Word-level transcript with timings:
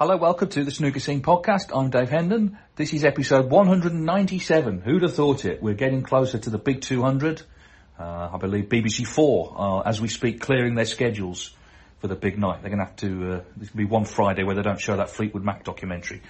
Hello, 0.00 0.16
welcome 0.16 0.48
to 0.50 0.62
the 0.62 0.70
Snooker 0.70 1.00
Scene 1.00 1.22
podcast. 1.22 1.76
I'm 1.76 1.90
Dave 1.90 2.10
Hendon. 2.10 2.56
This 2.76 2.92
is 2.92 3.04
episode 3.04 3.50
197. 3.50 4.80
Who'd 4.82 5.02
have 5.02 5.12
thought 5.12 5.44
it? 5.44 5.60
We're 5.60 5.74
getting 5.74 6.04
closer 6.04 6.38
to 6.38 6.50
the 6.50 6.56
big 6.56 6.82
200. 6.82 7.42
Uh, 7.98 8.30
I 8.32 8.36
believe 8.38 8.66
BBC 8.66 9.04
Four 9.04 9.54
are, 9.56 9.82
as 9.84 10.00
we 10.00 10.06
speak, 10.06 10.40
clearing 10.40 10.76
their 10.76 10.84
schedules 10.84 11.52
for 11.98 12.06
the 12.06 12.14
big 12.14 12.38
night. 12.38 12.62
They're 12.62 12.70
going 12.70 12.78
to 12.78 12.84
have 12.84 12.94
to, 12.98 13.32
uh, 13.32 13.40
there's 13.56 13.70
be 13.70 13.86
one 13.86 14.04
Friday 14.04 14.44
where 14.44 14.54
they 14.54 14.62
don't 14.62 14.80
show 14.80 14.96
that 14.98 15.10
Fleetwood 15.10 15.42
Mac 15.42 15.64
documentary. 15.64 16.22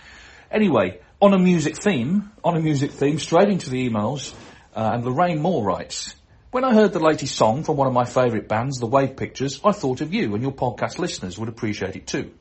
Anyway, 0.50 1.00
on 1.20 1.34
a 1.34 1.39
music 1.39 1.77
theme, 1.77 2.33
on 2.42 2.56
a 2.56 2.61
music 2.61 2.92
theme, 2.92 3.19
straight 3.19 3.50
into 3.50 3.69
the 3.69 3.87
emails, 3.87 4.33
uh, 4.75 4.92
and 4.95 5.05
Lorraine 5.05 5.42
Moore 5.42 5.62
writes, 5.62 6.16
when 6.53 6.64
I 6.64 6.73
heard 6.73 6.95
the 6.95 7.00
latest 7.00 7.37
song 7.37 7.64
from 7.64 7.77
one 7.77 7.87
of 7.87 7.92
my 7.92 8.06
favourite 8.06 8.48
bands, 8.48 8.78
The 8.78 8.87
Wave 8.87 9.14
Pictures, 9.14 9.61
I 9.62 9.73
thought 9.73 10.00
of 10.00 10.14
you 10.14 10.33
and 10.33 10.42
your 10.42 10.53
podcast 10.53 10.98
listeners 10.98 11.39
would 11.39 11.50
appreciate 11.50 11.97
it 11.97 12.06
too. 12.06 12.33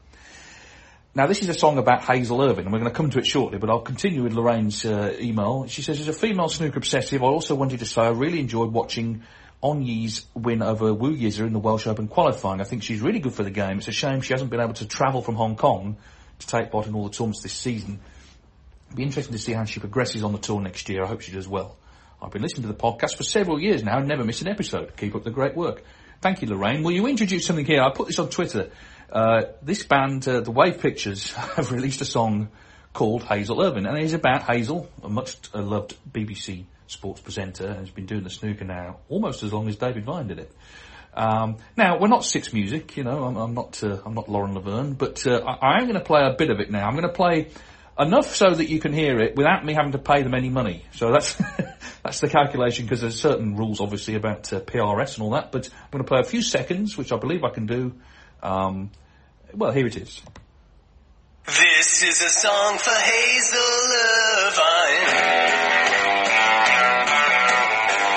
Now, 1.18 1.26
this 1.26 1.42
is 1.42 1.50
a 1.50 1.54
song 1.56 1.80
about 1.80 2.04
Hazel 2.04 2.44
Irvine, 2.44 2.66
and 2.66 2.72
we're 2.72 2.78
going 2.78 2.92
to 2.92 2.96
come 2.96 3.10
to 3.10 3.18
it 3.18 3.26
shortly, 3.26 3.58
but 3.58 3.72
I'll 3.72 3.82
continue 3.82 4.22
with 4.22 4.34
Lorraine's 4.34 4.86
uh, 4.86 5.18
email. 5.20 5.66
She 5.66 5.82
says, 5.82 6.00
as 6.00 6.08
a 6.08 6.14
female 6.14 6.48
snooker 6.48 6.78
obsessive, 6.78 7.24
I 7.24 7.26
also 7.26 7.56
wanted 7.56 7.80
to 7.80 7.88
say 7.88 8.04
I 8.04 8.10
really 8.10 8.40
enjoyed 8.40 8.72
watching 8.72 9.24
On 9.64 9.80
win 10.36 10.62
over 10.62 10.94
Wu 10.94 11.18
Yize 11.18 11.40
in 11.40 11.54
the 11.54 11.60
Welsh 11.60 11.88
Open 11.88 12.08
qualifying. 12.08 12.62
I 12.62 12.66
think 12.66 12.84
she's 12.84 13.02
really 13.02 13.18
good 13.18 13.34
for 13.34 13.42
the 13.42 13.50
game. 13.50 13.80
It's 13.80 13.88
a 13.88 13.92
shame 13.92 14.22
she 14.22 14.34
hasn't 14.34 14.52
been 14.52 14.60
able 14.60 14.76
to 14.76 14.86
travel 14.86 15.24
from 15.24 15.34
Hong 15.34 15.56
Kong 15.56 15.98
to 16.38 16.46
take 16.46 16.70
part 16.70 16.86
in 16.86 16.94
all 16.94 17.06
the 17.06 17.10
tournaments 17.10 17.42
this 17.42 17.54
season. 17.54 18.00
It'll 18.90 18.98
be 18.98 19.02
interesting 19.02 19.34
to 19.34 19.40
see 19.40 19.54
how 19.54 19.64
she 19.64 19.80
progresses 19.80 20.24
on 20.24 20.34
the 20.34 20.38
tour 20.38 20.62
next 20.62 20.88
year. 20.88 21.04
I 21.04 21.08
hope 21.08 21.22
she 21.22 21.32
does 21.32 21.48
well. 21.48 21.78
I've 22.22 22.30
been 22.30 22.44
listening 22.44 22.68
to 22.68 22.68
the 22.68 22.80
podcast 22.80 23.18
for 23.18 23.24
several 23.24 23.60
years 23.60 23.84
now 23.84 23.98
and 23.98 24.08
never 24.08 24.24
miss 24.24 24.44
an 24.44 24.50
episode. 24.50 24.96
Keep 24.96 25.16
up 25.16 25.24
the 25.24 25.32
great 25.32 25.56
work. 25.56 25.84
Thank 26.22 26.44
you, 26.44 26.48
Lorraine. 26.48 26.84
Will 26.84 26.92
you 26.92 27.08
introduce 27.08 27.48
something 27.48 27.66
here? 27.66 27.82
I 27.82 27.92
put 27.92 28.06
this 28.06 28.20
on 28.20 28.30
Twitter. 28.30 28.70
Uh, 29.12 29.44
this 29.62 29.84
band, 29.84 30.28
uh, 30.28 30.42
the 30.42 30.52
Wave 30.52 30.80
Pictures, 30.80 31.32
have 31.34 31.72
released 31.72 32.02
a 32.02 32.06
song 32.06 32.50
called 32.94 33.24
Hazel 33.24 33.62
Irvine, 33.62 33.86
and 33.86 33.98
it 33.98 34.04
is 34.04 34.14
about 34.14 34.44
Hazel, 34.44 34.90
a 35.04 35.10
much 35.10 35.38
uh, 35.54 35.62
loved 35.62 35.96
BBC 36.12 36.66
sports 36.88 37.22
presenter, 37.22 37.74
has 37.74 37.90
been 37.90 38.06
doing 38.06 38.24
the 38.24 38.30
snooker 38.30 38.66
now 38.66 38.98
almost 39.10 39.44
as 39.44 39.54
long 39.54 39.68
as 39.68 39.76
David 39.76 40.06
Vine 40.06 40.28
did 40.28 40.40
it. 40.40 40.52
Um, 41.14 41.58
now 41.76 42.00
we're 42.00 42.10
not 42.10 42.24
six 42.26 42.54
music, 42.54 42.96
you 42.96 43.04
know. 43.04 43.24
I'm, 43.24 43.38
I'm 43.38 43.54
not. 43.56 43.84
Uh, 43.84 43.98
I'm 44.06 44.14
not 44.14 44.30
Lauren 44.30 44.54
Laverne, 44.54 44.94
but 44.94 45.26
uh, 45.26 45.40
I, 45.46 45.74
I 45.74 45.78
am 45.80 45.86
going 45.86 45.96
to 45.96 46.06
play 46.06 46.22
a 46.22 46.36
bit 46.38 46.52
of 46.52 46.60
it 46.60 46.70
now. 46.70 46.86
I'm 46.86 46.94
going 46.94 47.08
to 47.08 47.14
play 47.14 47.50
enough 48.00 48.36
so 48.36 48.52
that 48.52 48.70
you 48.70 48.80
can 48.80 48.94
hear 48.94 49.20
it 49.20 49.36
without 49.36 49.66
me 49.66 49.74
having 49.74 49.94
to 49.94 49.98
pay 49.98 50.22
them 50.22 50.36
any 50.36 50.50
money. 50.50 50.86
So 50.94 51.12
that's 51.12 51.34
that's 52.04 52.20
the 52.20 52.30
calculation 52.30 52.86
because 52.86 53.02
there's 53.02 53.20
certain 53.20 53.56
rules, 53.56 53.82
obviously, 53.82 54.14
about 54.14 54.54
uh, 54.54 54.60
PRS 54.60 55.16
and 55.16 55.24
all 55.24 55.32
that. 55.32 55.52
But 55.52 55.70
I'm 55.74 55.90
going 55.92 56.04
to 56.04 56.08
play 56.08 56.20
a 56.20 56.24
few 56.24 56.44
seconds, 56.44 56.98
which 56.98 57.12
I 57.12 57.18
believe 57.18 57.44
I 57.44 57.50
can 57.50 57.66
do. 57.66 57.94
Um, 58.42 58.92
well, 59.54 59.72
here 59.72 59.88
it 59.88 59.98
is. 59.98 60.22
This 61.46 62.04
is 62.04 62.22
a 62.22 62.30
song 62.30 62.78
for 62.78 62.92
Hazel. 62.92 63.88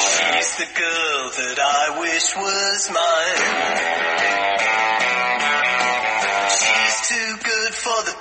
She's 0.00 0.56
the 0.56 0.66
girl 0.74 1.30
that 1.36 1.58
I 1.60 2.00
wish 2.00 2.36
was 2.36 2.90
mine. 2.90 3.40
She's 6.50 7.08
too 7.08 7.36
good 7.44 7.74
for 7.74 8.02
the 8.04 8.16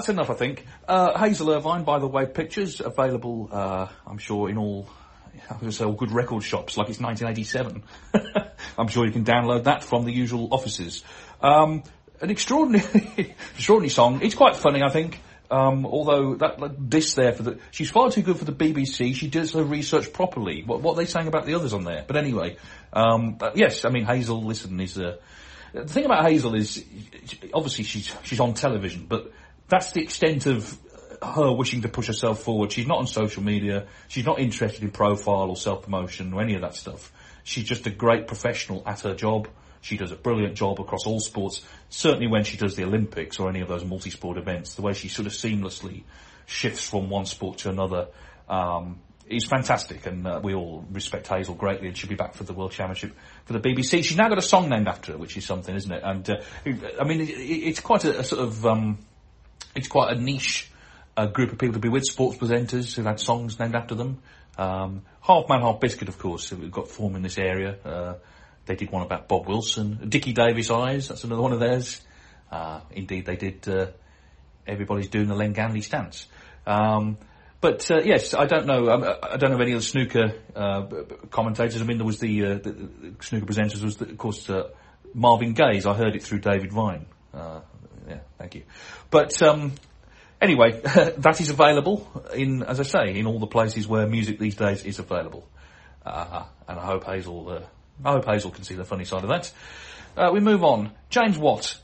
that's 0.00 0.08
enough, 0.08 0.30
I 0.30 0.34
think. 0.34 0.66
Uh, 0.88 1.18
Hazel 1.18 1.50
Irvine, 1.50 1.84
by 1.84 1.98
the 1.98 2.06
way, 2.06 2.24
pictures 2.24 2.80
available, 2.80 3.50
uh, 3.52 3.86
I'm 4.06 4.16
sure, 4.16 4.48
in 4.48 4.56
all, 4.56 4.88
I 5.34 5.52
was 5.52 5.60
going 5.60 5.70
to 5.70 5.76
say 5.76 5.84
all 5.84 5.92
good 5.92 6.10
record 6.10 6.42
shops, 6.42 6.78
like 6.78 6.88
it's 6.88 7.00
1987. 7.00 7.82
I'm 8.78 8.88
sure 8.88 9.04
you 9.04 9.12
can 9.12 9.26
download 9.26 9.64
that 9.64 9.84
from 9.84 10.06
the 10.06 10.10
usual 10.10 10.48
offices. 10.52 11.04
Um, 11.42 11.82
an 12.22 12.30
extraordinary, 12.30 13.34
extraordinary 13.54 13.90
song. 13.90 14.20
It's 14.22 14.34
quite 14.34 14.56
funny, 14.56 14.82
I 14.82 14.88
think. 14.88 15.20
Um, 15.50 15.84
although 15.84 16.36
that 16.36 16.60
like, 16.60 16.72
this 16.78 17.12
there 17.12 17.32
for 17.32 17.42
the, 17.42 17.58
she's 17.70 17.90
far 17.90 18.10
too 18.10 18.22
good 18.22 18.38
for 18.38 18.46
the 18.46 18.52
BBC. 18.52 19.14
She 19.14 19.28
does 19.28 19.52
her 19.52 19.64
research 19.64 20.14
properly. 20.14 20.62
What, 20.62 20.80
what 20.80 20.92
are 20.92 20.96
they 20.96 21.06
saying 21.06 21.26
about 21.26 21.44
the 21.44 21.54
others 21.54 21.74
on 21.74 21.84
there? 21.84 22.04
But 22.06 22.16
anyway, 22.16 22.56
um, 22.92 23.34
but 23.34 23.58
yes, 23.58 23.84
I 23.84 23.90
mean 23.90 24.04
Hazel. 24.04 24.44
Listen, 24.44 24.78
is 24.80 24.96
uh, 24.96 25.16
the 25.72 25.86
thing 25.86 26.04
about 26.04 26.24
Hazel 26.24 26.54
is 26.54 26.84
obviously 27.52 27.82
she's 27.82 28.14
she's 28.22 28.38
on 28.38 28.54
television, 28.54 29.06
but 29.08 29.32
that's 29.70 29.92
the 29.92 30.02
extent 30.02 30.46
of 30.46 30.78
her 31.22 31.52
wishing 31.52 31.82
to 31.82 31.88
push 31.88 32.06
herself 32.06 32.42
forward. 32.42 32.72
She's 32.72 32.86
not 32.86 32.98
on 32.98 33.06
social 33.06 33.42
media. 33.42 33.86
She's 34.08 34.26
not 34.26 34.38
interested 34.38 34.82
in 34.82 34.90
profile 34.90 35.50
or 35.50 35.56
self 35.56 35.84
promotion 35.84 36.32
or 36.32 36.42
any 36.42 36.54
of 36.54 36.62
that 36.62 36.74
stuff. 36.74 37.12
She's 37.44 37.64
just 37.64 37.86
a 37.86 37.90
great 37.90 38.26
professional 38.26 38.82
at 38.86 39.00
her 39.00 39.14
job. 39.14 39.48
She 39.80 39.96
does 39.96 40.12
a 40.12 40.16
brilliant 40.16 40.54
job 40.54 40.78
across 40.80 41.06
all 41.06 41.20
sports. 41.20 41.64
Certainly 41.88 42.28
when 42.28 42.44
she 42.44 42.56
does 42.56 42.76
the 42.76 42.84
Olympics 42.84 43.38
or 43.38 43.48
any 43.48 43.60
of 43.60 43.68
those 43.68 43.84
multi-sport 43.84 44.36
events, 44.36 44.74
the 44.74 44.82
way 44.82 44.92
she 44.92 45.08
sort 45.08 45.26
of 45.26 45.32
seamlessly 45.32 46.02
shifts 46.46 46.86
from 46.86 47.08
one 47.08 47.24
sport 47.24 47.58
to 47.58 47.70
another 47.70 48.08
um, 48.48 49.00
is 49.26 49.46
fantastic. 49.46 50.04
And 50.04 50.26
uh, 50.26 50.40
we 50.42 50.54
all 50.54 50.84
respect 50.90 51.28
Hazel 51.28 51.54
greatly, 51.54 51.88
and 51.88 51.96
she'll 51.96 52.10
be 52.10 52.16
back 52.16 52.34
for 52.34 52.44
the 52.44 52.52
World 52.52 52.72
Championship 52.72 53.16
for 53.46 53.54
the 53.54 53.60
BBC. 53.60 54.04
She's 54.04 54.16
now 54.18 54.28
got 54.28 54.38
a 54.38 54.42
song 54.42 54.68
named 54.68 54.88
after 54.88 55.12
her, 55.12 55.18
which 55.18 55.36
is 55.36 55.46
something, 55.46 55.74
isn't 55.74 55.92
it? 55.92 56.02
And 56.04 56.28
uh, 56.28 56.40
I 57.00 57.04
mean, 57.04 57.22
it, 57.22 57.30
it's 57.30 57.80
quite 57.80 58.04
a, 58.04 58.20
a 58.20 58.24
sort 58.24 58.42
of 58.42 58.66
um, 58.66 58.98
it's 59.74 59.88
quite 59.88 60.16
a 60.16 60.20
niche 60.20 60.70
uh, 61.16 61.26
group 61.26 61.52
of 61.52 61.58
people 61.58 61.74
to 61.74 61.80
be 61.80 61.88
with, 61.88 62.04
sports 62.04 62.38
presenters 62.38 62.94
who've 62.94 63.06
had 63.06 63.20
songs 63.20 63.58
named 63.58 63.74
after 63.74 63.94
them. 63.94 64.22
Um, 64.58 65.02
half 65.20 65.48
Man, 65.48 65.60
Half 65.60 65.80
Biscuit, 65.80 66.08
of 66.08 66.18
course, 66.18 66.52
we've 66.52 66.70
got 66.70 66.88
form 66.88 67.16
in 67.16 67.22
this 67.22 67.38
area. 67.38 67.76
Uh, 67.84 68.14
they 68.66 68.76
did 68.76 68.90
one 68.90 69.02
about 69.02 69.28
Bob 69.28 69.48
Wilson. 69.48 70.08
Dickie 70.08 70.32
Davies 70.32 70.70
Eyes, 70.70 71.08
that's 71.08 71.24
another 71.24 71.42
one 71.42 71.52
of 71.52 71.60
theirs. 71.60 72.00
Uh, 72.50 72.80
indeed, 72.90 73.26
they 73.26 73.36
did 73.36 73.68
uh, 73.68 73.86
Everybody's 74.66 75.08
Doing 75.08 75.28
the 75.28 75.34
Len 75.34 75.54
Ganley 75.54 75.82
Stance. 75.82 76.26
Um, 76.66 77.18
but 77.60 77.90
uh, 77.90 78.00
yes, 78.02 78.32
I 78.34 78.46
don't 78.46 78.66
know. 78.66 78.90
Um, 78.90 79.04
I 79.22 79.36
don't 79.36 79.50
know 79.50 79.60
any 79.60 79.72
of 79.72 79.80
the 79.80 79.86
snooker 79.86 80.34
uh, 80.56 80.86
commentators. 81.30 81.80
I 81.80 81.84
mean, 81.84 81.98
there 81.98 82.06
was 82.06 82.18
the, 82.18 82.44
uh, 82.44 82.54
the, 82.54 82.72
the 82.72 83.14
snooker 83.20 83.46
presenters 83.46 83.82
was, 83.82 83.96
the, 83.96 84.06
of 84.06 84.18
course, 84.18 84.48
uh, 84.48 84.70
Marvin 85.14 85.52
Gaye. 85.52 85.82
I 85.84 85.94
heard 85.94 86.16
it 86.16 86.22
through 86.22 86.40
David 86.40 86.72
Vine. 86.72 87.06
Uh, 87.34 87.60
yeah, 88.10 88.18
thank 88.38 88.54
you. 88.54 88.62
But 89.10 89.40
um, 89.42 89.72
anyway, 90.40 90.80
that 90.82 91.40
is 91.40 91.50
available 91.50 92.24
in, 92.34 92.62
as 92.62 92.80
I 92.80 92.84
say, 92.84 93.18
in 93.18 93.26
all 93.26 93.38
the 93.38 93.46
places 93.46 93.86
where 93.86 94.06
music 94.06 94.38
these 94.38 94.56
days 94.56 94.84
is 94.84 94.98
available. 94.98 95.46
Uh, 96.04 96.44
and 96.66 96.78
I 96.78 96.86
hope 96.86 97.04
Hazel, 97.04 97.48
uh, 97.48 97.60
I 98.04 98.12
hope 98.12 98.26
Hazel 98.26 98.50
can 98.50 98.64
see 98.64 98.74
the 98.74 98.84
funny 98.84 99.04
side 99.04 99.22
of 99.22 99.28
that. 99.28 99.52
Uh, 100.16 100.30
we 100.32 100.40
move 100.40 100.64
on. 100.64 100.92
James 101.08 101.38
Watt. 101.38 101.80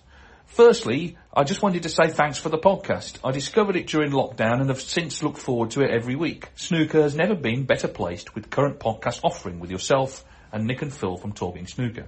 Firstly, 0.47 1.19
I 1.35 1.45
just 1.45 1.61
wanted 1.61 1.83
to 1.83 1.89
say 1.89 2.09
thanks 2.09 2.39
for 2.39 2.49
the 2.49 2.59
podcast. 2.59 3.19
I 3.23 3.31
discovered 3.33 3.77
it 3.77 3.89
during 3.89 4.13
lockdown 4.13 4.61
and 4.61 4.69
have 4.69 4.81
since 4.81 5.23
looked 5.23 5.39
forward 5.39 5.73
to 5.73 5.83
it 5.83 5.91
every 5.91 6.17
week. 6.17 6.49
Snooker 6.55 7.03
has 7.03 7.15
never 7.15 7.35
been 7.35 7.65
better 7.65 7.89
placed 7.89 8.35
with 8.35 8.49
current 8.49 8.79
podcast 8.79 9.21
offering 9.23 9.61
with 9.61 9.71
yourself 9.71 10.25
and 10.53 10.67
Nick 10.67 10.83
and 10.83 10.93
Phil 10.93 11.17
from 11.17 11.33
Talking 11.33 11.67
Snooker. 11.67 12.07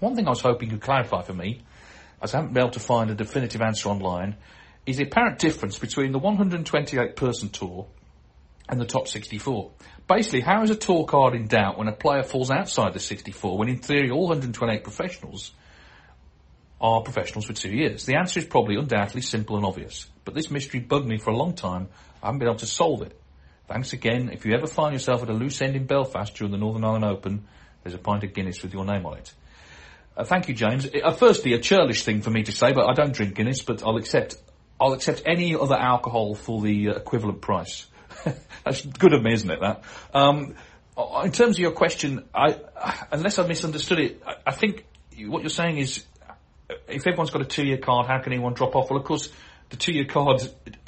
One 0.00 0.16
thing 0.16 0.26
I 0.26 0.30
was 0.30 0.40
hoping 0.40 0.70
you'd 0.70 0.80
clarify 0.80 1.22
for 1.22 1.32
me, 1.32 1.62
as 2.22 2.34
I 2.34 2.38
haven't 2.38 2.54
been 2.54 2.62
able 2.62 2.72
to 2.72 2.80
find 2.80 3.10
a 3.10 3.14
definitive 3.14 3.60
answer 3.60 3.88
online, 3.88 4.36
is 4.86 4.96
the 4.96 5.04
apparent 5.04 5.38
difference 5.38 5.78
between 5.78 6.12
the 6.12 6.18
128 6.18 7.16
person 7.16 7.48
tour 7.48 7.86
and 8.68 8.80
the 8.80 8.84
top 8.84 9.08
64. 9.08 9.70
Basically, 10.08 10.40
how 10.40 10.62
is 10.62 10.70
a 10.70 10.76
tour 10.76 11.04
card 11.04 11.34
in 11.34 11.46
doubt 11.46 11.78
when 11.78 11.88
a 11.88 11.92
player 11.92 12.22
falls 12.22 12.50
outside 12.50 12.94
the 12.94 13.00
64 13.00 13.58
when 13.58 13.68
in 13.68 13.78
theory 13.78 14.10
all 14.10 14.22
128 14.22 14.82
professionals 14.84 15.52
are 16.80 17.02
professionals 17.02 17.46
for 17.46 17.52
two 17.52 17.70
years? 17.70 18.06
The 18.06 18.16
answer 18.16 18.40
is 18.40 18.46
probably 18.46 18.76
undoubtedly 18.76 19.22
simple 19.22 19.56
and 19.56 19.64
obvious, 19.64 20.08
but 20.24 20.34
this 20.34 20.50
mystery 20.50 20.80
bugged 20.80 21.06
me 21.06 21.18
for 21.18 21.30
a 21.30 21.36
long 21.36 21.54
time. 21.54 21.88
I 22.22 22.26
haven't 22.26 22.38
been 22.38 22.48
able 22.48 22.58
to 22.58 22.66
solve 22.66 23.02
it. 23.02 23.18
Thanks 23.68 23.92
again. 23.92 24.30
If 24.32 24.44
you 24.44 24.54
ever 24.54 24.66
find 24.66 24.92
yourself 24.92 25.22
at 25.22 25.30
a 25.30 25.32
loose 25.32 25.60
end 25.62 25.76
in 25.76 25.86
Belfast 25.86 26.34
during 26.34 26.52
the 26.52 26.58
Northern 26.58 26.84
Ireland 26.84 27.04
Open, 27.04 27.46
there's 27.82 27.94
a 27.94 27.98
pint 27.98 28.24
of 28.24 28.34
Guinness 28.34 28.62
with 28.62 28.74
your 28.74 28.84
name 28.84 29.06
on 29.06 29.18
it. 29.18 29.32
Uh, 30.16 30.24
thank 30.24 30.48
you, 30.48 30.54
James. 30.54 30.86
Uh, 30.86 31.10
firstly, 31.12 31.54
a 31.54 31.58
churlish 31.58 32.04
thing 32.04 32.20
for 32.20 32.30
me 32.30 32.42
to 32.42 32.52
say, 32.52 32.72
but 32.72 32.86
I 32.88 32.94
don't 32.94 33.12
drink 33.12 33.34
Guinness, 33.34 33.62
but 33.62 33.82
I'll 33.82 33.96
accept 33.96 34.36
I'll 34.80 34.92
accept 34.94 35.22
any 35.26 35.54
other 35.54 35.76
alcohol 35.76 36.34
for 36.34 36.60
the 36.60 36.88
uh, 36.88 36.92
equivalent 36.94 37.40
price. 37.40 37.86
That's 38.64 38.84
good 38.84 39.14
of 39.14 39.22
me, 39.22 39.32
isn't 39.32 39.50
it? 39.50 39.60
That. 39.60 39.82
Um, 40.12 40.54
in 41.24 41.32
terms 41.32 41.56
of 41.56 41.60
your 41.60 41.72
question, 41.72 42.24
I, 42.34 42.56
unless 43.10 43.38
I 43.38 43.46
misunderstood 43.46 44.00
it, 44.00 44.22
I, 44.26 44.34
I 44.46 44.52
think 44.52 44.84
what 45.26 45.42
you're 45.42 45.50
saying 45.50 45.78
is, 45.78 46.04
if 46.88 47.06
everyone's 47.06 47.30
got 47.30 47.42
a 47.42 47.46
two-year 47.46 47.78
card, 47.78 48.06
how 48.06 48.18
can 48.18 48.32
anyone 48.32 48.54
drop 48.54 48.74
off? 48.74 48.90
Well, 48.90 48.98
of 48.98 49.04
course, 49.06 49.28
the 49.70 49.76
two-year 49.76 50.06
card 50.06 50.42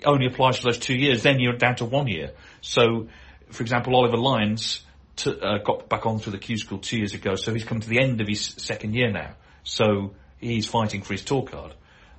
only 0.04 0.26
applies 0.26 0.58
for 0.58 0.64
those 0.64 0.78
two 0.78 0.96
years. 0.96 1.22
Then 1.22 1.40
you're 1.40 1.56
down 1.56 1.76
to 1.76 1.84
one 1.84 2.08
year. 2.08 2.32
So, 2.60 3.08
for 3.50 3.62
example, 3.62 3.94
Oliver 3.94 4.16
Lines 4.16 4.82
uh, 5.26 5.58
got 5.58 5.88
back 5.88 6.06
on 6.06 6.18
through 6.18 6.32
the 6.32 6.38
Q 6.38 6.56
school 6.58 6.78
two 6.78 6.98
years 6.98 7.14
ago, 7.14 7.36
so 7.36 7.52
he's 7.52 7.64
come 7.64 7.80
to 7.80 7.88
the 7.88 8.00
end 8.00 8.20
of 8.20 8.28
his 8.28 8.44
second 8.44 8.94
year 8.94 9.10
now. 9.10 9.34
So 9.62 10.14
he's 10.38 10.66
fighting 10.66 11.02
for 11.02 11.14
his 11.14 11.24
tour 11.24 11.42
card. 11.42 11.74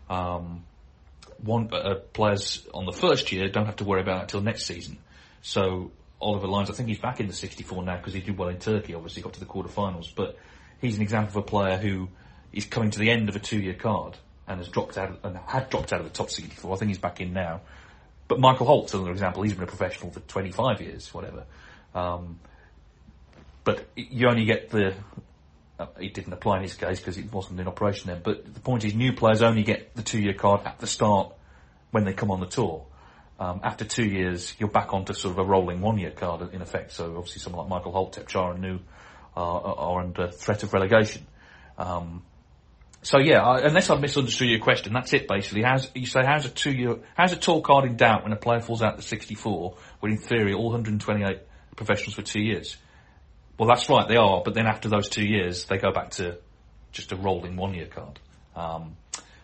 Um, 0.09 0.63
one 1.37 1.69
uh, 1.73 1.95
players 2.13 2.65
on 2.73 2.85
the 2.85 2.91
first 2.91 3.31
year 3.31 3.49
don't 3.49 3.65
have 3.65 3.77
to 3.77 3.83
worry 3.83 4.01
about 4.01 4.19
it 4.19 4.21
until 4.23 4.41
next 4.41 4.65
season. 4.65 4.97
So 5.41 5.91
Oliver 6.21 6.47
Lines, 6.47 6.69
I 6.69 6.73
think 6.73 6.89
he's 6.89 6.99
back 6.99 7.19
in 7.19 7.27
the 7.27 7.33
64 7.33 7.83
now 7.83 7.97
because 7.97 8.13
he 8.13 8.21
did 8.21 8.37
well 8.37 8.49
in 8.49 8.57
Turkey. 8.57 8.93
Obviously, 8.95 9.21
got 9.21 9.33
to 9.33 9.39
the 9.39 9.45
quarterfinals, 9.45 10.07
but 10.15 10.37
he's 10.81 10.95
an 10.95 11.01
example 11.01 11.39
of 11.39 11.45
a 11.45 11.47
player 11.47 11.77
who 11.77 12.09
is 12.53 12.65
coming 12.65 12.91
to 12.91 12.99
the 12.99 13.11
end 13.11 13.29
of 13.29 13.35
a 13.35 13.39
two-year 13.39 13.73
card 13.73 14.17
and 14.47 14.59
has 14.59 14.69
dropped 14.69 14.97
out 14.97 15.19
and 15.23 15.37
had 15.37 15.69
dropped 15.69 15.91
out 15.91 15.99
of 15.99 16.05
the 16.05 16.11
top 16.11 16.29
64. 16.29 16.73
I 16.73 16.77
think 16.77 16.89
he's 16.89 16.97
back 16.97 17.19
in 17.19 17.33
now. 17.33 17.61
But 18.27 18.39
Michael 18.39 18.65
Holt's 18.65 18.93
another 18.93 19.11
example. 19.11 19.43
He's 19.43 19.53
been 19.53 19.63
a 19.63 19.67
professional 19.67 20.11
for 20.11 20.19
25 20.21 20.81
years, 20.81 21.13
whatever. 21.13 21.45
Um, 21.93 22.39
but 23.65 23.85
you 23.95 24.29
only 24.29 24.45
get 24.45 24.69
the. 24.69 24.93
Uh, 25.77 25.87
it 25.99 26.13
didn't 26.13 26.31
apply 26.31 26.57
in 26.57 26.63
his 26.63 26.73
case 26.75 27.01
because 27.01 27.17
it 27.17 27.33
wasn't 27.33 27.59
in 27.59 27.67
operation 27.67 28.07
then. 28.07 28.21
But 28.23 28.53
the 28.53 28.61
point 28.61 28.85
is, 28.85 28.95
new 28.95 29.11
players 29.11 29.41
only 29.41 29.63
get 29.63 29.93
the 29.93 30.03
two-year 30.03 30.33
card 30.33 30.61
at 30.65 30.79
the 30.79 30.87
start 30.87 31.33
when 31.91 32.05
they 32.05 32.13
come 32.13 32.31
on 32.31 32.39
the 32.39 32.45
tour. 32.45 32.85
Um, 33.37 33.59
after 33.61 33.83
two 33.83 34.05
years, 34.05 34.53
you're 34.57 34.69
back 34.69 34.93
onto 34.93 35.11
sort 35.11 35.33
of 35.33 35.39
a 35.39 35.43
rolling 35.43 35.81
one-year 35.81 36.11
card 36.11 36.53
in 36.53 36.61
effect. 36.61 36.93
So 36.93 37.17
obviously, 37.17 37.41
someone 37.41 37.63
like 37.63 37.69
Michael 37.69 37.91
Holt, 37.91 38.15
Thepchaiya 38.15 38.53
Un-Nooh 38.53 38.79
are, 39.35 39.61
are 39.61 39.99
under 39.99 40.31
threat 40.31 40.63
of 40.63 40.71
relegation. 40.71 41.25
Um, 41.77 42.23
so 43.01 43.19
yeah, 43.19 43.43
I, 43.43 43.59
unless 43.67 43.89
I've 43.89 43.99
misunderstood 43.99 44.47
your 44.47 44.59
question, 44.59 44.93
that's 44.93 45.11
it 45.13 45.27
basically. 45.27 45.63
How's, 45.63 45.91
you 45.93 46.05
say 46.05 46.21
how's 46.25 46.45
a 46.45 46.49
two-year, 46.49 46.99
how's 47.15 47.33
a 47.33 47.35
tour 47.35 47.61
card 47.61 47.85
in 47.85 47.97
doubt 47.97 48.23
when 48.23 48.31
a 48.31 48.37
player 48.37 48.61
falls 48.61 48.81
out 48.81 48.95
to 48.95 49.03
64, 49.03 49.75
when 49.99 50.13
in 50.13 50.17
theory 50.17 50.53
all 50.53 50.65
128 50.65 51.39
professionals 51.75 52.15
for 52.15 52.21
two 52.21 52.41
years? 52.41 52.77
Well, 53.57 53.69
that's 53.69 53.89
right, 53.89 54.07
they 54.07 54.17
are. 54.17 54.41
But 54.43 54.53
then 54.53 54.67
after 54.67 54.89
those 54.89 55.09
two 55.09 55.25
years, 55.25 55.65
they 55.65 55.77
go 55.77 55.91
back 55.91 56.11
to 56.11 56.37
just 56.91 57.11
a 57.11 57.15
rolling 57.15 57.55
one-year 57.55 57.87
card. 57.87 58.19
Um, 58.55 58.95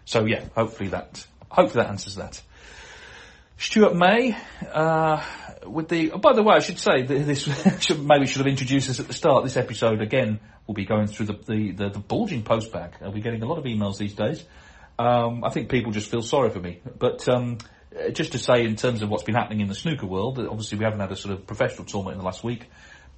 so 0.06 0.26
yeah, 0.26 0.44
hopefully 0.56 0.90
that 0.90 1.26
hopefully 1.50 1.84
that 1.84 1.90
answers 1.90 2.16
that. 2.16 2.42
Stuart 3.58 3.96
May, 3.96 4.36
uh, 4.74 5.24
with 5.68 5.88
the. 5.88 6.12
Oh, 6.14 6.18
by 6.18 6.34
the 6.34 6.42
way, 6.42 6.56
I 6.56 6.60
should 6.60 6.80
say 6.80 7.04
this 7.04 7.44
should, 7.84 8.04
maybe 8.04 8.26
should 8.26 8.40
have 8.40 8.48
introduced 8.48 8.90
us 8.90 9.00
at 9.00 9.08
the 9.08 9.14
start. 9.14 9.44
This 9.44 9.58
episode 9.58 10.02
again 10.02 10.40
will 10.66 10.74
be 10.74 10.86
going 10.86 11.08
through 11.08 11.28
the 11.28 11.34
the, 11.34 11.72
the, 11.72 11.90
the 11.90 12.00
bulging 12.00 12.44
post 12.44 12.72
bag. 12.74 12.94
I'll 13.02 13.12
be 13.12 13.22
getting 13.22 13.44
a 13.44 13.46
lot 13.46 13.60
of 13.60 13.66
emails 13.66 13.98
these 13.98 14.16
days. 14.16 14.44
Um, 14.98 15.44
I 15.44 15.50
think 15.50 15.70
people 15.70 15.92
just 15.92 16.10
feel 16.10 16.22
sorry 16.22 16.50
for 16.50 16.60
me, 16.60 16.82
but. 16.98 17.28
Um, 17.30 17.60
just 18.14 18.32
to 18.32 18.40
say, 18.40 18.64
in 18.64 18.78
terms 18.78 19.02
of 19.02 19.10
what's 19.10 19.24
been 19.24 19.36
happening 19.36 19.60
in 19.60 19.68
the 19.68 19.76
snooker 19.76 20.06
world, 20.06 20.40
obviously 20.40 20.78
we 20.78 20.86
haven't 20.86 21.02
had 21.02 21.12
a 21.12 21.16
sort 21.18 21.34
of 21.34 21.46
professional 21.46 21.84
tournament 21.84 22.14
in 22.14 22.20
the 22.20 22.26
last 22.26 22.42
week. 22.42 22.70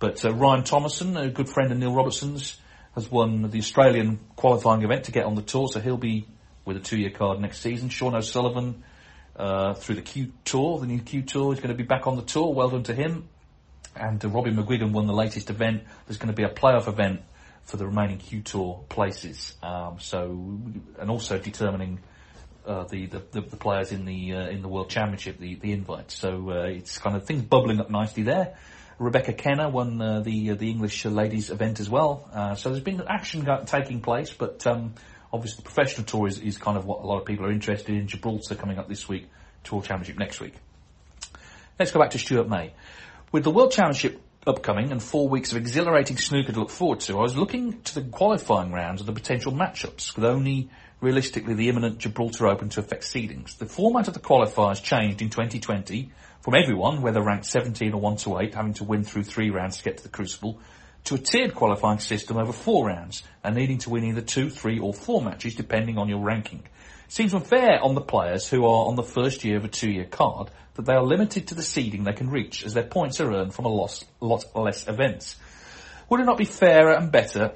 But 0.04 0.26
uh, 0.26 0.34
Ryan 0.34 0.64
Thomerson, 0.64 1.16
a 1.16 1.30
good 1.30 1.48
friend 1.48 1.72
of 1.72 1.78
Neil 1.78 1.94
Robertson's, 1.94 2.60
has 2.94 3.10
won 3.10 3.50
the 3.50 3.58
Australian 3.58 4.20
qualifying 4.36 4.84
event 4.84 5.06
to 5.06 5.14
get 5.14 5.24
on 5.24 5.36
the 5.36 5.42
tour, 5.42 5.70
so 5.70 5.80
he'll 5.80 5.96
be 5.96 6.28
with 6.66 6.76
a 6.76 6.82
two-year 6.82 7.12
card 7.12 7.40
next 7.40 7.62
season. 7.62 7.88
Sean 7.88 8.14
O'Sullivan, 8.14 8.84
uh, 9.38 9.76
through 9.76 9.96
the 9.96 10.02
Q 10.02 10.34
Tour, 10.44 10.82
the 10.82 10.88
new 10.88 11.00
Q 11.00 11.22
Tour, 11.22 11.54
is 11.54 11.62
going 11.62 11.70
to 11.70 11.82
be 11.82 11.86
back 11.86 12.06
on 12.06 12.18
the 12.18 12.22
tour. 12.22 12.54
Well 12.54 12.70
done 12.70 12.84
to 12.84 12.94
him. 12.94 13.30
And 13.96 14.24
uh, 14.26 14.28
Robbie 14.28 14.52
McGuigan 14.52 14.92
won 14.92 15.08
the 15.08 15.14
latest 15.14 15.50
event. 15.50 15.84
There's 16.06 16.18
going 16.18 16.36
to 16.36 16.36
be 16.36 16.44
a 16.44 16.54
playoff 16.54 16.90
event 16.90 17.22
for 17.64 17.78
the 17.78 17.86
remaining 17.86 18.18
Q 18.18 18.42
Tour 18.42 18.84
places. 18.90 19.56
Um, 19.64 20.02
so, 20.02 20.60
and 21.00 21.10
also 21.10 21.38
determining 21.38 22.02
uh, 22.68 22.84
the, 22.84 23.06
the, 23.06 23.22
the 23.32 23.56
players 23.56 23.94
in 23.94 24.04
the 24.04 24.34
uh, 24.34 24.50
in 24.50 24.64
the 24.64 24.68
World 24.68 24.90
Championship, 24.90 25.40
the 25.40 25.56
the 25.56 25.72
invite. 25.72 26.12
So 26.12 26.50
uh, 26.50 26.64
it's 26.66 26.98
kind 26.98 27.16
of 27.16 27.26
things 27.26 27.44
bubbling 27.44 27.80
up 27.80 27.90
nicely 27.90 28.24
there. 28.24 28.58
Rebecca 29.04 29.34
Kenna 29.34 29.70
won 29.70 30.02
uh, 30.02 30.22
the 30.22 30.52
uh, 30.52 30.56
the 30.56 30.70
English 30.70 31.06
ladies 31.06 31.50
event 31.50 31.80
as 31.80 31.90
well. 31.90 32.30
Uh, 32.34 32.56
so 32.56 32.70
there's 32.70 32.84
been 32.84 33.02
action 33.08 33.46
taking 33.66 34.02
place, 34.02 34.32
but 34.32 34.66
um, 34.66 34.94
obviously 35.32 35.58
the 35.58 35.64
professional 35.64 36.06
tour 36.06 36.28
is, 36.28 36.40
is 36.40 36.58
kind 36.58 36.78
of 36.78 36.86
what 36.86 37.02
a 37.02 37.06
lot 37.06 37.20
of 37.20 37.26
people 37.26 37.46
are 37.46 37.52
interested 37.52 37.96
in. 37.96 38.08
Gibraltar 38.08 38.56
coming 38.56 38.80
up 38.80 38.88
this 38.88 39.10
week, 39.10 39.28
Tour 39.64 39.82
Championship 39.82 40.18
next 40.18 40.40
week. 40.40 40.54
Let's 41.78 41.92
go 41.92 42.00
back 42.00 42.12
to 42.12 42.20
Stuart 42.20 42.48
May. 42.48 42.74
With 43.32 43.44
the 43.44 43.52
World 43.52 43.72
Championship 43.72 44.22
upcoming 44.48 44.92
and 44.92 45.02
four 45.02 45.28
weeks 45.28 45.52
of 45.52 45.58
exhilarating 45.58 46.18
snooker 46.18 46.54
to 46.54 46.60
look 46.60 46.70
forward 46.70 47.02
to, 47.02 47.18
I 47.18 47.22
was 47.22 47.36
looking 47.36 47.82
to 47.82 47.96
the 47.96 48.04
qualifying 48.04 48.72
rounds 48.72 49.02
of 49.02 49.08
the 49.08 49.14
potential 49.14 49.52
matchups, 49.52 50.16
with 50.16 50.24
only 50.24 50.70
realistically 51.02 51.56
the 51.56 51.68
imminent 51.68 51.98
Gibraltar 51.98 52.48
Open 52.48 52.70
to 52.70 52.80
affect 52.80 53.04
seedings. 53.04 53.58
The 53.58 53.66
format 53.66 54.08
of 54.08 54.14
the 54.14 54.20
qualifiers 54.22 54.82
changed 54.82 55.22
in 55.22 55.30
2020 55.30 56.12
from 56.44 56.56
everyone, 56.56 57.02
whether 57.02 57.22
ranked 57.22 57.46
17 57.46 57.94
or 57.94 58.02
1 58.02 58.18
to 58.18 58.38
8, 58.38 58.54
having 58.54 58.74
to 58.74 58.84
win 58.84 59.06
through 59.06 59.24
three 59.24 59.50
rounds 59.50 59.78
to 59.78 59.84
get 59.84 59.96
to 59.98 60.04
the 60.04 60.10
Crucible, 60.10 60.60
to 61.06 61.16
a 61.16 61.18
tiered 61.18 61.56
qualifying 61.56 62.00
system 62.00 62.36
over 62.36 62.52
four 62.52 62.88
rounds 62.88 63.24
and 63.46 63.56
needing 63.56 63.78
to 63.78 63.90
win 63.90 64.04
either 64.04 64.20
two, 64.20 64.50
three 64.50 64.78
or 64.78 64.94
four 64.94 65.22
matches 65.22 65.56
depending 65.56 65.98
on 65.98 66.10
your 66.10 66.20
ranking. 66.20 66.64
seems 67.08 67.34
unfair 67.34 67.82
on 67.82 67.96
the 67.96 68.02
players 68.02 68.50
who 68.50 68.66
are 68.66 68.88
on 68.88 68.98
the 68.98 69.04
first 69.04 69.46
year 69.46 69.56
of 69.56 69.64
a 69.64 69.70
two-year 69.70 70.04
card 70.04 70.52
that 70.74 70.86
they 70.86 70.94
are 70.94 71.04
limited 71.04 71.48
to 71.48 71.56
the 71.56 71.62
seeding 71.62 72.04
they 72.04 72.12
can 72.12 72.30
reach 72.30 72.66
as 72.66 72.74
their 72.74 72.84
points 72.84 73.22
are 73.22 73.34
earned 73.34 73.54
from 73.54 73.64
a 73.64 73.70
lot, 73.70 74.04
lot 74.20 74.44
less 74.54 74.86
events. 74.90 75.38
Would 76.10 76.20
it 76.20 76.26
not 76.26 76.38
be 76.38 76.46
fairer 76.46 76.94
and 76.94 77.10
better 77.10 77.54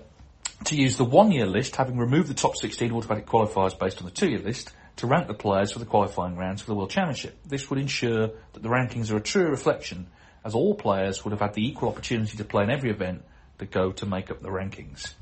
to 0.63 0.75
use 0.77 0.95
the 0.95 1.03
one-year 1.03 1.45
list, 1.45 1.75
having 1.75 1.97
removed 1.97 2.29
the 2.29 2.33
top 2.33 2.55
16 2.55 2.93
automatic 2.93 3.25
qualifiers 3.25 3.77
based 3.77 3.97
on 3.97 4.05
the 4.05 4.11
two-year 4.11 4.39
list, 4.39 4.71
to 4.97 5.07
rank 5.07 5.27
the 5.27 5.33
players 5.33 5.71
for 5.71 5.79
the 5.79 5.85
qualifying 5.85 6.35
rounds 6.35 6.61
for 6.61 6.67
the 6.67 6.75
World 6.75 6.89
Championship. 6.89 7.37
This 7.45 7.69
would 7.69 7.79
ensure 7.79 8.27
that 8.53 8.63
the 8.63 8.69
rankings 8.69 9.11
are 9.11 9.17
a 9.17 9.21
true 9.21 9.47
reflection, 9.47 10.07
as 10.43 10.53
all 10.53 10.75
players 10.75 11.23
would 11.23 11.31
have 11.31 11.41
had 11.41 11.53
the 11.53 11.65
equal 11.65 11.89
opportunity 11.89 12.37
to 12.37 12.43
play 12.43 12.63
in 12.63 12.69
every 12.69 12.89
event 12.89 13.23
that 13.57 13.71
go 13.71 13.91
to 13.91 14.05
make 14.05 14.29
up 14.31 14.41
the 14.41 14.49
rankings. 14.49 15.13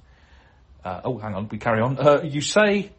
Uh, 0.83 1.01
oh, 1.03 1.17
hang 1.17 1.33
on, 1.33 1.47
we 1.49 1.57
carry 1.57 1.81
on. 1.81 1.97
Uh, 1.97 2.21
you 2.23 2.41
say, 2.41 2.91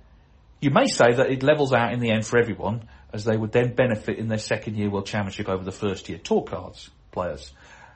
you 0.61 0.71
may 0.71 0.87
say 0.87 1.13
that 1.15 1.31
it 1.31 1.43
levels 1.43 1.73
out 1.73 1.93
in 1.93 2.01
the 2.01 2.11
end 2.11 2.27
for 2.27 2.39
everyone, 2.39 2.89
as 3.13 3.25
they 3.25 3.37
would 3.37 3.53
then 3.53 3.75
benefit 3.75 4.19
in 4.19 4.29
their 4.29 4.39
second 4.39 4.77
year 4.77 4.91
World 4.91 5.07
Championship 5.07 5.49
over 5.49 5.65
the 5.65 5.73
first 5.73 6.09
year 6.09 6.19
tour 6.19 6.43
cards 6.43 6.91
players. 7.13 7.53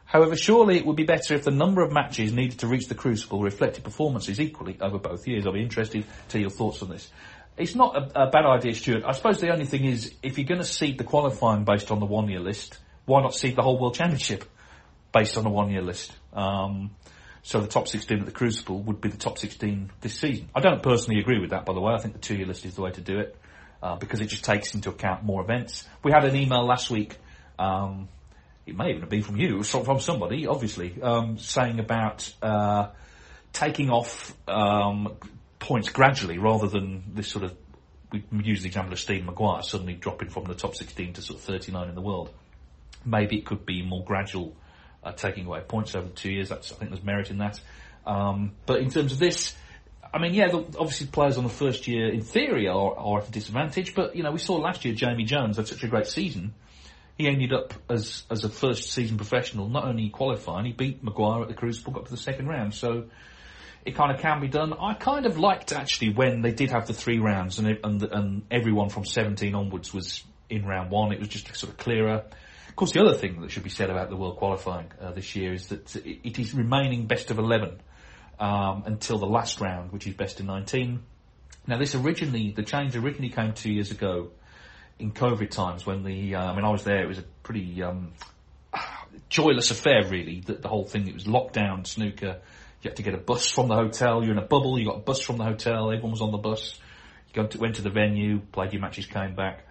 However, 0.06 0.34
surely 0.34 0.76
it 0.76 0.86
would 0.86 0.96
be 0.96 1.04
better 1.04 1.34
if 1.34 1.44
the 1.44 1.52
number 1.52 1.82
of 1.82 1.92
matches 1.92 2.32
needed 2.32 2.60
to 2.60 2.66
reach 2.66 2.88
the 2.88 2.96
Crucible 2.96 3.42
reflected 3.42 3.84
performances 3.84 4.40
equally 4.40 4.76
over 4.80 4.98
both 4.98 5.28
years. 5.28 5.46
I'll 5.46 5.52
be 5.52 5.62
interested 5.62 6.04
to 6.28 6.38
hear 6.38 6.48
your 6.48 6.50
thoughts 6.50 6.82
on 6.82 6.88
this. 6.88 7.08
It's 7.60 7.74
not 7.74 7.94
a, 7.94 8.22
a, 8.22 8.30
bad 8.30 8.46
idea, 8.46 8.74
Stuart. 8.74 9.04
I 9.04 9.12
suppose 9.12 9.38
the 9.38 9.52
only 9.52 9.66
thing 9.66 9.84
is, 9.84 10.14
if 10.22 10.38
you're 10.38 10.46
going 10.46 10.60
to 10.60 10.66
seed 10.66 10.96
the 10.96 11.04
qualifying 11.04 11.64
based 11.64 11.90
on 11.90 12.00
the 12.00 12.06
one-year 12.06 12.40
list, 12.40 12.78
why 13.04 13.20
not 13.20 13.34
seed 13.34 13.54
the 13.54 13.62
whole 13.62 13.78
World 13.78 13.94
Championship 13.94 14.44
based 15.12 15.36
on 15.36 15.44
a 15.44 15.50
one-year 15.50 15.82
list? 15.82 16.10
Um, 16.32 16.92
so 17.42 17.60
the 17.60 17.68
top 17.68 17.86
16 17.86 18.20
at 18.20 18.26
the 18.26 18.32
Crucible 18.32 18.80
would 18.82 19.00
be 19.02 19.10
the 19.10 19.18
top 19.18 19.38
16 19.38 19.90
this 20.00 20.14
season. 20.18 20.48
I 20.54 20.60
don't 20.60 20.82
personally 20.82 21.20
agree 21.20 21.38
with 21.38 21.50
that, 21.50 21.66
by 21.66 21.74
the 21.74 21.80
way. 21.80 21.92
I 21.92 21.98
think 21.98 22.14
the 22.14 22.20
two-year 22.20 22.46
list 22.46 22.64
is 22.64 22.76
the 22.76 22.82
way 22.82 22.92
to 22.92 23.00
do 23.02 23.18
it 23.18 23.36
uh, 23.82 23.96
because 23.96 24.20
it 24.20 24.26
just 24.26 24.44
takes 24.44 24.74
into 24.74 24.88
account 24.88 25.22
more 25.22 25.42
events. 25.42 25.86
We 26.02 26.12
had 26.12 26.24
an 26.24 26.36
email 26.36 26.64
last 26.66 26.90
week. 26.90 27.16
Um, 27.58 28.08
it 28.66 28.74
may 28.74 28.88
even 28.88 29.00
have 29.02 29.10
been 29.10 29.22
from 29.22 29.36
you, 29.36 29.62
from 29.64 30.00
somebody, 30.00 30.46
obviously, 30.46 31.00
um, 31.02 31.36
saying 31.38 31.78
about 31.78 32.32
uh, 32.40 32.88
taking 33.52 33.90
off 33.90 34.34
um, 34.48 35.16
points 35.60 35.90
gradually 35.90 36.38
rather 36.38 36.66
than 36.66 37.04
this 37.14 37.28
sort 37.28 37.44
of, 37.44 37.54
we 38.10 38.24
use 38.42 38.62
the 38.62 38.66
example 38.66 38.92
of 38.92 38.98
Steve 38.98 39.24
Maguire 39.24 39.62
suddenly 39.62 39.94
dropping 39.94 40.30
from 40.30 40.44
the 40.44 40.54
top 40.54 40.74
16 40.74 41.12
to 41.12 41.22
sort 41.22 41.38
of 41.38 41.44
39 41.44 41.88
in 41.88 41.94
the 41.94 42.00
world. 42.00 42.30
Maybe 43.04 43.38
it 43.38 43.46
could 43.46 43.64
be 43.64 43.82
more 43.82 44.04
gradual 44.04 44.56
uh, 45.04 45.12
taking 45.12 45.46
away 45.46 45.60
points 45.60 45.94
over 45.94 46.08
two 46.08 46.32
years. 46.32 46.48
That's, 46.48 46.72
I 46.72 46.74
think 46.74 46.90
there's 46.90 47.04
merit 47.04 47.30
in 47.30 47.38
that. 47.38 47.60
Um, 48.04 48.52
but 48.66 48.80
in 48.80 48.90
terms 48.90 49.12
of 49.12 49.18
this, 49.18 49.54
I 50.12 50.18
mean, 50.18 50.34
yeah, 50.34 50.48
obviously 50.52 51.06
players 51.06 51.38
on 51.38 51.44
the 51.44 51.50
first 51.50 51.86
year 51.86 52.08
in 52.08 52.22
theory 52.22 52.66
are, 52.66 52.96
are 52.96 53.20
at 53.20 53.28
a 53.28 53.30
disadvantage, 53.30 53.94
but 53.94 54.16
you 54.16 54.22
know, 54.22 54.32
we 54.32 54.38
saw 54.38 54.56
last 54.56 54.84
year 54.84 54.94
Jamie 54.94 55.24
Jones 55.24 55.56
had 55.56 55.68
such 55.68 55.84
a 55.84 55.88
great 55.88 56.06
season. 56.06 56.54
He 57.16 57.28
ended 57.28 57.52
up 57.52 57.74
as 57.88 58.24
as 58.30 58.44
a 58.44 58.48
first 58.48 58.92
season 58.92 59.18
professional, 59.18 59.68
not 59.68 59.84
only 59.84 60.08
qualifying, 60.08 60.64
he 60.64 60.72
beat 60.72 61.04
Maguire 61.04 61.42
at 61.42 61.48
the 61.48 61.54
Crucible, 61.54 61.92
got 61.92 62.06
to 62.06 62.10
the 62.10 62.16
second 62.16 62.48
round. 62.48 62.74
So 62.74 63.04
it 63.84 63.94
kind 63.94 64.12
of 64.12 64.20
can 64.20 64.40
be 64.40 64.48
done. 64.48 64.72
I 64.72 64.94
kind 64.94 65.26
of 65.26 65.38
liked 65.38 65.72
actually 65.72 66.12
when 66.12 66.42
they 66.42 66.52
did 66.52 66.70
have 66.70 66.86
the 66.86 66.92
three 66.92 67.18
rounds 67.18 67.58
and 67.58 67.78
and, 67.82 68.02
and 68.02 68.42
everyone 68.50 68.88
from 68.90 69.04
17 69.04 69.54
onwards 69.54 69.94
was 69.94 70.22
in 70.48 70.66
round 70.66 70.90
one. 70.90 71.12
It 71.12 71.18
was 71.18 71.28
just 71.28 71.54
sort 71.56 71.72
of 71.72 71.78
clearer. 71.78 72.24
Of 72.68 72.76
course, 72.76 72.92
the 72.92 73.00
other 73.00 73.14
thing 73.14 73.40
that 73.40 73.50
should 73.50 73.62
be 73.64 73.70
said 73.70 73.90
about 73.90 74.10
the 74.10 74.16
world 74.16 74.36
qualifying 74.36 74.92
uh, 75.00 75.12
this 75.12 75.34
year 75.34 75.52
is 75.52 75.68
that 75.68 75.96
it 75.96 76.38
is 76.38 76.54
remaining 76.54 77.06
best 77.06 77.30
of 77.30 77.38
11 77.38 77.80
um, 78.38 78.84
until 78.86 79.18
the 79.18 79.26
last 79.26 79.60
round, 79.60 79.92
which 79.92 80.06
is 80.06 80.14
best 80.14 80.40
of 80.40 80.46
19. 80.46 81.02
Now, 81.66 81.78
this 81.78 81.94
originally, 81.94 82.52
the 82.52 82.62
change 82.62 82.96
originally 82.96 83.28
came 83.28 83.52
two 83.52 83.72
years 83.72 83.90
ago 83.90 84.30
in 84.98 85.12
COVID 85.12 85.50
times 85.50 85.84
when 85.84 86.04
the, 86.04 86.36
uh, 86.36 86.52
I 86.52 86.56
mean, 86.56 86.64
I 86.64 86.70
was 86.70 86.84
there. 86.84 87.02
It 87.02 87.08
was 87.08 87.18
a 87.18 87.24
pretty 87.42 87.82
um, 87.82 88.12
joyless 89.28 89.70
affair, 89.70 90.04
really. 90.08 90.40
That 90.40 90.62
the 90.62 90.68
whole 90.68 90.84
thing. 90.84 91.06
It 91.06 91.14
was 91.14 91.24
lockdown 91.24 91.86
snooker. 91.86 92.40
You 92.82 92.90
had 92.90 92.96
to 92.96 93.02
get 93.02 93.14
a 93.14 93.18
bus 93.18 93.50
from 93.50 93.68
the 93.68 93.74
hotel. 93.74 94.22
You're 94.22 94.32
in 94.32 94.38
a 94.38 94.46
bubble. 94.46 94.78
You 94.78 94.86
got 94.86 94.96
a 94.96 95.00
bus 95.00 95.20
from 95.20 95.36
the 95.36 95.44
hotel. 95.44 95.90
Everyone 95.90 96.12
was 96.12 96.22
on 96.22 96.30
the 96.32 96.38
bus. 96.38 96.78
You 97.34 97.46
to, 97.46 97.58
went 97.58 97.76
to 97.76 97.82
the 97.82 97.90
venue, 97.90 98.40
played 98.52 98.72
your 98.72 98.82
matches, 98.82 99.06
came 99.06 99.34
back. 99.34 99.66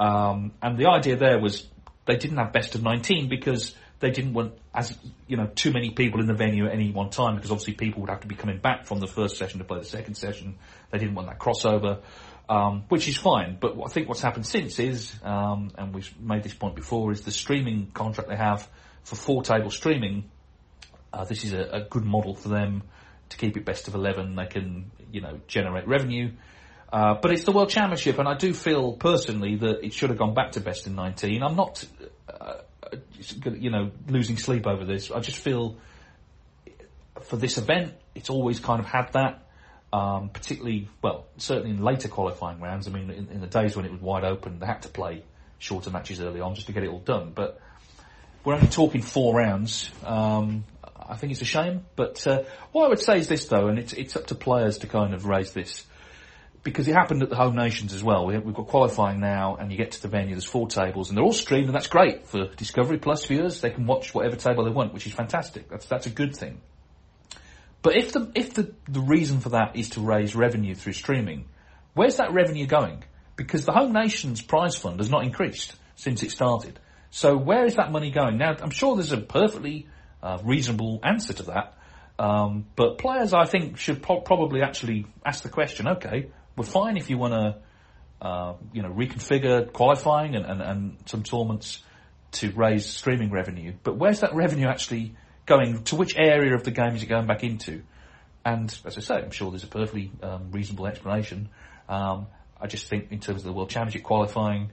Um, 0.00 0.52
and 0.62 0.78
the 0.78 0.86
idea 0.86 1.16
there 1.16 1.38
was 1.38 1.66
they 2.06 2.16
didn't 2.16 2.38
have 2.38 2.52
best 2.52 2.74
of 2.74 2.82
19 2.82 3.28
because 3.28 3.74
they 4.00 4.10
didn't 4.10 4.32
want 4.32 4.54
as 4.74 4.98
you 5.28 5.36
know 5.36 5.46
too 5.54 5.70
many 5.70 5.90
people 5.90 6.20
in 6.20 6.26
the 6.26 6.34
venue 6.34 6.66
at 6.66 6.72
any 6.72 6.90
one 6.90 7.10
time 7.10 7.36
because 7.36 7.50
obviously 7.50 7.74
people 7.74 8.00
would 8.00 8.10
have 8.10 8.20
to 8.20 8.26
be 8.26 8.34
coming 8.34 8.58
back 8.58 8.84
from 8.84 8.98
the 8.98 9.06
first 9.06 9.36
session 9.36 9.58
to 9.58 9.64
play 9.64 9.78
the 9.78 9.84
second 9.84 10.14
session. 10.16 10.56
They 10.90 10.98
didn't 10.98 11.14
want 11.14 11.28
that 11.28 11.38
crossover, 11.38 12.00
um, 12.48 12.84
which 12.88 13.06
is 13.08 13.16
fine. 13.16 13.58
But 13.60 13.76
I 13.84 13.88
think 13.88 14.08
what's 14.08 14.20
happened 14.20 14.46
since 14.46 14.78
is, 14.78 15.14
um, 15.22 15.70
and 15.78 15.94
we've 15.94 16.12
made 16.20 16.42
this 16.42 16.54
point 16.54 16.74
before, 16.74 17.12
is 17.12 17.20
the 17.20 17.30
streaming 17.30 17.90
contract 17.94 18.28
they 18.28 18.36
have 18.36 18.68
for 19.04 19.16
four 19.16 19.42
table 19.42 19.70
streaming. 19.70 20.30
Uh, 21.12 21.24
this 21.24 21.44
is 21.44 21.52
a, 21.52 21.62
a, 21.72 21.80
good 21.82 22.04
model 22.04 22.34
for 22.34 22.48
them 22.48 22.82
to 23.28 23.36
keep 23.36 23.56
it 23.56 23.64
best 23.64 23.88
of 23.88 23.94
eleven. 23.94 24.34
They 24.34 24.46
can 24.46 24.90
you 25.10 25.20
know 25.20 25.40
generate 25.46 25.86
revenue. 25.86 26.32
Uh, 26.92 27.14
but 27.20 27.32
it's 27.32 27.44
the 27.44 27.52
World 27.52 27.70
Championship, 27.70 28.18
and 28.18 28.28
I 28.28 28.34
do 28.34 28.52
feel 28.52 28.92
personally 28.92 29.56
that 29.56 29.84
it 29.84 29.94
should 29.94 30.10
have 30.10 30.18
gone 30.18 30.34
back 30.34 30.52
to 30.52 30.60
best 30.60 30.86
in 30.86 30.94
19. 30.94 31.42
I'm 31.42 31.56
not 31.56 31.82
uh, 32.28 32.56
you 33.54 33.70
know, 33.70 33.90
losing 34.08 34.36
sleep 34.36 34.66
over 34.66 34.84
this. 34.84 35.10
I 35.10 35.20
just 35.20 35.38
feel 35.38 35.76
for 37.22 37.36
this 37.36 37.58
event, 37.58 37.94
it's 38.14 38.30
always 38.30 38.60
kind 38.60 38.80
of 38.80 38.86
had 38.86 39.12
that. 39.12 39.38
Um, 39.92 40.30
particularly, 40.30 40.88
well, 41.02 41.26
certainly 41.36 41.70
in 41.70 41.82
later 41.82 42.08
qualifying 42.08 42.60
rounds. 42.60 42.88
I 42.88 42.90
mean, 42.90 43.10
in, 43.10 43.28
in, 43.28 43.40
the 43.42 43.46
days 43.46 43.76
when 43.76 43.84
it 43.84 43.92
was 43.92 44.00
wide 44.00 44.24
open, 44.24 44.58
they 44.58 44.64
had 44.64 44.80
to 44.82 44.88
play 44.88 45.22
shorter 45.58 45.90
matches 45.90 46.18
early 46.18 46.40
on 46.40 46.54
just 46.54 46.66
to 46.68 46.72
get 46.72 46.82
it 46.82 46.88
all 46.88 47.00
done. 47.00 47.32
But 47.34 47.60
we're 48.42 48.54
only 48.54 48.68
talking 48.68 49.02
four 49.02 49.36
rounds. 49.36 49.90
Um, 50.02 50.64
I 51.12 51.16
think 51.16 51.32
it's 51.32 51.42
a 51.42 51.46
shame. 51.46 51.84
But 51.94 52.26
uh, 52.26 52.44
what 52.72 52.86
I 52.86 52.88
would 52.88 53.00
say 53.00 53.18
is 53.18 53.28
this, 53.28 53.44
though, 53.46 53.68
and 53.68 53.78
it's 53.78 53.92
it's 53.92 54.16
up 54.16 54.28
to 54.28 54.34
players 54.34 54.78
to 54.78 54.86
kind 54.86 55.12
of 55.12 55.26
raise 55.26 55.52
this 55.52 55.84
because 56.62 56.88
it 56.88 56.94
happened 56.94 57.22
at 57.22 57.28
the 57.28 57.36
home 57.36 57.54
nations 57.54 57.92
as 57.92 58.02
well. 58.02 58.26
We 58.26 58.34
have, 58.34 58.44
got 58.54 58.66
qualifying 58.68 59.20
now, 59.20 59.56
and 59.56 59.70
you 59.70 59.76
get 59.76 59.92
to 59.92 60.02
the 60.02 60.08
venue. 60.08 60.34
There's 60.34 60.44
four 60.44 60.68
tables, 60.68 61.10
and 61.10 61.16
they're 61.16 61.24
all 61.24 61.32
streamed, 61.32 61.66
and 61.66 61.74
that's 61.74 61.88
great 61.88 62.26
for 62.26 62.46
Discovery 62.54 62.98
Plus 62.98 63.26
viewers. 63.26 63.60
They 63.60 63.70
can 63.70 63.86
watch 63.86 64.14
whatever 64.14 64.36
table 64.36 64.64
they 64.64 64.70
want, 64.70 64.94
which 64.94 65.06
is 65.06 65.12
fantastic. 65.12 65.68
That's 65.68 65.86
that's 65.86 66.06
a 66.06 66.10
good 66.10 66.34
thing. 66.34 66.60
But 67.82 67.96
if 67.96 68.12
the 68.12 68.32
if 68.34 68.54
the 68.54 68.72
the 68.88 69.00
reason 69.00 69.40
for 69.40 69.50
that 69.50 69.76
is 69.76 69.90
to 69.90 70.00
raise 70.00 70.34
revenue 70.34 70.74
through 70.74 70.94
streaming, 70.94 71.46
where's 71.94 72.16
that 72.16 72.32
revenue 72.32 72.66
going? 72.66 73.04
Because 73.36 73.64
the 73.66 73.72
home 73.72 73.92
nations 73.92 74.40
prize 74.40 74.76
fund 74.76 75.00
has 75.00 75.10
not 75.10 75.24
increased 75.24 75.74
since 75.96 76.22
it 76.22 76.30
started. 76.30 76.78
So 77.10 77.36
where 77.36 77.66
is 77.66 77.76
that 77.76 77.92
money 77.92 78.10
going? 78.10 78.38
Now, 78.38 78.56
I'm 78.58 78.70
sure 78.70 78.94
there's 78.96 79.12
a 79.12 79.18
perfectly 79.18 79.86
uh, 80.22 80.38
reasonable 80.44 81.00
answer 81.02 81.32
to 81.32 81.42
that. 81.44 81.74
Um, 82.18 82.66
but 82.76 82.98
players, 82.98 83.32
I 83.32 83.46
think, 83.46 83.78
should 83.78 84.02
pro- 84.02 84.20
probably 84.20 84.62
actually 84.62 85.06
ask 85.24 85.42
the 85.42 85.48
question: 85.48 85.88
Okay, 85.88 86.30
we're 86.56 86.64
fine 86.64 86.96
if 86.96 87.10
you 87.10 87.18
want 87.18 87.34
to, 87.34 88.26
uh, 88.26 88.54
you 88.72 88.82
know, 88.82 88.90
reconfigure 88.90 89.72
qualifying 89.72 90.36
and, 90.36 90.44
and, 90.46 90.60
and 90.60 90.96
some 91.06 91.22
tournaments 91.22 91.82
to 92.32 92.50
raise 92.52 92.86
streaming 92.86 93.30
revenue. 93.30 93.72
But 93.82 93.96
where's 93.96 94.20
that 94.20 94.34
revenue 94.34 94.68
actually 94.68 95.14
going? 95.46 95.82
To 95.84 95.96
which 95.96 96.16
area 96.16 96.54
of 96.54 96.64
the 96.64 96.70
game 96.70 96.94
is 96.94 97.02
it 97.02 97.06
going 97.06 97.26
back 97.26 97.42
into? 97.42 97.82
And 98.44 98.76
as 98.84 98.96
I 98.96 99.00
say, 99.00 99.14
I'm 99.16 99.30
sure 99.30 99.50
there's 99.50 99.64
a 99.64 99.68
perfectly 99.68 100.10
um, 100.22 100.50
reasonable 100.50 100.86
explanation. 100.86 101.48
Um, 101.88 102.26
I 102.60 102.66
just 102.66 102.88
think 102.88 103.10
in 103.10 103.20
terms 103.20 103.40
of 103.40 103.44
the 103.44 103.52
World 103.52 103.70
Championship 103.70 104.02
qualifying, 104.02 104.70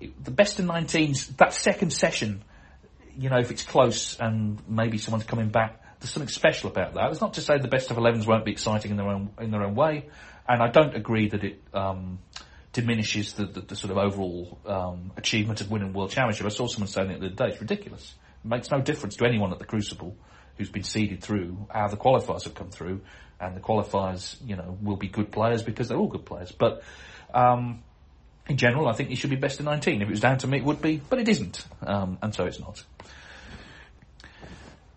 the 0.00 0.30
best 0.30 0.58
of 0.58 0.66
19s, 0.66 1.36
that 1.36 1.52
second 1.52 1.92
session, 1.92 2.42
you 3.20 3.28
know, 3.28 3.38
if 3.38 3.50
it's 3.50 3.64
close 3.64 4.18
and 4.18 4.58
maybe 4.66 4.96
someone's 4.96 5.24
coming 5.24 5.50
back, 5.50 5.82
there's 6.00 6.10
something 6.10 6.28
special 6.28 6.70
about 6.70 6.94
that. 6.94 7.10
It's 7.10 7.20
not 7.20 7.34
to 7.34 7.42
say 7.42 7.58
the 7.58 7.68
best 7.68 7.90
of 7.90 7.98
11s 7.98 8.26
won't 8.26 8.46
be 8.46 8.50
exciting 8.50 8.90
in 8.90 8.96
their 8.96 9.08
own 9.08 9.30
in 9.38 9.50
their 9.50 9.62
own 9.62 9.74
way, 9.74 10.08
and 10.48 10.62
I 10.62 10.68
don't 10.68 10.96
agree 10.96 11.28
that 11.28 11.44
it 11.44 11.62
um, 11.74 12.20
diminishes 12.72 13.34
the, 13.34 13.44
the, 13.44 13.60
the, 13.60 13.76
sort 13.76 13.90
of 13.90 13.98
overall 13.98 14.58
um, 14.64 15.12
achievement 15.18 15.60
of 15.60 15.70
winning 15.70 15.92
World 15.92 16.10
Championship. 16.10 16.46
I 16.46 16.48
saw 16.48 16.66
someone 16.66 16.88
saying 16.88 17.10
it 17.10 17.20
the 17.20 17.26
other 17.26 17.34
day. 17.34 17.48
It's 17.48 17.60
ridiculous. 17.60 18.14
It 18.42 18.48
makes 18.48 18.70
no 18.70 18.80
difference 18.80 19.16
to 19.16 19.26
anyone 19.26 19.52
at 19.52 19.58
the 19.58 19.66
Crucible 19.66 20.16
who's 20.56 20.70
been 20.70 20.82
seeded 20.82 21.22
through 21.22 21.68
how 21.70 21.88
the 21.88 21.98
qualifiers 21.98 22.44
have 22.44 22.54
come 22.54 22.70
through, 22.70 23.02
and 23.38 23.54
the 23.54 23.60
qualifiers, 23.60 24.36
you 24.46 24.56
know, 24.56 24.78
will 24.80 24.96
be 24.96 25.08
good 25.08 25.30
players 25.30 25.62
because 25.62 25.88
they're 25.88 25.98
all 25.98 26.08
good 26.08 26.24
players. 26.24 26.52
But 26.52 26.82
um, 27.34 27.82
in 28.50 28.56
general, 28.56 28.88
I 28.88 28.92
think 28.92 29.08
he 29.08 29.14
should 29.14 29.30
be 29.30 29.36
best 29.36 29.60
of 29.60 29.64
19. 29.64 30.02
If 30.02 30.08
it 30.08 30.10
was 30.10 30.20
down 30.20 30.38
to 30.38 30.46
me, 30.46 30.58
it 30.58 30.64
would 30.64 30.82
be, 30.82 31.00
but 31.08 31.18
it 31.18 31.28
isn't, 31.28 31.64
um, 31.82 32.18
and 32.20 32.34
so 32.34 32.44
it's 32.44 32.60
not. 32.60 32.84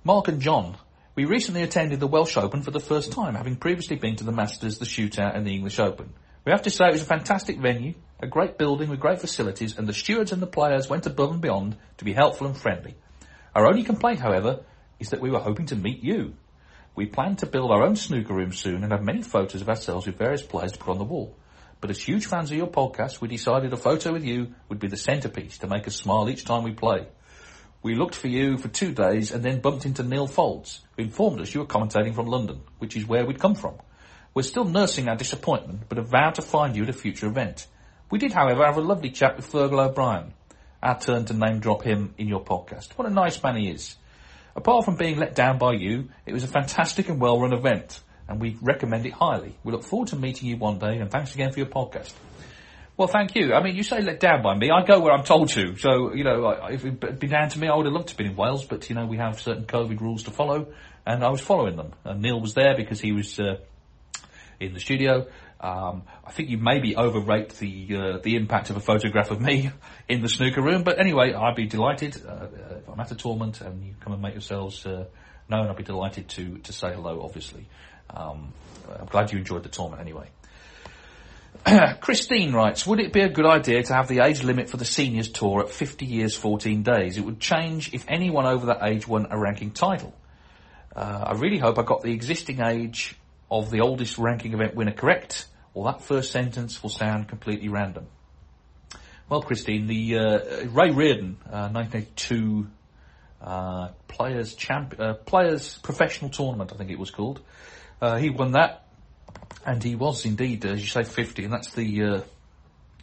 Mark 0.03 0.27
and 0.27 0.41
John 0.41 0.75
we 1.15 1.25
recently 1.25 1.62
attended 1.62 2.00
the 2.00 2.07
Welsh 2.07 2.38
Open 2.38 2.63
for 2.63 2.72
the 2.72 2.79
first 2.79 3.12
time, 3.12 3.36
having 3.36 3.55
previously 3.55 3.98
been 3.98 4.15
to 4.15 4.24
the 4.24 4.31
Masters, 4.31 4.79
the 4.79 4.86
Shootout 4.86 5.36
and 5.36 5.45
the 5.45 5.53
English 5.53 5.77
Open. 5.77 6.12
We 6.43 6.51
have 6.51 6.63
to 6.63 6.72
say 6.72 6.88
it 6.88 6.93
was 6.93 7.03
a 7.03 7.05
fantastic 7.05 7.60
venue, 7.60 7.93
a 8.19 8.25
great 8.25 8.57
building 8.57 8.89
with 8.89 9.00
great 9.00 9.22
facilities, 9.22 9.77
and 9.77 9.88
the 9.88 9.93
stewards 9.93 10.31
and 10.31 10.41
the 10.41 10.48
players 10.48 10.89
went 10.89 11.05
above 11.05 11.29
and 11.29 11.39
beyond 11.39 11.77
to 11.98 12.05
be 12.05 12.13
helpful 12.13 12.48
and 12.48 12.57
friendly. 12.57 12.95
Our 13.53 13.67
only 13.67 13.83
complaint, 13.83 14.22
however, 14.22 14.62
is 15.00 15.12
that 15.12 15.22
we 15.22 15.29
were 15.29 15.39
hoping 15.39 15.67
to 15.67 15.75
meet 15.75 16.03
you. 16.03 16.33
We 16.95 17.05
plan 17.05 17.36
to 17.38 17.45
build 17.45 17.69
our 17.69 17.83
own 17.83 17.95
snooker 17.95 18.33
room 18.33 18.51
soon 18.51 18.83
and 18.83 18.91
have 18.91 19.03
many 19.03 19.22
photos 19.22 19.62
of 19.62 19.69
ourselves 19.69 20.07
with 20.07 20.17
various 20.17 20.41
players 20.41 20.72
to 20.72 20.79
put 20.79 20.93
on 20.93 20.98
the 20.98 21.03
wall. 21.03 21.36
But 21.83 21.89
as 21.89 22.01
huge 22.01 22.27
fans 22.27 22.49
of 22.49 22.55
your 22.55 22.67
podcast, 22.67 23.19
we 23.19 23.27
decided 23.27 23.73
a 23.73 23.75
photo 23.75 24.13
with 24.13 24.23
you 24.23 24.53
would 24.69 24.79
be 24.79 24.87
the 24.87 24.95
centrepiece 24.95 25.57
to 25.57 25.67
make 25.67 25.85
us 25.85 25.97
smile 25.97 26.29
each 26.29 26.45
time 26.45 26.63
we 26.63 26.71
play. 26.71 27.07
We 27.81 27.95
looked 27.95 28.15
for 28.15 28.29
you 28.29 28.57
for 28.57 28.69
two 28.69 28.93
days 28.93 29.33
and 29.33 29.43
then 29.43 29.59
bumped 29.59 29.85
into 29.85 30.01
Neil 30.01 30.25
Foulds, 30.25 30.79
who 30.95 31.03
informed 31.03 31.41
us 31.41 31.53
you 31.53 31.59
were 31.59 31.65
commentating 31.65 32.15
from 32.15 32.27
London, 32.27 32.61
which 32.77 32.95
is 32.95 33.05
where 33.05 33.25
we'd 33.25 33.41
come 33.41 33.55
from. 33.55 33.75
We're 34.33 34.43
still 34.43 34.63
nursing 34.63 35.09
our 35.09 35.17
disappointment, 35.17 35.89
but 35.89 35.97
have 35.97 36.07
vowed 36.07 36.35
to 36.35 36.41
find 36.41 36.73
you 36.73 36.83
at 36.83 36.89
a 36.89 36.93
future 36.93 37.27
event. 37.27 37.67
We 38.09 38.17
did, 38.17 38.31
however, 38.31 38.63
have 38.63 38.77
a 38.77 38.81
lovely 38.81 39.09
chat 39.09 39.35
with 39.35 39.51
Fergal 39.51 39.85
O'Brien. 39.85 40.33
Our 40.81 40.97
turn 40.97 41.25
to 41.25 41.33
name 41.33 41.59
drop 41.59 41.83
him 41.83 42.13
in 42.17 42.29
your 42.29 42.45
podcast. 42.45 42.93
What 42.93 43.09
a 43.09 43.13
nice 43.13 43.43
man 43.43 43.57
he 43.57 43.67
is. 43.67 43.97
Apart 44.55 44.85
from 44.85 44.95
being 44.95 45.17
let 45.17 45.35
down 45.35 45.57
by 45.57 45.73
you, 45.73 46.11
it 46.25 46.31
was 46.31 46.45
a 46.45 46.47
fantastic 46.47 47.09
and 47.09 47.19
well 47.19 47.41
run 47.41 47.51
event, 47.51 47.99
and 48.33 48.41
we 48.41 48.57
recommend 48.61 49.05
it 49.05 49.13
highly. 49.13 49.55
We 49.63 49.71
look 49.71 49.83
forward 49.83 50.07
to 50.09 50.15
meeting 50.15 50.49
you 50.49 50.57
one 50.57 50.79
day, 50.79 50.97
and 50.97 51.11
thanks 51.11 51.35
again 51.35 51.51
for 51.51 51.59
your 51.59 51.69
podcast. 51.69 52.11
Well, 52.97 53.07
thank 53.07 53.35
you. 53.35 53.53
I 53.53 53.63
mean, 53.63 53.75
you 53.75 53.83
say 53.83 54.01
let 54.01 54.19
down 54.19 54.41
by 54.41 54.55
me. 54.55 54.71
I 54.71 54.83
go 54.83 54.99
where 54.99 55.13
I'm 55.13 55.23
told 55.23 55.49
to. 55.49 55.75
So, 55.77 56.13
you 56.13 56.23
know, 56.23 56.49
if 56.69 56.83
it'd 56.83 57.19
been 57.19 57.29
down 57.29 57.49
to 57.49 57.59
me, 57.59 57.67
I 57.67 57.75
would 57.75 57.85
have 57.85 57.93
loved 57.93 58.07
to 58.07 58.13
have 58.13 58.17
been 58.17 58.27
in 58.27 58.35
Wales, 58.35 58.65
but, 58.65 58.89
you 58.89 58.95
know, 58.95 59.05
we 59.05 59.17
have 59.17 59.39
certain 59.39 59.65
COVID 59.65 60.01
rules 60.01 60.23
to 60.23 60.31
follow, 60.31 60.73
and 61.05 61.23
I 61.23 61.29
was 61.29 61.41
following 61.41 61.75
them. 61.75 61.93
And 62.03 62.21
Neil 62.21 62.41
was 62.41 62.55
there 62.55 62.75
because 62.75 62.99
he 62.99 63.11
was 63.11 63.39
uh, 63.39 63.57
in 64.59 64.73
the 64.73 64.79
studio. 64.79 65.27
Um, 65.59 66.03
I 66.25 66.31
think 66.31 66.49
you 66.49 66.57
maybe 66.57 66.95
overrate 66.95 67.49
the 67.51 67.95
uh, 67.95 68.17
the 68.21 68.35
impact 68.35 68.69
of 68.69 68.75
a 68.75 68.81
photograph 68.81 69.31
of 69.31 69.39
me 69.39 69.71
in 70.09 70.21
the 70.21 70.27
snooker 70.27 70.61
room, 70.61 70.83
but 70.83 70.99
anyway, 70.99 71.33
I'd 71.33 71.55
be 71.55 71.67
delighted 71.67 72.21
uh, 72.27 72.47
if 72.77 72.89
I'm 72.89 72.99
at 72.99 73.11
a 73.11 73.15
tournament 73.15 73.61
and 73.61 73.81
you 73.85 73.93
come 74.01 74.11
and 74.11 74.21
make 74.21 74.33
yourselves 74.33 74.85
uh, 74.85 75.05
known. 75.49 75.69
I'd 75.69 75.77
be 75.77 75.83
delighted 75.83 76.27
to 76.29 76.57
to 76.59 76.73
say 76.73 76.93
hello. 76.93 77.21
Obviously, 77.23 77.67
um, 78.10 78.53
I'm 79.00 79.05
glad 79.07 79.31
you 79.31 79.39
enjoyed 79.39 79.63
the 79.63 79.69
tournament 79.69 80.01
anyway. 80.01 80.29
Christine 82.01 82.53
writes, 82.53 82.86
would 82.86 83.00
it 83.00 83.13
be 83.13 83.22
a 83.22 83.29
good 83.29 83.45
idea 83.45 83.83
to 83.83 83.93
have 83.93 84.07
the 84.07 84.19
age 84.19 84.43
limit 84.43 84.69
for 84.69 84.77
the 84.77 84.86
seniors 84.86 85.29
tour 85.29 85.62
at 85.62 85.69
50 85.69 86.05
years 86.05 86.36
14 86.36 86.83
days? 86.83 87.17
It 87.17 87.22
would 87.22 87.39
change 87.39 87.93
if 87.93 88.05
anyone 88.07 88.45
over 88.45 88.67
that 88.67 88.83
age 88.83 89.07
won 89.07 89.27
a 89.29 89.38
ranking 89.38 89.72
title. 89.72 90.13
Uh, 90.95 91.25
I 91.27 91.33
really 91.33 91.57
hope 91.57 91.79
I 91.79 91.83
got 91.83 92.01
the 92.01 92.12
existing 92.12 92.62
age 92.62 93.15
of 93.50 93.72
the 93.72 93.81
oldest 93.81 94.17
ranking 94.17 94.53
event 94.53 94.75
winner 94.75 94.91
correct, 94.91 95.45
or 95.74 95.86
that 95.86 96.01
first 96.01 96.31
sentence 96.31 96.83
will 96.83 96.89
sound 96.89 97.27
completely 97.27 97.69
random. 97.69 98.07
Well, 99.29 99.41
Christine, 99.41 99.88
the 99.88 100.17
uh, 100.17 100.65
Ray 100.67 100.91
Reardon, 100.91 101.38
uh, 101.45 101.69
1982 101.69 102.67
uh, 103.41 103.89
Players 104.07 104.53
Champ, 104.53 104.95
uh, 105.00 105.13
Players 105.13 105.77
Professional 105.79 106.29
Tournament, 106.29 106.72
I 106.74 106.77
think 106.77 106.91
it 106.91 107.00
was 107.00 107.10
called. 107.10 107.41
Uh, 108.03 108.17
he 108.17 108.29
won 108.29 108.51
that. 108.51 108.83
And 109.65 109.81
he 109.81 109.95
was 109.95 110.25
indeed, 110.25 110.65
as 110.65 110.81
you 110.81 110.88
say, 110.88 111.03
50, 111.03 111.45
and 111.45 111.53
that's 111.53 111.72
the 111.72 112.03
uh, 112.03 112.22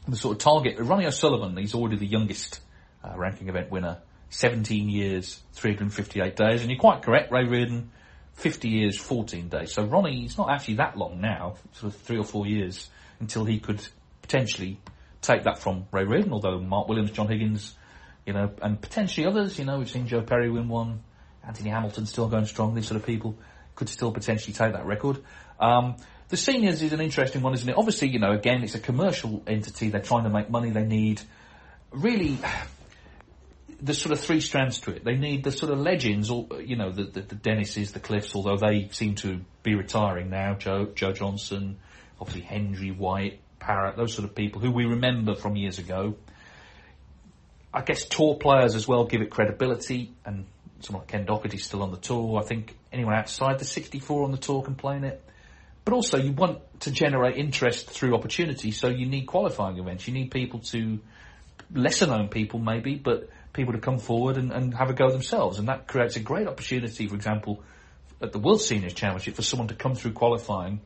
the 0.06 0.16
sort 0.16 0.36
of 0.36 0.42
target. 0.42 0.78
Ronnie 0.78 1.06
O'Sullivan, 1.06 1.56
he's 1.56 1.74
already 1.74 1.96
the 1.96 2.06
youngest 2.06 2.60
uh, 3.02 3.16
ranking 3.16 3.48
event 3.48 3.70
winner, 3.70 3.96
17 4.28 4.90
years, 4.90 5.40
358 5.54 6.36
days, 6.36 6.60
and 6.60 6.70
you're 6.70 6.78
quite 6.78 7.00
correct, 7.00 7.32
Ray 7.32 7.46
Reardon, 7.46 7.90
50 8.34 8.68
years, 8.68 8.98
14 8.98 9.48
days. 9.48 9.72
So 9.72 9.84
Ronnie, 9.84 10.26
it's 10.26 10.36
not 10.36 10.50
actually 10.50 10.74
that 10.74 10.98
long 10.98 11.22
now, 11.22 11.54
sort 11.72 11.94
of 11.94 12.00
three 12.02 12.18
or 12.18 12.24
four 12.24 12.46
years, 12.46 12.90
until 13.20 13.46
he 13.46 13.58
could 13.58 13.80
potentially 14.20 14.78
take 15.22 15.44
that 15.44 15.60
from 15.60 15.86
Ray 15.92 16.04
Reardon, 16.04 16.34
although 16.34 16.58
Mark 16.58 16.88
Williams, 16.88 17.12
John 17.12 17.28
Higgins, 17.28 17.74
you 18.26 18.34
know, 18.34 18.50
and 18.60 18.78
potentially 18.78 19.26
others, 19.26 19.58
you 19.58 19.64
know, 19.64 19.78
we've 19.78 19.90
seen 19.90 20.08
Joe 20.08 20.20
Perry 20.20 20.50
win 20.50 20.68
one, 20.68 21.00
Anthony 21.42 21.70
Hamilton 21.70 22.04
still 22.04 22.28
going 22.28 22.44
strong, 22.44 22.74
these 22.74 22.86
sort 22.86 23.00
of 23.00 23.06
people 23.06 23.38
could 23.80 23.88
still 23.88 24.12
potentially 24.12 24.52
take 24.52 24.74
that 24.74 24.84
record. 24.84 25.18
Um, 25.58 25.96
the 26.28 26.36
seniors 26.36 26.82
is 26.82 26.92
an 26.92 27.00
interesting 27.00 27.40
one, 27.40 27.54
isn't 27.54 27.68
it? 27.68 27.76
Obviously, 27.76 28.08
you 28.08 28.18
know, 28.18 28.32
again, 28.32 28.62
it's 28.62 28.74
a 28.74 28.78
commercial 28.78 29.42
entity. 29.46 29.88
They're 29.88 30.02
trying 30.02 30.24
to 30.24 30.30
make 30.30 30.50
money. 30.50 30.70
They 30.70 30.84
need 30.84 31.22
really. 31.90 32.38
the 33.82 33.94
sort 33.94 34.12
of 34.12 34.20
three 34.20 34.42
strands 34.42 34.80
to 34.80 34.90
it. 34.90 35.04
They 35.04 35.16
need 35.16 35.42
the 35.42 35.52
sort 35.52 35.72
of 35.72 35.78
legends, 35.78 36.28
or 36.28 36.46
you 36.60 36.76
know, 36.76 36.90
the 36.90 37.04
the, 37.04 37.22
the 37.22 37.34
Dennises, 37.34 37.92
the 37.92 38.00
Cliffs, 38.00 38.34
although 38.34 38.58
they 38.58 38.90
seem 38.92 39.14
to 39.16 39.40
be 39.62 39.74
retiring 39.74 40.28
now. 40.28 40.52
Joe 40.52 40.92
Joe 40.94 41.12
Johnson, 41.12 41.78
obviously 42.20 42.42
Hendry 42.42 42.90
White, 42.90 43.40
Parrott, 43.58 43.96
those 43.96 44.12
sort 44.12 44.28
of 44.28 44.34
people 44.34 44.60
who 44.60 44.70
we 44.70 44.84
remember 44.84 45.34
from 45.34 45.56
years 45.56 45.78
ago. 45.78 46.16
I 47.72 47.80
guess 47.80 48.04
tour 48.04 48.34
players 48.34 48.74
as 48.74 48.86
well 48.86 49.06
give 49.06 49.22
it 49.22 49.30
credibility, 49.30 50.12
and 50.26 50.44
someone 50.80 51.02
like 51.02 51.08
Ken 51.08 51.24
Doherty's 51.24 51.64
still 51.64 51.82
on 51.82 51.90
the 51.90 51.96
tour. 51.96 52.40
I 52.40 52.44
think 52.44 52.76
anyone 52.92 53.14
outside 53.14 53.58
the 53.58 53.64
64 53.64 54.24
on 54.24 54.30
the 54.30 54.38
tour 54.38 54.62
can 54.62 54.74
play 54.74 54.96
in 54.96 55.04
it. 55.04 55.22
But 55.84 55.94
also, 55.94 56.18
you 56.18 56.32
want 56.32 56.60
to 56.80 56.90
generate 56.90 57.36
interest 57.36 57.90
through 57.90 58.14
opportunity, 58.14 58.70
so 58.70 58.88
you 58.88 59.06
need 59.06 59.26
qualifying 59.26 59.78
events. 59.78 60.06
You 60.06 60.14
need 60.14 60.30
people 60.30 60.60
to, 60.60 61.00
lesser 61.72 62.06
known 62.06 62.28
people 62.28 62.58
maybe, 62.58 62.96
but 62.96 63.30
people 63.52 63.72
to 63.72 63.80
come 63.80 63.98
forward 63.98 64.36
and, 64.36 64.52
and 64.52 64.74
have 64.74 64.90
a 64.90 64.92
go 64.92 65.10
themselves. 65.10 65.58
And 65.58 65.68
that 65.68 65.88
creates 65.88 66.16
a 66.16 66.20
great 66.20 66.46
opportunity, 66.46 67.06
for 67.08 67.14
example, 67.14 67.62
at 68.20 68.32
the 68.32 68.38
World 68.38 68.60
Seniors 68.60 68.94
Championship 68.94 69.34
for 69.34 69.42
someone 69.42 69.68
to 69.68 69.74
come 69.74 69.94
through 69.94 70.12
qualifying 70.12 70.80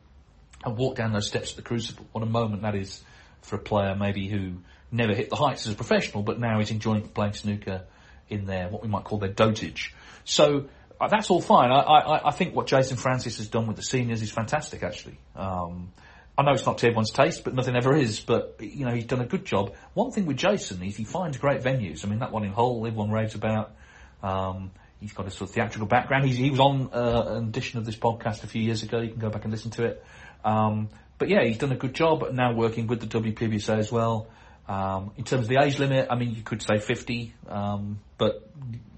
and 0.63 0.77
walk 0.77 0.95
down 0.95 1.11
those 1.11 1.27
steps 1.27 1.51
at 1.51 1.57
the 1.57 1.61
Crucible. 1.61 2.05
What 2.11 2.23
a 2.23 2.27
moment 2.27 2.61
that 2.61 2.75
is 2.75 3.01
for 3.41 3.57
a 3.57 3.59
player 3.59 3.95
maybe 3.95 4.27
who 4.27 4.53
never 4.91 5.13
hit 5.13 5.29
the 5.29 5.35
heights 5.35 5.67
as 5.67 5.73
a 5.73 5.75
professional, 5.75 6.23
but 6.23 6.39
now 6.39 6.59
is 6.59 6.71
enjoying 6.71 7.07
playing 7.09 7.33
snooker 7.33 7.83
in 8.29 8.45
their, 8.45 8.69
what 8.69 8.81
we 8.81 8.87
might 8.87 9.03
call 9.03 9.19
their 9.19 9.33
dotage. 9.33 9.93
So, 10.23 10.67
uh, 10.99 11.07
that's 11.07 11.29
all 11.29 11.41
fine. 11.41 11.71
I, 11.71 11.79
I, 11.79 12.27
I 12.29 12.31
think 12.31 12.55
what 12.55 12.67
Jason 12.67 12.97
Francis 12.97 13.37
has 13.37 13.47
done 13.47 13.67
with 13.67 13.75
the 13.75 13.83
seniors 13.83 14.21
is 14.21 14.31
fantastic, 14.31 14.81
actually. 14.81 15.17
Um, 15.35 15.91
I 16.37 16.43
know 16.43 16.51
it's 16.51 16.65
not 16.65 16.77
to 16.79 16.87
everyone's 16.87 17.11
taste, 17.11 17.43
but 17.43 17.53
nothing 17.53 17.75
ever 17.75 17.95
is. 17.95 18.19
But 18.19 18.57
you 18.59 18.85
know, 18.85 18.91
he's 18.91 19.05
done 19.05 19.21
a 19.21 19.25
good 19.25 19.45
job. 19.45 19.73
One 19.93 20.11
thing 20.11 20.25
with 20.25 20.37
Jason 20.37 20.83
is 20.83 20.95
he 20.95 21.05
finds 21.05 21.37
great 21.37 21.61
venues. 21.61 22.05
I 22.05 22.09
mean, 22.09 22.19
that 22.19 22.31
one 22.31 22.43
in 22.43 22.51
Hull, 22.51 22.85
everyone 22.85 23.11
raves 23.11 23.35
about. 23.35 23.73
Um, 24.21 24.71
he's 24.99 25.13
got 25.13 25.27
a 25.27 25.31
sort 25.31 25.49
of 25.49 25.55
theatrical 25.55 25.87
background. 25.87 26.25
He's, 26.25 26.37
he 26.37 26.49
was 26.49 26.59
on 26.59 26.89
uh, 26.91 27.37
an 27.37 27.47
edition 27.47 27.79
of 27.79 27.85
this 27.85 27.95
podcast 27.95 28.43
a 28.43 28.47
few 28.47 28.61
years 28.61 28.83
ago. 28.83 28.99
You 28.99 29.09
can 29.09 29.19
go 29.19 29.29
back 29.29 29.43
and 29.43 29.51
listen 29.51 29.71
to 29.71 29.85
it. 29.85 30.03
Um, 30.43 30.89
but 31.17 31.29
yeah, 31.29 31.43
he's 31.43 31.57
done 31.57 31.71
a 31.71 31.77
good 31.77 31.93
job. 31.93 32.29
Now 32.33 32.53
working 32.53 32.87
with 32.87 32.99
the 32.99 33.21
WPBSA 33.21 33.77
as 33.77 33.91
well. 33.91 34.27
Um, 34.67 35.11
in 35.15 35.23
terms 35.23 35.43
of 35.43 35.49
the 35.49 35.61
age 35.61 35.77
limit, 35.77 36.07
I 36.09 36.15
mean, 36.15 36.33
you 36.33 36.41
could 36.41 36.61
say 36.61 36.79
50, 36.79 37.33
um, 37.47 37.99
but 38.17 38.49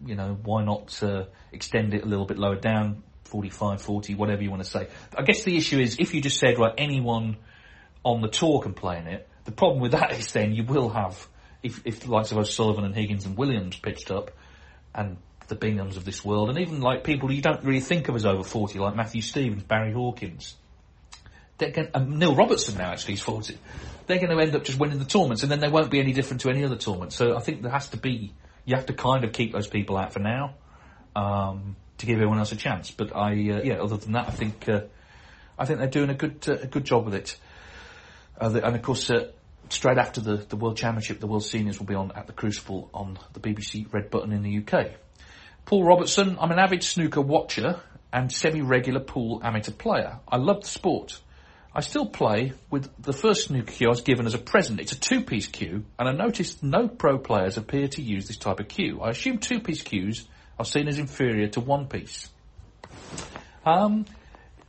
you 0.06 0.16
know, 0.16 0.38
why 0.44 0.64
not 0.64 1.02
uh, 1.04 1.26
extend 1.52 1.94
it 1.94 2.04
a 2.04 2.06
little 2.06 2.26
bit 2.26 2.38
lower 2.38 2.56
down, 2.56 3.04
45, 3.26 3.82
40, 3.82 4.16
whatever 4.16 4.42
you 4.42 4.50
want 4.50 4.64
to 4.64 4.70
say. 4.70 4.88
I 5.16 5.24
guess 5.24 5.44
the 5.44 5.58
issue 5.58 5.80
is 5.80 5.98
if 6.00 6.14
you 6.14 6.22
just 6.22 6.40
said, 6.40 6.58
right, 6.58 6.74
anyone 6.78 7.38
on 8.04 8.22
the 8.22 8.30
tour 8.30 8.62
can 8.62 8.74
play 8.74 8.98
in 8.98 9.08
it, 9.08 9.28
the 9.44 9.52
problem 9.52 9.82
with 9.82 9.92
that 9.92 10.12
is 10.20 10.32
then 10.32 10.54
you 10.54 10.64
will 10.64 10.90
have, 10.90 11.28
if, 11.62 11.82
if 11.86 12.02
the 12.02 12.12
likes 12.12 12.32
of 12.32 12.38
O'Sullivan 12.38 12.86
and 12.86 12.96
Higgins 12.96 13.26
and 13.26 13.38
Williams 13.38 13.76
pitched 13.76 14.10
up, 14.12 14.32
and 14.96 15.18
the 15.48 15.56
Binghams 15.56 15.98
of 15.98 16.06
this 16.06 16.26
world, 16.26 16.50
and 16.50 16.60
even 16.60 16.82
like 16.82 17.04
people 17.04 17.32
you 17.32 17.42
don't 17.42 17.64
really 17.64 17.80
think 17.80 18.08
of 18.10 18.16
as 18.16 18.26
over 18.26 18.44
40, 18.44 18.80
like 18.80 18.96
Matthew 18.96 19.22
Stevens, 19.22 19.64
Barry 19.64 19.94
Hawkins, 19.94 20.56
they're 21.58 21.72
going, 21.72 21.90
um, 21.94 22.20
Neil 22.20 22.36
Robertson 22.36 22.78
now 22.78 22.92
actually 22.92 23.16
is 23.16 23.22
40. 23.22 23.58
They're 24.06 24.20
going 24.20 24.30
to 24.30 24.42
end 24.42 24.56
up 24.56 24.64
just 24.64 24.80
winning 24.80 25.00
the 25.00 25.06
tournaments 25.06 25.44
and 25.44 25.52
then 25.52 25.60
they 25.60 25.70
won't 25.70 25.92
be 25.92 26.00
any 26.00 26.14
different 26.14 26.42
to 26.42 26.50
any 26.50 26.64
other 26.64 26.76
tournament. 26.76 27.14
So 27.14 27.36
I 27.36 27.40
think 27.40 27.62
there 27.62 27.72
has 27.72 27.90
to 27.90 27.98
be, 27.98 28.34
you 28.66 28.76
have 28.76 28.86
to 28.88 28.94
kind 28.94 29.24
of 29.24 29.34
keep 29.34 29.52
those 29.52 29.68
people 29.68 29.98
out 29.98 30.14
for 30.14 30.20
now, 30.20 30.56
um, 31.16 31.76
to 31.98 32.06
give 32.06 32.16
everyone 32.16 32.40
else 32.40 32.52
a 32.52 32.56
chance. 32.56 32.92
But 32.92 33.16
I, 33.16 33.32
uh, 33.32 33.62
yeah, 33.64 33.82
other 33.82 33.98
than 33.98 34.14
that, 34.14 34.28
I 34.28 34.32
think, 34.32 34.70
uh, 34.70 34.82
I 35.58 35.66
think 35.66 35.80
they're 35.80 35.88
doing 35.88 36.10
a 36.10 36.16
good, 36.16 36.46
uh, 36.48 36.58
a 36.62 36.68
good 36.68 36.86
job 36.86 37.06
with 37.06 37.16
it. 37.16 37.38
Uh, 38.40 38.50
the, 38.50 38.66
and 38.66 38.76
of 38.76 38.82
course, 38.84 39.10
uh, 39.10 39.32
straight 39.70 39.98
after 39.98 40.22
the, 40.22 40.38
the 40.38 40.56
World 40.56 40.78
Championship, 40.78 41.20
the 41.20 41.28
World 41.28 41.44
Seniors 41.44 41.80
will 41.80 41.88
be 41.88 41.96
on 41.96 42.12
at 42.12 42.28
the 42.28 42.34
Crucible 42.34 42.90
on 42.94 43.18
the 43.34 43.40
BBC 43.40 43.92
Red 43.92 44.10
Button 44.10 44.32
in 44.32 44.44
the 44.44 44.60
UK. 44.60 44.92
Paul 45.66 45.84
Robertson, 45.84 46.38
I'm 46.40 46.52
an 46.52 46.60
avid 46.60 46.84
snooker 46.84 47.20
watcher 47.20 47.82
and 48.14 48.32
semi-regular 48.32 49.02
pool 49.02 49.42
amateur 49.44 49.72
player. 49.72 50.20
I 50.28 50.38
love 50.38 50.62
the 50.62 50.68
sport. 50.68 51.20
I 51.78 51.82
still 51.82 52.08
play 52.08 52.54
with 52.72 52.90
the 53.00 53.14
first 53.14 53.46
snooker 53.46 53.72
cue 53.72 53.86
I 53.86 53.92
was 53.92 54.02
given 54.02 54.26
as 54.26 54.34
a 54.34 54.40
present. 54.40 54.80
It's 54.80 54.94
a 54.94 55.00
two-piece 55.00 55.46
cue, 55.46 55.86
and 56.00 56.10
I 56.10 56.12
noticed 56.12 56.64
no 56.64 56.88
pro 56.88 57.20
players 57.20 57.56
appear 57.56 57.88
to 57.90 58.02
use 58.02 58.28
this 58.28 58.38
type 58.38 58.60
of 58.60 58.68
cue. 58.68 59.00
I 59.00 59.12
assume 59.12 59.38
two-piece 59.38 59.84
cues 59.84 60.28
are 60.58 60.66
seen 60.66 60.88
as 60.88 60.98
inferior 60.98 61.50
to 61.50 61.60
one-piece. 61.60 62.30
Um, 63.64 64.08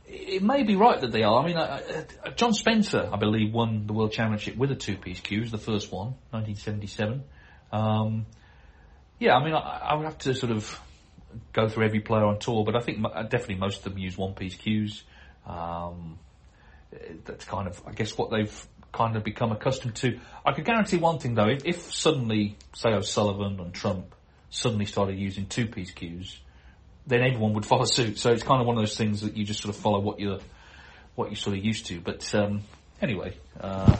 it 0.05 0.43
may 0.43 0.61
be 0.61 0.75
right 0.75 1.01
that 1.01 1.11
they 1.11 1.23
are. 1.23 1.41
I 1.41 1.47
mean, 1.47 1.57
uh, 1.57 1.81
uh, 2.23 2.29
John 2.35 2.53
Spencer, 2.53 3.09
I 3.11 3.17
believe, 3.17 3.51
won 3.51 3.87
the 3.87 3.93
World 3.93 4.11
Championship 4.11 4.55
with 4.55 4.69
a 4.69 4.75
two-piece 4.75 5.21
cue, 5.21 5.43
the 5.45 5.57
first 5.57 5.91
one, 5.91 6.13
1977. 6.29 7.23
Um, 7.71 8.27
yeah, 9.17 9.33
I 9.33 9.43
mean, 9.43 9.55
I, 9.55 9.59
I, 9.59 9.95
would 9.95 10.05
have 10.05 10.19
to 10.19 10.35
sort 10.35 10.51
of 10.51 10.79
go 11.53 11.69
through 11.69 11.85
every 11.85 12.01
player 12.01 12.25
on 12.25 12.37
tour, 12.37 12.63
but 12.63 12.75
I 12.75 12.81
think 12.81 13.01
definitely 13.01 13.55
most 13.55 13.77
of 13.77 13.93
them 13.93 13.97
use 13.97 14.15
one-piece 14.15 14.55
cues. 14.57 15.03
Um, 15.47 16.19
that's 17.25 17.45
kind 17.45 17.67
of, 17.67 17.81
I 17.85 17.91
guess, 17.91 18.17
what 18.17 18.31
they've 18.31 18.67
kind 18.91 19.15
of 19.15 19.23
become 19.23 19.51
accustomed 19.51 19.95
to. 19.97 20.19
I 20.45 20.53
could 20.53 20.65
guarantee 20.65 20.97
one 20.97 21.19
thing 21.19 21.35
though, 21.35 21.49
if, 21.49 21.65
if 21.65 21.93
suddenly, 21.93 22.57
say 22.73 22.89
O'Sullivan 22.89 23.59
and 23.59 23.73
Trump 23.73 24.15
suddenly 24.49 24.85
started 24.85 25.17
using 25.17 25.45
two-piece 25.45 25.91
cues, 25.91 26.39
then 27.05 27.21
everyone 27.21 27.53
would 27.53 27.65
follow 27.67 27.85
suit. 27.85 28.17
So 28.17 28.31
it's 28.31 28.43
kind 28.43 28.61
of 28.61 28.67
one 28.67 28.77
of 28.77 28.81
those 28.81 28.97
things 28.97 29.21
that 29.21 29.37
you 29.37 29.45
just 29.45 29.61
sort 29.61 29.75
of 29.75 29.81
follow 29.81 29.99
what 29.99 30.19
you're, 30.19 30.39
what 31.15 31.29
you're 31.29 31.35
sort 31.35 31.57
of 31.57 31.63
used 31.63 31.85
to. 31.87 31.99
But 32.01 32.33
um, 32.33 32.63
anyway, 33.01 33.37
uh, 33.59 33.97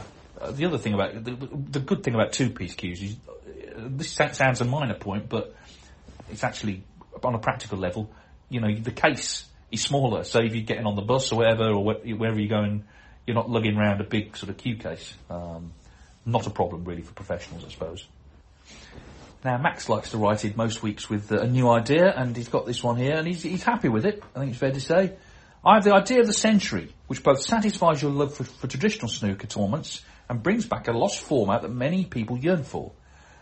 the 0.50 0.66
other 0.66 0.78
thing 0.78 0.94
about 0.94 1.22
the, 1.22 1.32
the 1.32 1.80
good 1.80 2.02
thing 2.02 2.14
about 2.14 2.32
two-piece 2.32 2.74
cues 2.74 3.02
is 3.02 3.16
uh, 3.28 3.88
this 3.88 4.12
sounds 4.12 4.60
a 4.60 4.64
minor 4.64 4.94
point, 4.94 5.28
but 5.28 5.54
it's 6.30 6.44
actually 6.44 6.82
on 7.22 7.34
a 7.34 7.38
practical 7.38 7.78
level. 7.78 8.10
You 8.48 8.60
know, 8.60 8.74
the 8.74 8.90
case 8.90 9.44
is 9.70 9.82
smaller. 9.82 10.24
So 10.24 10.40
if 10.40 10.54
you're 10.54 10.64
getting 10.64 10.86
on 10.86 10.96
the 10.96 11.02
bus 11.02 11.32
or 11.32 11.36
whatever, 11.36 11.70
or 11.70 11.84
wherever 11.84 12.38
you're 12.38 12.48
going, 12.48 12.84
you're 13.26 13.34
not 13.34 13.50
lugging 13.50 13.76
around 13.76 14.00
a 14.00 14.04
big 14.04 14.36
sort 14.36 14.50
of 14.50 14.56
cue 14.56 14.76
case. 14.76 15.14
Um, 15.28 15.72
not 16.26 16.46
a 16.46 16.50
problem 16.50 16.84
really 16.84 17.02
for 17.02 17.12
professionals, 17.12 17.64
I 17.64 17.70
suppose. 17.70 18.06
Now 19.44 19.56
Max 19.56 19.88
likes 19.88 20.10
to 20.10 20.18
write 20.18 20.44
in 20.44 20.54
most 20.56 20.82
weeks 20.82 21.08
with 21.08 21.32
uh, 21.32 21.40
a 21.40 21.46
new 21.46 21.70
idea, 21.70 22.12
and 22.14 22.36
he's 22.36 22.48
got 22.48 22.66
this 22.66 22.82
one 22.82 22.96
here, 22.96 23.14
and 23.14 23.26
he's, 23.26 23.42
he's 23.42 23.62
happy 23.62 23.88
with 23.88 24.04
it. 24.04 24.22
I 24.34 24.40
think 24.40 24.50
it's 24.50 24.60
fair 24.60 24.72
to 24.72 24.80
say. 24.80 25.12
I 25.64 25.74
have 25.74 25.84
the 25.84 25.94
idea 25.94 26.20
of 26.20 26.26
the 26.26 26.32
century, 26.32 26.94
which 27.06 27.22
both 27.22 27.42
satisfies 27.42 28.02
your 28.02 28.10
love 28.10 28.34
for, 28.34 28.44
for 28.44 28.66
traditional 28.66 29.08
snooker 29.08 29.46
tournaments 29.46 30.02
and 30.28 30.42
brings 30.42 30.64
back 30.66 30.88
a 30.88 30.92
lost 30.92 31.20
format 31.20 31.62
that 31.62 31.70
many 31.70 32.04
people 32.04 32.38
yearn 32.38 32.64
for. 32.64 32.92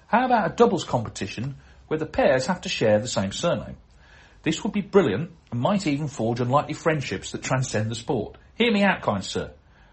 How 0.07 0.25
about 0.25 0.51
a 0.51 0.55
doubles 0.55 0.85
competition 0.85 1.57
where 1.87 1.99
the 1.99 2.07
pairs 2.07 2.47
have 2.47 2.62
to 2.62 2.69
share 2.69 2.99
the 2.99 3.09
same 3.09 3.31
surname? 3.31 3.77
This 4.49 4.65
would 4.65 4.73
be 4.73 4.81
brilliant 4.81 5.31
and 5.53 5.61
might 5.61 5.87
even 5.87 6.09
forge 6.09 6.41
unlikely 6.41 6.73
friendships 6.73 7.33
that 7.33 7.43
transcend 7.43 7.91
the 7.91 7.95
sport. 7.95 8.39
Hear 8.55 8.73
me 8.73 8.83
out, 8.83 9.03
kind 9.03 9.23
sir. 9.23 9.51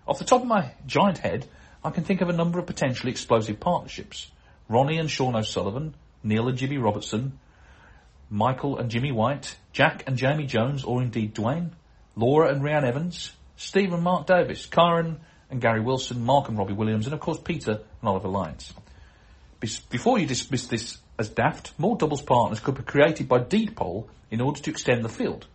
Off 0.08 0.18
the 0.18 0.24
top 0.24 0.44
of 0.44 0.48
my 0.48 0.72
giant 0.86 1.18
head, 1.18 1.46
I 1.84 1.90
can 1.90 2.06
think 2.06 2.22
of 2.22 2.30
a 2.30 2.34
number 2.34 2.58
of 2.58 2.66
potentially 2.66 3.12
explosive 3.12 3.60
partnerships. 3.60 4.32
Ronnie 4.70 4.98
and 4.98 5.12
Sean 5.12 5.36
O'Sullivan, 5.36 5.94
Neil 6.24 6.48
and 6.48 6.58
Jimmy 6.58 6.78
Robertson, 6.78 7.38
Michael 8.30 8.78
and 8.78 8.90
Jimmy 8.90 9.12
White, 9.12 9.58
Jack 9.74 10.06
and 10.08 10.16
Jamie 10.16 10.46
Jones, 10.46 10.86
or 10.86 11.02
indeed 11.02 11.36
Dwayne, 11.36 11.72
Laura 12.16 12.48
and 12.48 12.62
Reanne 12.62 12.88
Evans, 12.88 13.34
Steve 13.58 13.92
and 13.92 14.04
Mark 14.04 14.26
Davis, 14.26 14.68
Kyren 14.68 15.18
and 15.50 15.60
Gary 15.60 15.82
Wilson, 15.82 16.24
Mark 16.24 16.48
and 16.48 16.58
Robbie 16.58 16.72
Williams, 16.72 17.08
and 17.08 17.14
of 17.14 17.20
course 17.20 17.42
Peter 17.44 17.72
and 17.74 18.08
Oliver 18.08 18.30
Lines. 18.30 18.74
Before 19.90 20.18
you 20.18 20.26
dismiss 20.26 20.68
this 20.68 20.98
as 21.18 21.30
daft, 21.30 21.74
more 21.78 21.96
doubles 21.96 22.22
partners 22.22 22.60
could 22.60 22.76
be 22.76 22.84
created 22.84 23.28
by 23.28 23.40
deed 23.40 23.76
poll 23.76 24.10
in 24.32 24.42
order 24.42 24.60
to 24.62 24.70
extend 24.70 25.04
the 25.04 25.10
field. 25.10 25.48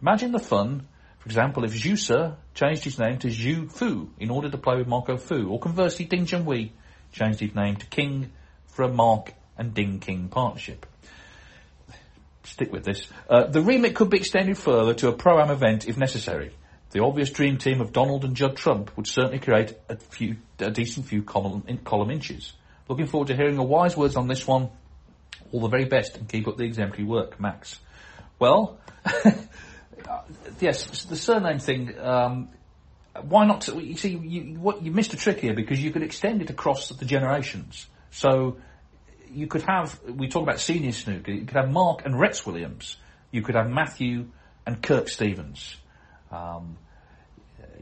Imagine 0.00 0.32
the 0.32 0.38
fun, 0.38 0.86
for 1.18 1.26
example, 1.26 1.64
if 1.64 1.72
Zhu 1.72 1.98
Se 1.98 2.34
changed 2.54 2.84
his 2.84 2.98
name 2.98 3.18
to 3.18 3.28
Zhu 3.28 3.70
Fu 3.70 4.10
in 4.18 4.30
order 4.30 4.48
to 4.48 4.58
play 4.58 4.76
with 4.76 4.86
Marco 4.86 5.16
Fu, 5.16 5.48
or 5.48 5.58
conversely 5.58 6.04
Ding 6.04 6.26
Junhui 6.26 6.70
changed 7.12 7.40
his 7.40 7.54
name 7.54 7.76
to 7.76 7.86
King 7.86 8.30
for 8.66 8.84
a 8.84 8.88
Mark 8.88 9.32
and 9.56 9.74
Ding 9.74 9.98
King 9.98 10.28
partnership. 10.28 10.86
Stick 12.44 12.72
with 12.72 12.84
this. 12.84 13.08
Uh, 13.28 13.46
the 13.46 13.60
remit 13.60 13.94
could 13.94 14.08
be 14.08 14.18
extended 14.18 14.56
further 14.56 14.94
to 14.94 15.08
a 15.08 15.12
pro-am 15.12 15.50
event 15.50 15.86
if 15.88 15.98
necessary. 15.98 16.52
The 16.92 17.02
obvious 17.02 17.30
dream 17.30 17.58
team 17.58 17.82
of 17.82 17.92
Donald 17.92 18.24
and 18.24 18.34
Judd 18.34 18.56
Trump 18.56 18.96
would 18.96 19.06
certainly 19.06 19.38
create 19.38 19.76
a 19.90 19.96
few, 19.96 20.36
a 20.58 20.70
decent 20.70 21.06
few 21.06 21.22
column, 21.22 21.62
column 21.84 22.10
inches. 22.10 22.54
Looking 22.88 23.06
forward 23.06 23.28
to 23.28 23.36
hearing 23.36 23.58
a 23.58 23.64
wise 23.64 23.94
words 23.96 24.16
on 24.16 24.28
this 24.28 24.46
one. 24.46 24.70
All 25.52 25.60
the 25.60 25.68
very 25.68 25.86
best 25.86 26.16
and 26.16 26.28
keep 26.28 26.46
up 26.48 26.56
the 26.56 26.64
exemplary 26.64 27.04
work, 27.04 27.40
Max. 27.40 27.78
Well, 28.38 28.78
yes, 30.60 31.04
the 31.04 31.16
surname 31.16 31.58
thing. 31.58 31.98
Um, 31.98 32.48
why 33.22 33.46
not? 33.46 33.66
You 33.68 33.96
see, 33.96 34.16
you, 34.16 34.60
what, 34.60 34.82
you 34.82 34.92
missed 34.92 35.12
a 35.14 35.16
trick 35.16 35.40
here 35.40 35.54
because 35.54 35.82
you 35.82 35.90
could 35.90 36.02
extend 36.02 36.42
it 36.42 36.50
across 36.50 36.90
the 36.90 37.04
generations. 37.04 37.86
So 38.10 38.58
you 39.32 39.46
could 39.46 39.62
have. 39.62 39.98
We 40.04 40.28
talk 40.28 40.42
about 40.42 40.60
senior 40.60 40.92
snooker. 40.92 41.32
You 41.32 41.44
could 41.44 41.56
have 41.56 41.70
Mark 41.70 42.04
and 42.04 42.18
Rex 42.18 42.46
Williams. 42.46 42.96
You 43.30 43.42
could 43.42 43.54
have 43.54 43.68
Matthew 43.68 44.26
and 44.66 44.82
Kirk 44.82 45.08
Stevens. 45.08 45.76
Um, 46.30 46.76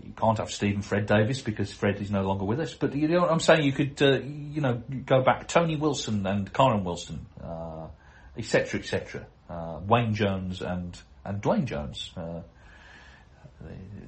you 0.07 0.13
can't 0.17 0.39
have 0.39 0.51
Stephen 0.51 0.83
Fred 0.83 1.07
Davis 1.07 1.41
because 1.41 1.73
Fred 1.73 2.01
is 2.01 2.11
no 2.11 2.23
longer 2.23 2.45
with 2.45 2.61
us. 2.61 2.75
But 2.75 2.95
you 2.95 3.09
know 3.09 3.21
what 3.21 3.31
I'm 3.31 3.41
saying? 3.41 3.65
You 3.65 3.73
could, 3.73 4.01
uh, 4.03 4.21
you 4.21 4.61
know, 4.61 4.83
go 5.05 5.23
back 5.23 5.49
Tony 5.49 5.77
Wilson 5.77 6.27
and 6.27 6.53
Kyren 6.53 6.85
Wilson. 6.85 7.27
Uh, 7.43 7.89
etc., 8.37 8.81
etc. 8.81 9.27
Uh, 9.49 9.81
Wayne 9.87 10.15
Jones 10.15 10.63
and 10.63 10.99
and 11.25 11.43
Dwayne 11.43 11.65
Jones. 11.65 12.13
Uh, 12.17 12.41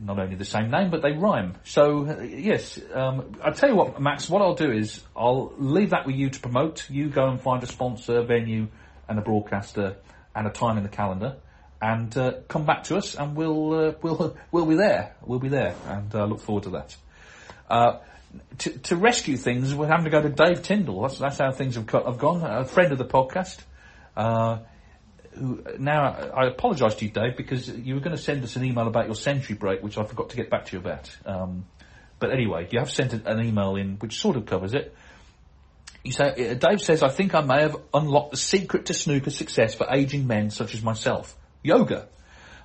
not 0.00 0.18
only 0.18 0.36
the 0.36 0.44
same 0.44 0.70
name, 0.70 0.90
but 0.90 1.02
they 1.02 1.12
rhyme. 1.12 1.54
So 1.64 2.06
uh, 2.06 2.22
yes, 2.22 2.78
um, 2.92 3.32
I'll 3.42 3.54
tell 3.54 3.70
you 3.70 3.76
what, 3.76 4.00
Max. 4.00 4.28
What 4.28 4.42
I'll 4.42 4.54
do 4.54 4.70
is 4.70 5.02
I'll 5.16 5.52
leave 5.58 5.90
that 5.90 6.06
with 6.06 6.16
you 6.16 6.30
to 6.30 6.40
promote. 6.40 6.88
You 6.90 7.08
go 7.08 7.28
and 7.28 7.40
find 7.40 7.62
a 7.62 7.66
sponsor, 7.66 8.22
venue, 8.22 8.68
and 9.08 9.18
a 9.18 9.22
broadcaster, 9.22 9.96
and 10.34 10.46
a 10.46 10.50
time 10.50 10.76
in 10.76 10.82
the 10.82 10.90
calendar, 10.90 11.36
and 11.80 12.16
uh, 12.16 12.32
come 12.48 12.64
back 12.64 12.84
to 12.84 12.96
us, 12.96 13.14
and 13.14 13.36
we'll 13.36 13.72
uh, 13.72 13.92
we'll 14.02 14.36
we'll 14.52 14.66
be 14.66 14.76
there. 14.76 15.14
We'll 15.24 15.38
be 15.38 15.48
there, 15.48 15.74
and 15.86 16.14
uh, 16.14 16.24
look 16.24 16.40
forward 16.40 16.64
to 16.64 16.70
that. 16.70 16.96
Uh, 17.70 17.98
to, 18.58 18.70
to 18.70 18.96
rescue 18.96 19.36
things, 19.36 19.74
we're 19.74 19.86
having 19.86 20.04
to 20.04 20.10
go 20.10 20.20
to 20.20 20.28
Dave 20.28 20.62
Tindall. 20.62 21.02
That's 21.02 21.18
that's 21.18 21.38
how 21.38 21.50
things 21.52 21.76
have, 21.76 21.86
got, 21.86 22.06
have 22.06 22.18
gone. 22.18 22.42
A 22.42 22.64
friend 22.64 22.92
of 22.92 22.98
the 22.98 23.04
podcast. 23.04 23.58
Uh, 24.16 24.58
who, 25.32 25.62
now, 25.78 26.30
I 26.34 26.46
apologise 26.46 26.96
to 26.96 27.04
you, 27.04 27.10
Dave, 27.10 27.36
because 27.36 27.68
you 27.68 27.94
were 27.94 28.00
going 28.00 28.16
to 28.16 28.22
send 28.22 28.42
us 28.42 28.56
an 28.56 28.64
email 28.64 28.88
about 28.88 29.06
your 29.06 29.14
century 29.14 29.54
break, 29.54 29.82
which 29.82 29.96
I 29.96 30.04
forgot 30.04 30.30
to 30.30 30.36
get 30.36 30.50
back 30.50 30.66
to 30.66 30.72
you 30.72 30.80
about. 30.80 31.16
Um, 31.24 31.66
but 32.18 32.32
anyway, 32.32 32.66
you 32.70 32.80
have 32.80 32.90
sent 32.90 33.12
an 33.12 33.44
email 33.44 33.76
in 33.76 33.96
which 33.96 34.20
sort 34.20 34.36
of 34.36 34.46
covers 34.46 34.74
it. 34.74 34.94
You 36.02 36.12
say, 36.12 36.50
uh, 36.50 36.54
Dave 36.54 36.80
says, 36.80 37.02
I 37.02 37.08
think 37.08 37.34
I 37.34 37.42
may 37.42 37.62
have 37.62 37.76
unlocked 37.94 38.32
the 38.32 38.36
secret 38.36 38.86
to 38.86 38.94
snooker 38.94 39.30
success 39.30 39.74
for 39.74 39.86
aging 39.92 40.26
men 40.26 40.50
such 40.50 40.74
as 40.74 40.82
myself. 40.82 41.36
Yoga. 41.62 42.08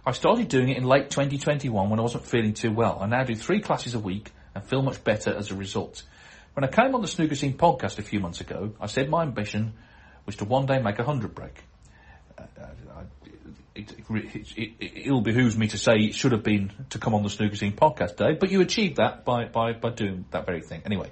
I 0.06 0.12
started 0.12 0.49
doing 0.49 0.69
it 0.69 0.77
in 0.77 0.84
late 0.84 1.10
2021 1.10 1.89
when 1.89 1.99
I 1.99 2.03
wasn't 2.03 2.25
feeling 2.25 2.53
too 2.53 2.71
well. 2.71 2.99
I 3.01 3.08
now 3.08 3.23
do 3.23 3.36
three 3.36 3.62
classes 3.62 3.95
a 3.95 3.99
week 3.99 4.32
and 4.53 4.63
feel 4.63 4.82
much 4.82 5.03
better 5.03 5.34
as 5.34 5.51
a 5.51 5.56
result. 5.56 6.03
When 6.53 6.63
I 6.63 6.67
came 6.67 6.93
on 6.93 7.01
the 7.01 7.08
Snooker 7.08 7.36
Scene 7.36 7.53
podcast 7.53 7.97
a 7.99 8.03
few 8.03 8.19
months 8.19 8.41
ago, 8.41 8.73
I 8.79 8.88
said 8.88 9.10
my 9.10 9.23
ambition 9.23 9.73
was 10.25 10.36
to 10.38 10.45
one 10.45 10.65
day 10.65 10.79
make 10.79 10.99
a 10.99 11.03
hundred 11.03 11.34
break. 11.34 11.63
Uh, 12.38 12.43
it, 13.75 13.91
it, 14.56 14.73
it, 14.79 15.12
will 15.12 15.21
behoove 15.21 15.58
me 15.58 15.67
to 15.67 15.77
say 15.77 15.93
it 15.95 16.13
should 16.13 16.32
have 16.32 16.43
been 16.43 16.71
to 16.91 16.99
come 16.99 17.15
on 17.15 17.23
the 17.23 17.29
Snooker 17.29 17.56
Scene 17.56 17.73
podcast 17.73 18.17
day, 18.17 18.34
but 18.39 18.51
you 18.51 18.62
achieved 18.62 18.97
that 18.97 19.25
by, 19.25 19.45
by, 19.45 19.73
by 19.73 19.89
doing 19.89 20.25
that 20.32 20.45
very 20.45 20.62
thing. 20.62 20.84
Anyway, 20.86 21.10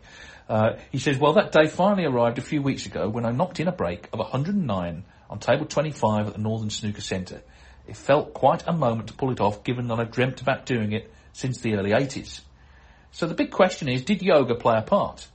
uh, 0.48 0.74
he 0.92 1.00
says, 1.00 1.18
well, 1.18 1.34
that 1.34 1.52
day 1.52 1.68
finally 1.68 2.06
arrived 2.06 2.38
a 2.38 2.42
few 2.42 2.62
weeks 2.62 2.86
ago 2.86 3.10
when 3.10 3.26
I 3.26 3.32
knocked 3.32 3.60
in 3.60 3.68
a 3.68 3.72
break 3.72 4.10
of 4.14 4.20
109 4.20 5.04
on 5.30 5.40
table 5.40 5.66
25 5.66 6.28
at 6.28 6.34
the 6.34 6.40
Northern 6.40 6.70
Snooker 6.70 7.02
Centre. 7.02 7.42
It 7.88 7.98
felt 7.98 8.34
quite 8.34 8.64
a 8.68 8.74
moment 8.74 9.08
to 9.08 9.14
pull 9.14 9.32
it 9.32 9.42
off 9.42 9.64
given 9.64 9.88
that 9.88 10.00
I've 10.00 10.12
dreamt 10.12 10.42
about 10.42 10.66
doing 10.66 10.92
it 10.92 11.12
since 11.34 11.60
the 11.60 11.76
early 11.76 11.92
80s. 11.92 12.42
So 13.12 13.28
the 13.28 13.34
big 13.34 13.52
question 13.52 13.90
is, 13.90 14.04
did 14.04 14.22
yoga 14.22 14.56
play 14.56 14.78
a 14.78 14.82
part? 14.82 15.28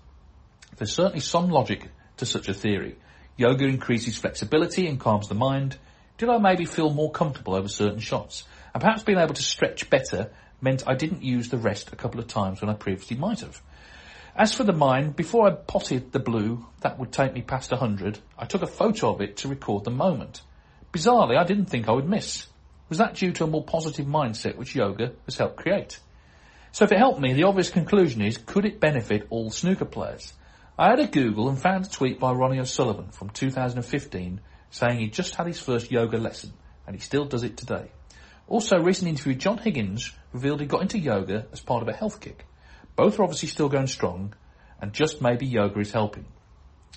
There's 0.76 0.92
certainly 0.92 1.20
some 1.20 1.50
logic 1.50 1.88
to 2.18 2.26
such 2.26 2.48
a 2.48 2.54
theory. 2.54 2.96
Yoga 3.36 3.66
increases 3.66 4.16
flexibility 4.16 4.86
and 4.86 4.98
calms 4.98 5.28
the 5.28 5.34
mind. 5.34 5.76
Did 6.18 6.30
I 6.30 6.38
maybe 6.38 6.64
feel 6.64 6.92
more 6.92 7.10
comfortable 7.10 7.54
over 7.54 7.68
certain 7.68 8.00
shots? 8.00 8.44
And 8.72 8.82
perhaps 8.82 9.02
being 9.02 9.18
able 9.18 9.34
to 9.34 9.42
stretch 9.42 9.90
better 9.90 10.30
meant 10.60 10.88
I 10.88 10.94
didn't 10.94 11.22
use 11.22 11.50
the 11.50 11.58
rest 11.58 11.92
a 11.92 11.96
couple 11.96 12.20
of 12.20 12.28
times 12.28 12.60
when 12.60 12.70
I 12.70 12.74
previously 12.74 13.16
might 13.16 13.40
have. 13.40 13.60
As 14.34 14.54
for 14.54 14.64
the 14.64 14.72
mind, 14.72 15.16
before 15.16 15.46
I 15.46 15.52
potted 15.52 16.12
the 16.12 16.18
blue, 16.18 16.66
that 16.80 16.98
would 16.98 17.12
take 17.12 17.32
me 17.32 17.42
past 17.42 17.70
hundred, 17.70 18.18
I 18.38 18.44
took 18.44 18.62
a 18.62 18.66
photo 18.66 19.14
of 19.14 19.20
it 19.20 19.38
to 19.38 19.48
record 19.48 19.84
the 19.84 19.90
moment. 19.90 20.42
Bizarrely, 20.96 21.36
I 21.36 21.44
didn't 21.44 21.66
think 21.66 21.90
I 21.90 21.92
would 21.92 22.08
miss. 22.08 22.46
Was 22.88 22.96
that 22.96 23.16
due 23.16 23.30
to 23.32 23.44
a 23.44 23.46
more 23.46 23.62
positive 23.62 24.06
mindset 24.06 24.56
which 24.56 24.74
yoga 24.74 25.12
has 25.26 25.36
helped 25.36 25.56
create? 25.56 26.00
So 26.72 26.86
if 26.86 26.92
it 26.92 26.96
helped 26.96 27.20
me, 27.20 27.34
the 27.34 27.44
obvious 27.44 27.68
conclusion 27.68 28.22
is, 28.22 28.38
could 28.38 28.64
it 28.64 28.80
benefit 28.80 29.26
all 29.28 29.50
snooker 29.50 29.84
players? 29.84 30.32
I 30.78 30.88
had 30.88 30.98
a 30.98 31.06
Google 31.06 31.50
and 31.50 31.58
found 31.58 31.84
a 31.84 31.90
tweet 31.90 32.18
by 32.18 32.32
Ronnie 32.32 32.60
O'Sullivan 32.60 33.10
from 33.10 33.28
2015 33.28 34.40
saying 34.70 34.98
he 34.98 35.08
just 35.08 35.34
had 35.34 35.46
his 35.46 35.60
first 35.60 35.90
yoga 35.90 36.16
lesson 36.16 36.54
and 36.86 36.96
he 36.96 37.00
still 37.00 37.26
does 37.26 37.42
it 37.42 37.58
today. 37.58 37.90
Also, 38.48 38.78
a 38.78 38.82
recent 38.82 39.10
interview 39.10 39.34
with 39.34 39.42
John 39.42 39.58
Higgins 39.58 40.10
revealed 40.32 40.62
he 40.62 40.66
got 40.66 40.80
into 40.80 40.98
yoga 40.98 41.44
as 41.52 41.60
part 41.60 41.82
of 41.82 41.88
a 41.88 41.92
health 41.92 42.22
kick. 42.22 42.46
Both 42.94 43.18
are 43.18 43.24
obviously 43.24 43.50
still 43.50 43.68
going 43.68 43.88
strong 43.88 44.32
and 44.80 44.94
just 44.94 45.20
maybe 45.20 45.44
yoga 45.44 45.78
is 45.78 45.92
helping. 45.92 46.24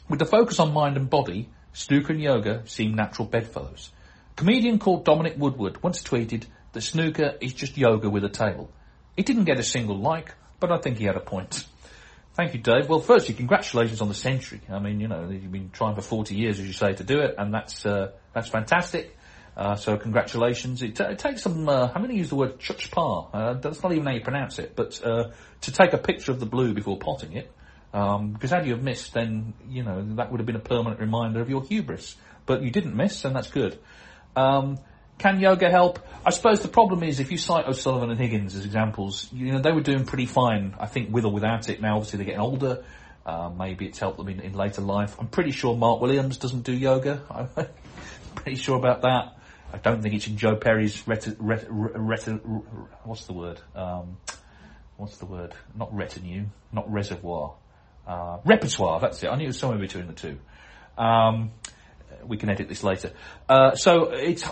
With 0.08 0.20
the 0.20 0.26
focus 0.26 0.62
on 0.62 0.72
mind 0.72 0.96
and 0.96 1.10
body, 1.10 1.50
snooker 1.74 2.14
and 2.14 2.22
yoga 2.22 2.64
seem 2.66 2.96
natural 2.96 3.28
bedfellows. 3.28 3.92
A 4.32 4.36
comedian 4.36 4.80
called 4.80 5.06
Dominic 5.06 5.36
Woodward 5.38 5.82
once 5.84 6.02
tweeted 6.02 6.46
that 6.74 6.82
snooker 6.82 7.36
is 7.42 7.54
just 7.54 7.78
yoga 7.78 8.10
with 8.10 8.24
a 8.24 8.30
table. 8.30 8.72
He 9.16 9.24
didn't 9.24 9.46
get 9.46 9.60
a 9.60 9.64
single 9.64 9.98
like, 9.98 10.34
but 10.60 10.72
I 10.72 10.78
think 10.78 10.98
he 10.98 11.06
had 11.06 11.16
a 11.16 11.22
point. 11.22 11.66
Thank 12.36 12.54
you, 12.54 12.62
Dave. 12.62 12.88
Well, 12.88 13.00
firstly, 13.00 13.36
congratulations 13.36 14.02
on 14.02 14.08
the 14.08 14.14
century. 14.14 14.62
I 14.70 14.80
mean, 14.80 15.02
you 15.02 15.08
know, 15.08 15.30
you've 15.30 15.52
been 15.52 15.72
trying 15.72 15.96
for 15.96 16.02
40 16.02 16.36
years, 16.36 16.60
as 16.60 16.66
you 16.66 16.74
say, 16.74 16.94
to 16.94 17.04
do 17.04 17.20
it, 17.20 17.36
and 17.38 17.54
that's 17.54 17.86
uh, 17.86 18.12
that's 18.34 18.48
fantastic. 18.48 19.18
Uh, 19.58 19.76
so 19.76 19.98
congratulations. 19.98 20.82
It, 20.82 20.96
t- 20.96 21.04
it 21.04 21.20
takes 21.20 21.42
some, 21.42 21.68
uh, 21.68 21.88
I'm 21.94 22.02
going 22.02 22.12
to 22.12 22.18
use 22.18 22.30
the 22.30 22.38
word 22.38 22.60
chutzpah. 22.60 23.30
Uh, 23.34 23.54
that's 23.56 23.84
not 23.84 23.92
even 23.92 24.06
how 24.06 24.14
you 24.14 24.22
pronounce 24.22 24.58
it, 24.58 24.74
but 24.74 25.02
uh, 25.04 25.32
to 25.62 25.72
take 25.72 25.92
a 25.92 25.98
picture 25.98 26.32
of 26.32 26.40
the 26.40 26.46
blue 26.46 26.74
before 26.74 26.98
potting 26.98 27.34
it, 27.34 27.52
um, 27.94 28.34
because 28.34 28.52
had 28.52 28.66
you 28.66 28.74
have 28.74 28.84
missed, 28.84 29.14
then, 29.14 29.54
you 29.68 29.84
know, 29.84 30.16
that 30.16 30.32
would 30.32 30.40
have 30.40 30.46
been 30.46 30.56
a 30.56 30.60
permanent 30.60 31.00
reminder 31.00 31.42
of 31.42 31.50
your 31.50 31.64
hubris. 31.64 32.16
But 32.46 32.62
you 32.62 32.72
didn't 32.72 32.96
miss, 32.96 33.26
and 33.26 33.36
that's 33.36 33.50
good. 33.50 33.80
Um, 34.36 34.80
can 35.20 35.40
yoga 35.40 35.70
help? 35.70 36.00
I 36.26 36.30
suppose 36.30 36.62
the 36.62 36.70
problem 36.70 37.04
is 37.04 37.20
if 37.20 37.32
you 37.32 37.38
cite 37.38 37.68
O'Sullivan 37.68 38.10
and 38.10 38.20
Higgins 38.20 38.56
as 38.56 38.66
examples, 38.66 39.32
you 39.34 39.52
know, 39.52 39.60
they 39.60 39.72
were 39.72 39.82
doing 39.82 40.06
pretty 40.06 40.26
fine, 40.26 40.76
I 40.80 40.86
think, 40.86 41.14
with 41.14 41.26
or 41.26 41.32
without 41.32 41.68
it. 41.70 41.82
Now, 41.82 41.98
obviously, 41.98 42.18
they're 42.18 42.26
getting 42.26 42.40
older. 42.40 42.84
Uh, 43.26 43.50
maybe 43.50 43.86
it's 43.86 44.00
helped 44.00 44.18
them 44.18 44.30
in, 44.30 44.40
in, 44.40 44.54
later 44.54 44.82
life. 44.82 45.18
I'm 45.20 45.28
pretty 45.28 45.52
sure 45.52 45.76
Mark 45.76 46.00
Williams 46.00 46.38
doesn't 46.38 46.62
do 46.62 46.72
yoga. 46.72 47.22
I'm 47.30 47.68
pretty 48.34 48.56
sure 48.56 48.78
about 48.78 49.02
that. 49.02 49.36
I 49.72 49.78
don't 49.78 50.02
think 50.02 50.16
it's 50.16 50.26
in 50.28 50.38
Joe 50.38 50.56
Perry's 50.56 51.06
ret- 51.08 51.28
ret- 51.38 51.68
ret- 51.70 52.46
what's 53.04 53.26
the 53.26 53.34
word? 53.34 53.60
Um, 53.76 54.18
what's 54.98 55.18
the 55.18 55.26
word? 55.26 55.54
Not 55.76 55.94
retinue, 55.94 56.46
not 56.72 56.92
reservoir. 56.92 57.56
Uh, 58.10 58.40
repertoire, 58.44 59.00
that's 59.00 59.22
it. 59.22 59.28
I 59.28 59.36
knew 59.36 59.52
somewhere 59.52 59.78
between 59.78 60.08
the 60.08 60.14
two. 60.14 60.40
Um, 60.98 61.52
we 62.26 62.38
can 62.38 62.50
edit 62.50 62.68
this 62.68 62.84
later. 62.84 63.12
Uh, 63.48 63.76
so 63.76 64.10
it's 64.12 64.44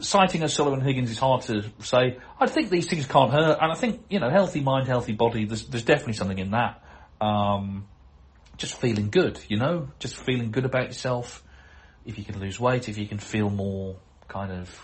citing 0.00 0.42
O'Sullivan 0.42 0.80
Higgins 0.80 1.12
is 1.12 1.18
hard 1.18 1.42
to 1.42 1.62
say. 1.78 2.18
I 2.40 2.46
think 2.48 2.68
these 2.68 2.88
things 2.88 3.06
can't 3.06 3.30
hurt, 3.30 3.58
and 3.62 3.70
I 3.70 3.76
think 3.76 4.02
you 4.10 4.18
know, 4.18 4.28
healthy 4.28 4.60
mind, 4.60 4.88
healthy 4.88 5.12
body. 5.12 5.44
There's 5.44 5.66
there's 5.66 5.84
definitely 5.84 6.14
something 6.14 6.40
in 6.40 6.50
that. 6.50 6.82
Um, 7.20 7.86
just 8.56 8.74
feeling 8.74 9.10
good, 9.10 9.38
you 9.48 9.56
know, 9.56 9.88
just 10.00 10.16
feeling 10.16 10.50
good 10.50 10.64
about 10.64 10.88
yourself. 10.88 11.44
If 12.04 12.18
you 12.18 12.24
can 12.24 12.40
lose 12.40 12.58
weight, 12.58 12.88
if 12.88 12.98
you 12.98 13.06
can 13.06 13.18
feel 13.18 13.50
more 13.50 13.96
kind 14.26 14.50
of 14.50 14.80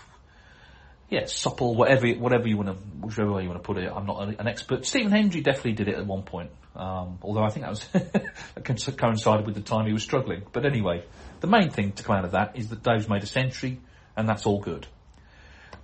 yeah, 1.09 1.25
supple, 1.25 1.75
whatever 1.75 2.07
whatever 2.13 2.47
you 2.47 2.55
want 2.55 2.69
to, 2.69 2.75
whichever 3.05 3.33
way 3.33 3.43
you 3.43 3.49
want 3.49 3.61
to 3.61 3.67
put 3.67 3.77
it. 3.77 3.91
I'm 3.93 4.05
not 4.05 4.39
an 4.39 4.47
expert. 4.47 4.85
Stephen 4.85 5.11
Hendry 5.11 5.41
definitely 5.41 5.73
did 5.73 5.89
it 5.89 5.95
at 5.95 6.05
one 6.05 6.23
point, 6.23 6.51
um, 6.75 7.19
although 7.21 7.43
I 7.43 7.49
think 7.49 7.65
that 7.65 7.69
was 7.69 8.93
coincided 8.97 9.45
with 9.45 9.55
the 9.55 9.61
time 9.61 9.85
he 9.85 9.93
was 9.93 10.03
struggling. 10.03 10.43
But 10.51 10.65
anyway, 10.65 11.03
the 11.39 11.47
main 11.47 11.69
thing 11.69 11.91
to 11.93 12.03
come 12.03 12.15
out 12.15 12.25
of 12.25 12.31
that 12.31 12.57
is 12.57 12.69
that 12.69 12.83
Dave's 12.83 13.07
made 13.07 13.23
a 13.23 13.27
century, 13.27 13.79
and 14.15 14.27
that's 14.27 14.45
all 14.45 14.59
good. 14.59 14.87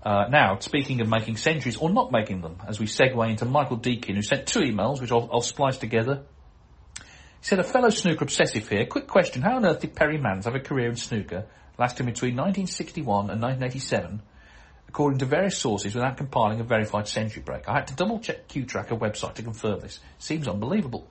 Uh, 0.02 0.26
now, 0.30 0.58
speaking 0.60 1.02
of 1.02 1.10
making 1.10 1.36
centuries 1.38 1.76
or 1.76 1.90
not 1.90 2.12
making 2.12 2.42
them, 2.42 2.58
as 2.68 2.80
we 2.80 2.86
segue 2.86 3.30
into 3.30 3.46
Michael 3.46 3.78
Deakin, 3.78 4.16
who 4.16 4.22
sent 4.22 4.48
two 4.48 4.62
emails, 4.62 5.02
which 5.02 5.12
I'll, 5.12 5.30
I'll 5.32 5.42
splice 5.42 5.78
together. 5.78 6.24
He 6.96 7.46
said, 7.46 7.60
a 7.60 7.64
fellow 7.64 7.90
snooker 7.90 8.24
obsessive 8.24 8.68
here. 8.68 8.86
Quick 8.86 9.08
question. 9.08 9.42
How 9.42 9.58
on 9.58 9.66
earth 9.66 9.82
did 9.82 9.96
Perrie 9.96 10.22
Mans 10.22 10.46
have 10.46 10.56
a 10.56 10.60
career 10.60 10.90
in 10.90 10.96
snooker 10.96 11.46
lasting 11.78 12.06
between 12.06 12.36
1961 12.36 13.30
and 13.30 13.42
1987, 13.42 14.22
according 14.90 15.20
to 15.20 15.26
various 15.26 15.58
sources, 15.58 15.94
without 15.94 16.18
compiling 16.18 16.60
a 16.60 16.64
verified 16.64 17.08
century 17.08 17.44
break? 17.44 17.70
I 17.70 17.76
had 17.76 17.88
to 17.88 17.96
double 17.96 18.20
check 18.20 18.48
CueTracker 18.50 18.98
website 18.98 19.36
to 19.36 19.44
confirm 19.44 19.80
this. 19.82 20.00
Seems 20.18 20.48
unbelievable. 20.48 21.08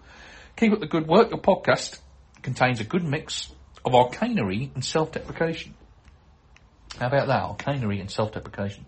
Keep 0.57 0.73
up 0.73 0.81
the 0.81 0.87
good 0.87 1.07
work. 1.07 1.31
Your 1.31 1.39
podcast 1.39 2.01
contains 2.43 2.81
a 2.81 2.85
good 2.85 3.05
mix 3.05 3.53
of 3.85 3.95
arcanery 3.95 4.73
and 4.75 4.85
self-deprecation. 4.85 5.75
How 6.99 7.07
about 7.07 7.29
that? 7.29 7.43
Arcanery 7.45 8.01
and 8.01 8.11
self-deprecation. 8.11 8.85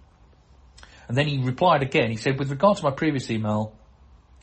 And 1.07 1.17
then 1.17 1.29
he 1.29 1.39
replied 1.39 1.83
again. 1.83 2.11
He 2.11 2.17
said, 2.17 2.37
with 2.37 2.51
regard 2.51 2.79
to 2.79 2.83
my 2.83 2.91
previous 2.91 3.31
email, 3.31 3.77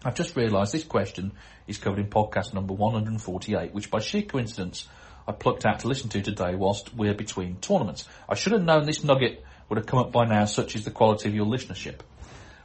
I've 0.06 0.16
just 0.16 0.38
realised 0.38 0.72
this 0.72 0.86
question 0.86 1.34
is 1.68 1.78
covered 1.78 2.00
in 2.00 2.08
podcast 2.08 2.54
number 2.54 2.74
148, 2.74 3.74
which 3.74 3.92
by 3.92 4.00
sheer 4.00 4.22
coincidence 4.22 4.88
I 5.28 5.34
plucked 5.34 5.66
out 5.66 5.82
to 5.82 5.90
listen 5.90 6.08
to 6.12 6.22
today 6.22 6.56
whilst 6.56 6.96
we're 6.96 7.14
between 7.14 7.58
tournaments. 7.58 8.08
I 8.30 8.36
should 8.36 8.54
have 8.54 8.64
known 8.64 8.86
this 8.86 9.04
nugget 9.04 9.44
would 9.70 9.78
have 9.78 9.86
come 9.86 10.00
up 10.00 10.12
by 10.12 10.26
now, 10.26 10.46
such 10.46 10.76
is 10.76 10.86
the 10.86 10.92
quality 10.92 11.30
of 11.30 11.36
your 11.36 11.46
listenership. 11.46 12.00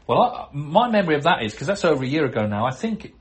Well, 0.07 0.21
I, 0.21 0.49
my 0.53 0.91
memory 0.91 1.17
of 1.17 1.25
that 1.25 1.43
is, 1.43 1.53
because 1.53 1.67
that's 1.67 1.85
over 1.85 2.05
a 2.05 2.07
year 2.07 2.25
ago 2.25 2.47
now, 2.47 2.67
I 2.67 2.73
think 2.73 3.15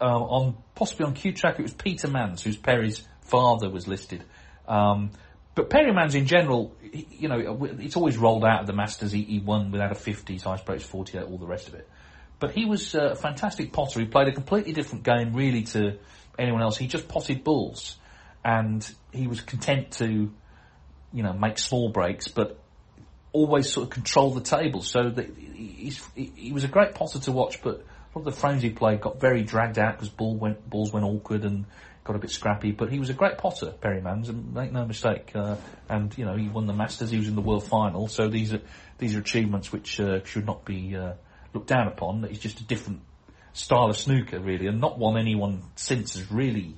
uh, 0.00 0.04
on 0.04 0.56
possibly 0.74 1.06
on 1.06 1.14
Q-Track 1.14 1.58
it 1.58 1.62
was 1.62 1.72
Peter 1.72 2.08
Mans, 2.08 2.42
who's 2.42 2.56
Perrie's 2.56 3.06
father 3.22 3.70
was 3.70 3.86
listed. 3.86 4.24
Um, 4.66 5.10
but 5.54 5.70
Perrie 5.70 5.94
Mans 5.94 6.14
in 6.14 6.26
general, 6.26 6.74
he, 6.80 7.06
you 7.10 7.28
know, 7.28 7.64
it's 7.78 7.96
always 7.96 8.16
rolled 8.16 8.44
out 8.44 8.62
of 8.62 8.66
the 8.66 8.72
Masters. 8.72 9.12
He, 9.12 9.22
he 9.22 9.38
won 9.38 9.70
without 9.70 9.92
a 9.92 9.94
50, 9.94 10.38
so 10.38 10.50
I 10.50 10.56
suppose 10.56 10.82
48, 10.82 11.22
all 11.22 11.38
the 11.38 11.46
rest 11.46 11.68
of 11.68 11.74
it. 11.74 11.88
But 12.40 12.50
he 12.50 12.64
was 12.64 12.94
a 12.94 13.14
fantastic 13.14 13.72
potter. 13.72 14.00
He 14.00 14.06
played 14.06 14.28
a 14.28 14.32
completely 14.32 14.72
different 14.72 15.04
game, 15.04 15.32
really, 15.32 15.62
to 15.62 15.98
anyone 16.38 16.62
else. 16.62 16.76
He 16.76 16.88
just 16.88 17.06
potted 17.06 17.44
bulls, 17.44 17.96
and 18.44 18.86
he 19.12 19.28
was 19.28 19.40
content 19.40 19.92
to, 19.92 20.32
you 21.12 21.22
know, 21.22 21.32
make 21.32 21.58
small 21.58 21.90
breaks, 21.90 22.26
but 22.26 22.58
always 23.34 23.68
sort 23.68 23.88
of 23.88 23.90
control 23.90 24.32
the 24.32 24.40
table. 24.40 24.80
So 24.80 25.10
he's, 25.10 26.00
he, 26.14 26.32
he 26.36 26.52
was 26.52 26.64
a 26.64 26.68
great 26.68 26.94
potter 26.94 27.18
to 27.18 27.32
watch, 27.32 27.60
but 27.62 27.74
a 27.74 28.18
lot 28.18 28.26
of 28.26 28.34
the 28.34 28.40
frames 28.40 28.62
he 28.62 28.70
played 28.70 29.00
got 29.00 29.20
very 29.20 29.42
dragged 29.42 29.78
out 29.78 29.96
because 29.96 30.08
ball 30.08 30.36
went, 30.36 30.70
balls 30.70 30.92
went 30.92 31.04
awkward 31.04 31.44
and 31.44 31.66
got 32.04 32.14
a 32.14 32.18
bit 32.20 32.30
scrappy. 32.30 32.70
But 32.70 32.92
he 32.92 33.00
was 33.00 33.10
a 33.10 33.12
great 33.12 33.36
potter, 33.36 33.74
Perrie 33.82 34.00
Mans, 34.00 34.28
and 34.28 34.54
make 34.54 34.70
no 34.72 34.86
mistake. 34.86 35.32
Uh, 35.34 35.56
and 35.88 36.16
you 36.16 36.24
know, 36.24 36.36
he 36.36 36.48
won 36.48 36.66
the 36.66 36.72
Masters. 36.72 37.10
He 37.10 37.18
was 37.18 37.26
in 37.26 37.34
the 37.34 37.42
World 37.42 37.66
Final. 37.66 38.06
So 38.06 38.28
these 38.28 38.54
are 38.54 38.60
these 38.98 39.16
are 39.16 39.18
achievements 39.18 39.72
which 39.72 39.98
uh, 39.98 40.22
should 40.24 40.46
not 40.46 40.64
be 40.64 40.96
uh, 40.96 41.14
looked 41.52 41.66
down 41.66 41.88
upon. 41.88 42.24
It's 42.24 42.38
just 42.38 42.60
a 42.60 42.64
different 42.64 43.00
style 43.52 43.90
of 43.90 43.96
snooker, 43.96 44.38
really, 44.38 44.68
and 44.68 44.80
not 44.80 44.96
one 44.96 45.18
anyone 45.18 45.62
since 45.74 46.14
has 46.14 46.30
really 46.30 46.76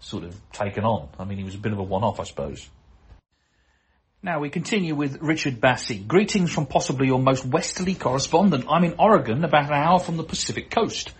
sort 0.00 0.24
of 0.24 0.36
taken 0.50 0.84
on. 0.84 1.10
I 1.16 1.24
mean, 1.24 1.38
he 1.38 1.44
was 1.44 1.54
a 1.54 1.58
bit 1.58 1.72
of 1.72 1.78
a 1.78 1.82
one-off, 1.82 2.18
I 2.18 2.24
suppose. 2.24 2.68
Now 4.24 4.38
we 4.38 4.50
continue 4.50 4.94
with 4.94 5.20
Richard 5.20 5.60
Bassey. 5.60 6.06
Greetings 6.06 6.52
from 6.52 6.66
possibly 6.66 7.08
your 7.08 7.18
most 7.18 7.44
westerly 7.44 7.96
correspondent. 7.96 8.66
I'm 8.68 8.84
in 8.84 8.94
Oregon, 8.96 9.42
about 9.42 9.66
an 9.66 9.72
hour 9.72 9.98
from 9.98 10.16
the 10.16 10.22
Pacific 10.22 10.70
coast. 10.70 11.10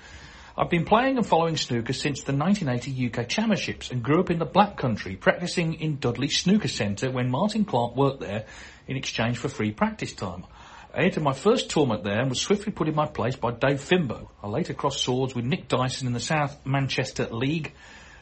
I've 0.56 0.70
been 0.70 0.84
playing 0.84 1.16
and 1.16 1.26
following 1.26 1.56
snooker 1.56 1.94
since 1.94 2.22
the 2.22 2.32
1980 2.32 3.08
UK 3.08 3.28
Championships 3.28 3.90
and 3.90 4.04
grew 4.04 4.20
up 4.20 4.30
in 4.30 4.38
the 4.38 4.44
Black 4.44 4.76
Country, 4.76 5.16
practicing 5.16 5.74
in 5.80 5.98
Dudley 5.98 6.28
Snooker 6.28 6.68
Centre 6.68 7.10
when 7.10 7.28
Martin 7.28 7.64
Clark 7.64 7.96
worked 7.96 8.20
there 8.20 8.44
in 8.86 8.96
exchange 8.96 9.36
for 9.36 9.48
free 9.48 9.72
practice 9.72 10.12
time. 10.12 10.44
I 10.94 11.02
entered 11.02 11.24
my 11.24 11.32
first 11.32 11.70
tournament 11.70 12.04
there 12.04 12.20
and 12.20 12.30
was 12.30 12.40
swiftly 12.40 12.70
put 12.70 12.86
in 12.86 12.94
my 12.94 13.06
place 13.06 13.34
by 13.34 13.50
Dave 13.50 13.80
Finbow. 13.80 14.28
I 14.44 14.46
later 14.46 14.74
crossed 14.74 15.02
swords 15.02 15.34
with 15.34 15.44
Nick 15.44 15.66
Dyson 15.66 16.06
in 16.06 16.12
the 16.12 16.20
South 16.20 16.56
Manchester 16.64 17.26
League, 17.32 17.72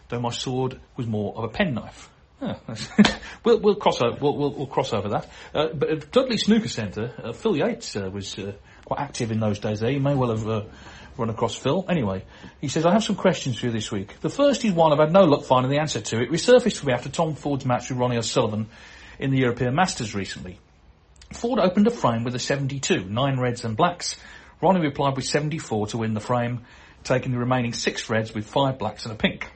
though 0.08 0.20
my 0.20 0.30
sword 0.30 0.80
was 0.96 1.06
more 1.06 1.36
of 1.36 1.44
a 1.44 1.48
penknife. 1.48 2.08
We'll, 3.44 3.58
we'll 3.60 3.76
cross 3.76 4.02
over. 4.02 4.18
We'll, 4.20 4.36
we'll, 4.36 4.52
we'll 4.52 4.66
cross 4.66 4.92
over 4.92 5.08
that. 5.10 5.30
Uh, 5.54 5.68
but 5.72 5.88
at 5.88 6.10
Dudley 6.10 6.36
Snooker 6.36 6.68
Centre, 6.68 7.14
uh, 7.22 7.32
Phil 7.32 7.56
Yates 7.56 7.96
uh, 7.96 8.10
was 8.12 8.38
uh, 8.38 8.52
quite 8.84 9.00
active 9.00 9.30
in 9.32 9.40
those 9.40 9.58
days. 9.58 9.80
There, 9.80 9.90
you 9.90 10.00
may 10.00 10.14
well 10.14 10.30
have 10.30 10.46
uh, 10.46 10.62
run 11.16 11.30
across 11.30 11.54
Phil. 11.54 11.86
Anyway, 11.88 12.24
he 12.60 12.68
says 12.68 12.84
I 12.84 12.92
have 12.92 13.02
some 13.02 13.16
questions 13.16 13.58
for 13.58 13.66
you 13.66 13.72
this 13.72 13.90
week. 13.90 14.20
The 14.20 14.28
first 14.28 14.64
is 14.64 14.72
one 14.72 14.92
I've 14.92 14.98
had 14.98 15.12
no 15.12 15.24
luck 15.24 15.44
finding 15.44 15.70
the 15.70 15.78
answer 15.78 16.00
to. 16.00 16.20
It 16.20 16.30
resurfaced 16.30 16.78
for 16.78 16.86
me 16.86 16.92
after 16.92 17.08
Tom 17.08 17.34
Ford's 17.34 17.64
match 17.64 17.88
with 17.88 17.98
Ronnie 17.98 18.18
O'Sullivan 18.18 18.68
in 19.18 19.30
the 19.30 19.38
European 19.38 19.74
Masters 19.74 20.14
recently. 20.14 20.58
Ford 21.32 21.60
opened 21.60 21.86
a 21.86 21.90
frame 21.90 22.24
with 22.24 22.34
a 22.34 22.38
72, 22.38 23.04
nine 23.04 23.38
reds 23.38 23.64
and 23.64 23.76
blacks. 23.76 24.16
Ronnie 24.60 24.80
replied 24.80 25.16
with 25.16 25.24
74 25.24 25.88
to 25.88 25.98
win 25.98 26.12
the 26.12 26.20
frame, 26.20 26.62
taking 27.04 27.32
the 27.32 27.38
remaining 27.38 27.72
six 27.72 28.10
reds 28.10 28.34
with 28.34 28.46
five 28.46 28.78
blacks 28.78 29.04
and 29.04 29.14
a 29.14 29.16
pink. 29.16 29.46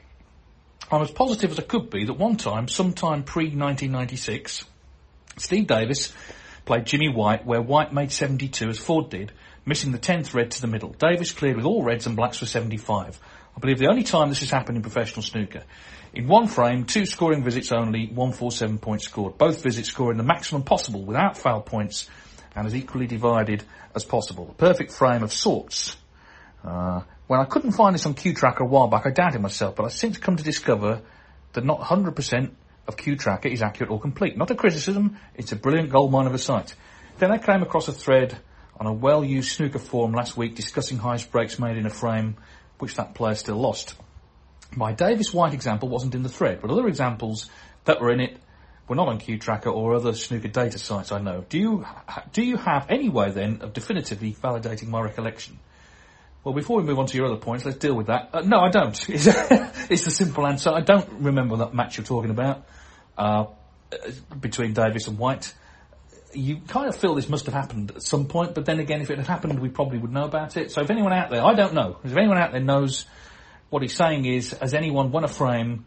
I'm 0.91 1.01
as 1.01 1.11
positive 1.11 1.51
as 1.51 1.59
I 1.59 1.63
could 1.63 1.89
be 1.89 2.05
that 2.05 2.13
one 2.13 2.37
time, 2.37 2.67
sometime 2.67 3.23
pre-1996, 3.23 4.65
Steve 5.37 5.67
Davis 5.67 6.13
played 6.65 6.85
Jimmy 6.85 7.09
White 7.09 7.45
where 7.45 7.61
White 7.61 7.91
made 7.91 8.11
72 8.11 8.69
as 8.69 8.77
Ford 8.77 9.09
did, 9.09 9.31
missing 9.65 9.91
the 9.91 9.97
10th 9.97 10.33
red 10.35 10.51
to 10.51 10.61
the 10.61 10.67
middle. 10.67 10.89
Davis 10.89 11.31
cleared 11.31 11.55
with 11.55 11.65
all 11.65 11.83
reds 11.83 12.05
and 12.05 12.15
blacks 12.15 12.37
for 12.37 12.45
75. 12.45 13.19
I 13.55 13.59
believe 13.59 13.79
the 13.79 13.89
only 13.89 14.03
time 14.03 14.29
this 14.29 14.41
has 14.41 14.51
happened 14.51 14.77
in 14.77 14.83
professional 14.83 15.23
snooker. 15.23 15.63
In 16.13 16.27
one 16.27 16.47
frame, 16.47 16.85
two 16.85 17.05
scoring 17.05 17.43
visits 17.43 17.71
only, 17.71 18.07
147 18.07 18.77
points 18.77 19.05
scored. 19.05 19.37
Both 19.37 19.63
visits 19.63 19.89
scoring 19.89 20.17
the 20.17 20.23
maximum 20.23 20.63
possible 20.63 21.03
without 21.03 21.37
foul 21.37 21.61
points 21.61 22.09
and 22.55 22.67
as 22.67 22.75
equally 22.75 23.07
divided 23.07 23.63
as 23.95 24.05
possible. 24.05 24.49
A 24.51 24.53
perfect 24.53 24.91
frame 24.91 25.23
of 25.23 25.33
sorts. 25.33 25.97
Uh, 26.63 27.01
when 27.27 27.39
I 27.39 27.45
couldn't 27.45 27.71
find 27.71 27.95
this 27.95 28.05
on 28.05 28.13
CueTracker 28.13 28.61
a 28.61 28.65
while 28.65 28.87
back, 28.87 29.05
I 29.05 29.09
doubted 29.09 29.41
myself, 29.41 29.75
but 29.75 29.83
I've 29.83 29.93
since 29.93 30.17
come 30.17 30.37
to 30.37 30.43
discover 30.43 31.01
that 31.53 31.65
not 31.65 31.79
100% 31.81 32.51
of 32.87 32.97
CueTracker 32.97 33.51
is 33.51 33.61
accurate 33.61 33.89
or 33.89 33.99
complete. 33.99 34.37
Not 34.37 34.51
a 34.51 34.55
criticism, 34.55 35.17
it's 35.33 35.51
a 35.51 35.55
brilliant 35.55 35.89
goldmine 35.89 36.27
of 36.27 36.33
a 36.33 36.37
site. 36.37 36.75
Then 37.17 37.31
I 37.31 37.37
came 37.37 37.63
across 37.63 37.87
a 37.87 37.93
thread 37.93 38.37
on 38.79 38.85
a 38.85 38.93
well-used 38.93 39.51
snooker 39.51 39.79
forum 39.79 40.11
last 40.11 40.37
week 40.37 40.55
discussing 40.55 40.97
highest 40.97 41.31
breaks 41.31 41.57
made 41.57 41.77
in 41.77 41.85
a 41.85 41.89
frame, 41.89 42.35
which 42.77 42.95
that 42.95 43.15
player 43.15 43.35
still 43.35 43.57
lost. 43.57 43.95
My 44.75 44.91
Davis 44.91 45.33
White 45.33 45.53
example 45.53 45.89
wasn't 45.89 46.13
in 46.13 46.23
the 46.23 46.29
thread, 46.29 46.59
but 46.61 46.69
other 46.69 46.87
examples 46.87 47.49
that 47.85 48.01
were 48.01 48.11
in 48.11 48.19
it 48.19 48.37
were 48.87 48.95
not 48.95 49.07
on 49.07 49.19
CueTracker 49.19 49.73
or 49.73 49.95
other 49.95 50.13
snooker 50.13 50.47
data 50.47 50.77
sites 50.77 51.11
I 51.11 51.19
know. 51.21 51.45
Do 51.49 51.57
you, 51.57 51.85
do 52.33 52.43
you 52.43 52.57
have 52.57 52.85
any 52.89 53.09
way 53.09 53.31
then 53.31 53.61
of 53.61 53.73
definitively 53.73 54.33
validating 54.33 54.89
my 54.89 55.01
recollection? 55.01 55.57
Well, 56.45 56.53
before 56.53 56.77
we 56.77 56.83
move 56.83 56.99
on 56.99 57.07
to 57.07 57.17
your 57.17 57.25
other 57.25 57.37
points, 57.37 57.65
let's 57.65 57.79
deal 57.79 57.95
with 57.95 58.07
that. 58.07 58.29
Uh, 58.31 58.41
no, 58.41 58.59
I 58.59 58.69
don't. 58.69 58.95
It's, 59.09 59.27
it's 59.89 60.05
the 60.05 60.11
simple 60.11 60.45
answer. 60.45 60.69
I 60.69 60.81
don't 60.81 61.09
remember 61.23 61.57
that 61.57 61.73
match 61.73 61.97
you're 61.97 62.05
talking 62.05 62.29
about 62.29 62.65
uh, 63.17 63.45
between 64.39 64.73
Davis 64.73 65.07
and 65.07 65.17
White. 65.17 65.53
You 66.33 66.57
kind 66.67 66.87
of 66.87 66.95
feel 66.95 67.15
this 67.15 67.29
must 67.29 67.45
have 67.45 67.55
happened 67.55 67.91
at 67.95 68.03
some 68.03 68.27
point, 68.27 68.53
but 68.53 68.65
then 68.65 68.79
again, 68.79 69.01
if 69.01 69.09
it 69.09 69.17
had 69.17 69.25
happened, 69.25 69.59
we 69.59 69.69
probably 69.69 69.97
would 69.97 70.11
know 70.11 70.25
about 70.25 70.55
it. 70.55 70.71
So 70.71 70.81
if 70.81 70.91
anyone 70.91 71.13
out 71.13 71.31
there, 71.31 71.43
I 71.43 71.55
don't 71.55 71.73
know, 71.73 71.97
if 72.03 72.15
anyone 72.15 72.37
out 72.37 72.51
there 72.51 72.61
knows 72.61 73.05
what 73.71 73.81
he's 73.81 73.95
saying 73.95 74.25
is, 74.25 74.51
has 74.51 74.75
anyone 74.75 75.11
won 75.11 75.23
a 75.23 75.27
frame 75.27 75.85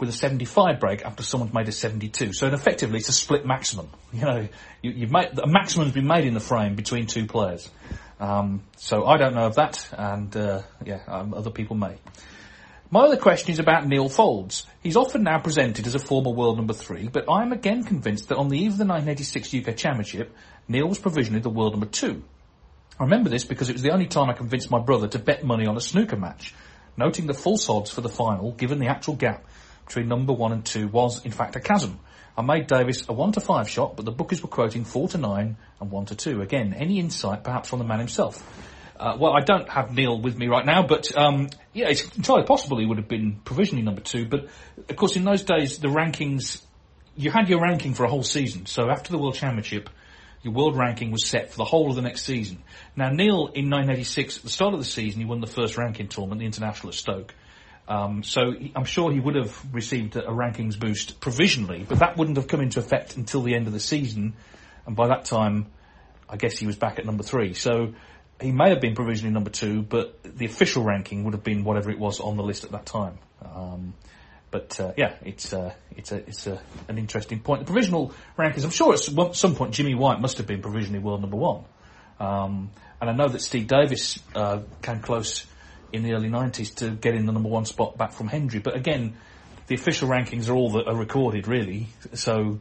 with 0.00 0.08
a 0.08 0.12
75 0.12 0.80
break 0.80 1.04
after 1.04 1.22
someone's 1.22 1.54
made 1.54 1.68
a 1.68 1.72
72? 1.72 2.32
So 2.32 2.48
effectively, 2.48 2.98
it's 2.98 3.08
a 3.08 3.12
split 3.12 3.46
maximum. 3.46 3.88
You 4.12 4.20
know, 4.22 4.48
you, 4.82 5.06
have 5.06 5.10
made, 5.10 5.38
a 5.38 5.46
maximum's 5.46 5.92
been 5.92 6.06
made 6.06 6.26
in 6.26 6.34
the 6.34 6.40
frame 6.40 6.74
between 6.74 7.06
two 7.06 7.26
players. 7.26 7.70
Um, 8.22 8.62
so 8.76 9.04
I 9.04 9.16
don't 9.16 9.34
know 9.34 9.46
of 9.46 9.56
that, 9.56 9.88
and 9.98 10.34
uh, 10.36 10.62
yeah, 10.86 11.00
um, 11.08 11.34
other 11.34 11.50
people 11.50 11.74
may. 11.74 11.96
My 12.88 13.00
other 13.00 13.16
question 13.16 13.50
is 13.50 13.58
about 13.58 13.84
Neil 13.84 14.08
Foulds. 14.08 14.64
He's 14.80 14.96
often 14.96 15.24
now 15.24 15.40
presented 15.40 15.88
as 15.88 15.96
a 15.96 15.98
former 15.98 16.30
world 16.30 16.56
number 16.56 16.72
three, 16.72 17.08
but 17.08 17.28
I 17.28 17.42
am 17.42 17.50
again 17.50 17.82
convinced 17.82 18.28
that 18.28 18.36
on 18.36 18.48
the 18.48 18.56
eve 18.56 18.72
of 18.72 18.78
the 18.78 18.84
1986 18.84 19.54
UK 19.54 19.76
Championship, 19.76 20.36
Neil 20.68 20.86
was 20.86 21.00
provisionally 21.00 21.40
the 21.40 21.50
world 21.50 21.72
number 21.72 21.86
two. 21.86 22.22
I 23.00 23.02
remember 23.02 23.28
this 23.28 23.42
because 23.42 23.68
it 23.68 23.72
was 23.72 23.82
the 23.82 23.90
only 23.90 24.06
time 24.06 24.30
I 24.30 24.34
convinced 24.34 24.70
my 24.70 24.78
brother 24.78 25.08
to 25.08 25.18
bet 25.18 25.42
money 25.42 25.66
on 25.66 25.76
a 25.76 25.80
snooker 25.80 26.16
match, 26.16 26.54
noting 26.96 27.26
the 27.26 27.34
false 27.34 27.68
odds 27.68 27.90
for 27.90 28.02
the 28.02 28.08
final, 28.08 28.52
given 28.52 28.78
the 28.78 28.86
actual 28.86 29.16
gap 29.16 29.44
between 29.84 30.06
number 30.06 30.32
one 30.32 30.52
and 30.52 30.64
two 30.64 30.86
was 30.86 31.24
in 31.24 31.32
fact 31.32 31.56
a 31.56 31.60
chasm. 31.60 31.98
I 32.36 32.42
made 32.42 32.66
Davis 32.66 33.08
a 33.08 33.12
1 33.12 33.32
to 33.32 33.40
5 33.40 33.68
shot, 33.68 33.96
but 33.96 34.04
the 34.04 34.10
bookies 34.10 34.42
were 34.42 34.48
quoting 34.48 34.84
4 34.84 35.08
to 35.08 35.18
9 35.18 35.56
and 35.80 35.90
1 35.90 36.06
to 36.06 36.14
2. 36.14 36.40
Again, 36.40 36.74
any 36.74 36.98
insight 36.98 37.44
perhaps 37.44 37.68
from 37.68 37.78
the 37.78 37.84
man 37.84 37.98
himself? 37.98 38.42
Uh, 38.98 39.16
well, 39.18 39.32
I 39.32 39.40
don't 39.40 39.68
have 39.68 39.92
Neil 39.92 40.20
with 40.20 40.38
me 40.38 40.46
right 40.46 40.64
now, 40.64 40.86
but 40.86 41.14
um, 41.16 41.50
yeah, 41.72 41.88
it's 41.88 42.16
entirely 42.16 42.44
possible 42.44 42.78
he 42.78 42.86
would 42.86 42.98
have 42.98 43.08
been 43.08 43.40
provisionally 43.44 43.82
number 43.82 44.00
two. 44.00 44.26
But 44.26 44.48
of 44.88 44.96
course, 44.96 45.16
in 45.16 45.24
those 45.24 45.42
days, 45.42 45.78
the 45.78 45.88
rankings, 45.88 46.62
you 47.16 47.30
had 47.30 47.48
your 47.48 47.60
ranking 47.60 47.94
for 47.94 48.04
a 48.04 48.08
whole 48.08 48.22
season. 48.22 48.66
So 48.66 48.88
after 48.90 49.10
the 49.10 49.18
World 49.18 49.34
Championship, 49.34 49.90
your 50.42 50.54
world 50.54 50.76
ranking 50.76 51.10
was 51.10 51.26
set 51.26 51.50
for 51.50 51.56
the 51.56 51.64
whole 51.64 51.90
of 51.90 51.96
the 51.96 52.02
next 52.02 52.24
season. 52.24 52.62
Now, 52.96 53.10
Neil, 53.10 53.46
in 53.54 53.70
1986, 53.70 54.38
at 54.38 54.42
the 54.42 54.50
start 54.50 54.74
of 54.74 54.80
the 54.80 54.86
season, 54.86 55.20
he 55.20 55.26
won 55.26 55.40
the 55.40 55.46
first 55.46 55.76
ranking 55.76 56.08
tournament, 56.08 56.40
the 56.40 56.46
International 56.46 56.88
at 56.88 56.94
Stoke. 56.94 57.34
Um, 57.92 58.22
so 58.22 58.54
I'm 58.74 58.86
sure 58.86 59.12
he 59.12 59.20
would 59.20 59.34
have 59.34 59.74
received 59.74 60.16
a 60.16 60.22
rankings 60.22 60.80
boost 60.80 61.20
provisionally, 61.20 61.84
but 61.86 61.98
that 61.98 62.16
wouldn't 62.16 62.38
have 62.38 62.48
come 62.48 62.62
into 62.62 62.80
effect 62.80 63.18
until 63.18 63.42
the 63.42 63.54
end 63.54 63.66
of 63.66 63.74
the 63.74 63.80
season, 63.80 64.32
and 64.86 64.96
by 64.96 65.08
that 65.08 65.26
time, 65.26 65.66
I 66.26 66.38
guess 66.38 66.56
he 66.56 66.66
was 66.66 66.74
back 66.76 66.98
at 66.98 67.04
number 67.04 67.22
three. 67.22 67.52
So 67.52 67.92
he 68.40 68.50
may 68.50 68.70
have 68.70 68.80
been 68.80 68.94
provisionally 68.94 69.34
number 69.34 69.50
two, 69.50 69.82
but 69.82 70.22
the 70.22 70.46
official 70.46 70.84
ranking 70.84 71.24
would 71.24 71.34
have 71.34 71.44
been 71.44 71.64
whatever 71.64 71.90
it 71.90 71.98
was 71.98 72.18
on 72.18 72.38
the 72.38 72.42
list 72.42 72.64
at 72.64 72.70
that 72.70 72.86
time. 72.86 73.18
Um, 73.44 73.92
but 74.50 74.80
uh, 74.80 74.92
yeah, 74.96 75.16
it's 75.22 75.52
uh, 75.52 75.74
it's 75.94 76.12
a 76.12 76.16
it's 76.16 76.46
a, 76.46 76.62
an 76.88 76.96
interesting 76.96 77.40
point. 77.40 77.60
The 77.60 77.66
provisional 77.66 78.14
rankings, 78.38 78.64
I'm 78.64 78.70
sure 78.70 78.94
at 78.94 79.36
some 79.36 79.54
point 79.54 79.74
Jimmy 79.74 79.94
White 79.94 80.18
must 80.18 80.38
have 80.38 80.46
been 80.46 80.62
provisionally 80.62 81.00
world 81.00 81.20
number 81.20 81.36
one, 81.36 81.64
um, 82.18 82.70
and 83.02 83.10
I 83.10 83.12
know 83.12 83.28
that 83.28 83.42
Steve 83.42 83.66
Davis 83.66 84.18
uh, 84.34 84.60
came 84.80 85.00
close 85.00 85.44
in 85.92 86.02
the 86.02 86.12
early 86.14 86.28
90s 86.28 86.74
to 86.76 86.90
get 86.90 87.14
in 87.14 87.26
the 87.26 87.32
number 87.32 87.48
one 87.48 87.64
spot 87.64 87.96
back 87.96 88.12
from 88.12 88.28
Hendry. 88.28 88.60
But 88.60 88.76
again, 88.76 89.16
the 89.66 89.74
official 89.74 90.08
rankings 90.08 90.48
are 90.48 90.54
all 90.54 90.72
that 90.72 90.88
are 90.88 90.96
recorded, 90.96 91.46
really. 91.46 91.88
So 92.14 92.60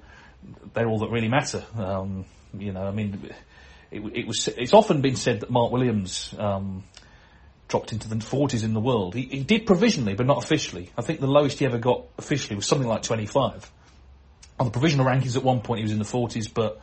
they're 0.74 0.88
all 0.88 1.00
that 1.00 1.10
really 1.10 1.30
matter. 1.30 1.64
Um, 1.76 2.26
you 2.58 2.72
know, 2.72 2.84
I 2.84 2.92
mean, 2.92 3.32
it, 3.92 4.02
it, 4.14 4.28
was. 4.28 4.48
It's 4.48 4.74
often 4.74 5.02
been 5.02 5.16
said 5.16 5.42
that 5.42 5.50
Mark 5.50 5.72
Williams 5.72 6.34
um, 6.38 6.84
dropped 7.68 7.94
into 7.94 8.10
the 8.10 8.16
40s 8.16 8.64
in 8.64 8.74
the 8.74 8.80
world. 8.80 9.16
He, 9.16 9.24
he, 9.24 9.44
did 9.44 9.66
provisionally, 9.66 10.14
but 10.14 10.26
not 10.26 10.44
officially. 10.44 10.92
I 10.98 11.02
think 11.02 11.20
the 11.20 11.28
lowest 11.28 11.60
he 11.60 11.66
ever 11.66 11.78
got 11.78 12.04
officially 12.18 12.56
was 12.56 12.66
something 12.66 12.88
like 12.88 13.04
25. 13.04 13.72
On 14.60 14.66
the 14.66 14.72
provisional 14.72 15.06
rankings, 15.06 15.36
at 15.36 15.44
one 15.44 15.62
point 15.62 15.80
he 15.80 15.84
was 15.84 15.92
in 15.92 16.00
the 16.00 16.06
40s, 16.06 16.54
but 16.54 16.82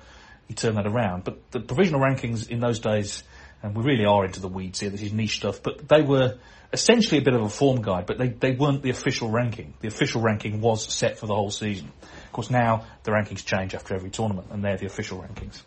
he 0.48 0.54
turned 0.54 0.78
that 0.78 0.86
around. 0.86 1.24
But 1.24 1.50
the 1.50 1.60
provisional 1.60 2.00
rankings 2.00 2.48
in 2.48 2.60
those 2.60 2.80
days 2.80 3.22
and 3.62 3.76
we 3.76 3.82
really 3.82 4.04
are 4.04 4.24
into 4.24 4.40
the 4.40 4.48
weeds 4.48 4.80
here. 4.80 4.90
This 4.90 5.02
is 5.02 5.12
niche 5.12 5.36
stuff, 5.36 5.62
but 5.62 5.88
they 5.88 6.02
were 6.02 6.38
essentially 6.72 7.18
a 7.18 7.22
bit 7.22 7.34
of 7.34 7.42
a 7.42 7.48
form 7.48 7.82
guide, 7.82 8.06
but 8.06 8.18
they, 8.18 8.28
they 8.28 8.52
weren't 8.52 8.82
the 8.82 8.90
official 8.90 9.30
ranking. 9.30 9.74
The 9.80 9.88
official 9.88 10.20
ranking 10.20 10.60
was 10.60 10.92
set 10.92 11.18
for 11.18 11.26
the 11.26 11.34
whole 11.34 11.50
season. 11.50 11.90
Of 12.26 12.32
course, 12.32 12.50
now 12.50 12.86
the 13.04 13.10
rankings 13.10 13.44
change 13.44 13.74
after 13.74 13.94
every 13.94 14.10
tournament, 14.10 14.48
and 14.50 14.62
they're 14.62 14.76
the 14.76 14.86
official 14.86 15.18
rankings. 15.18 15.62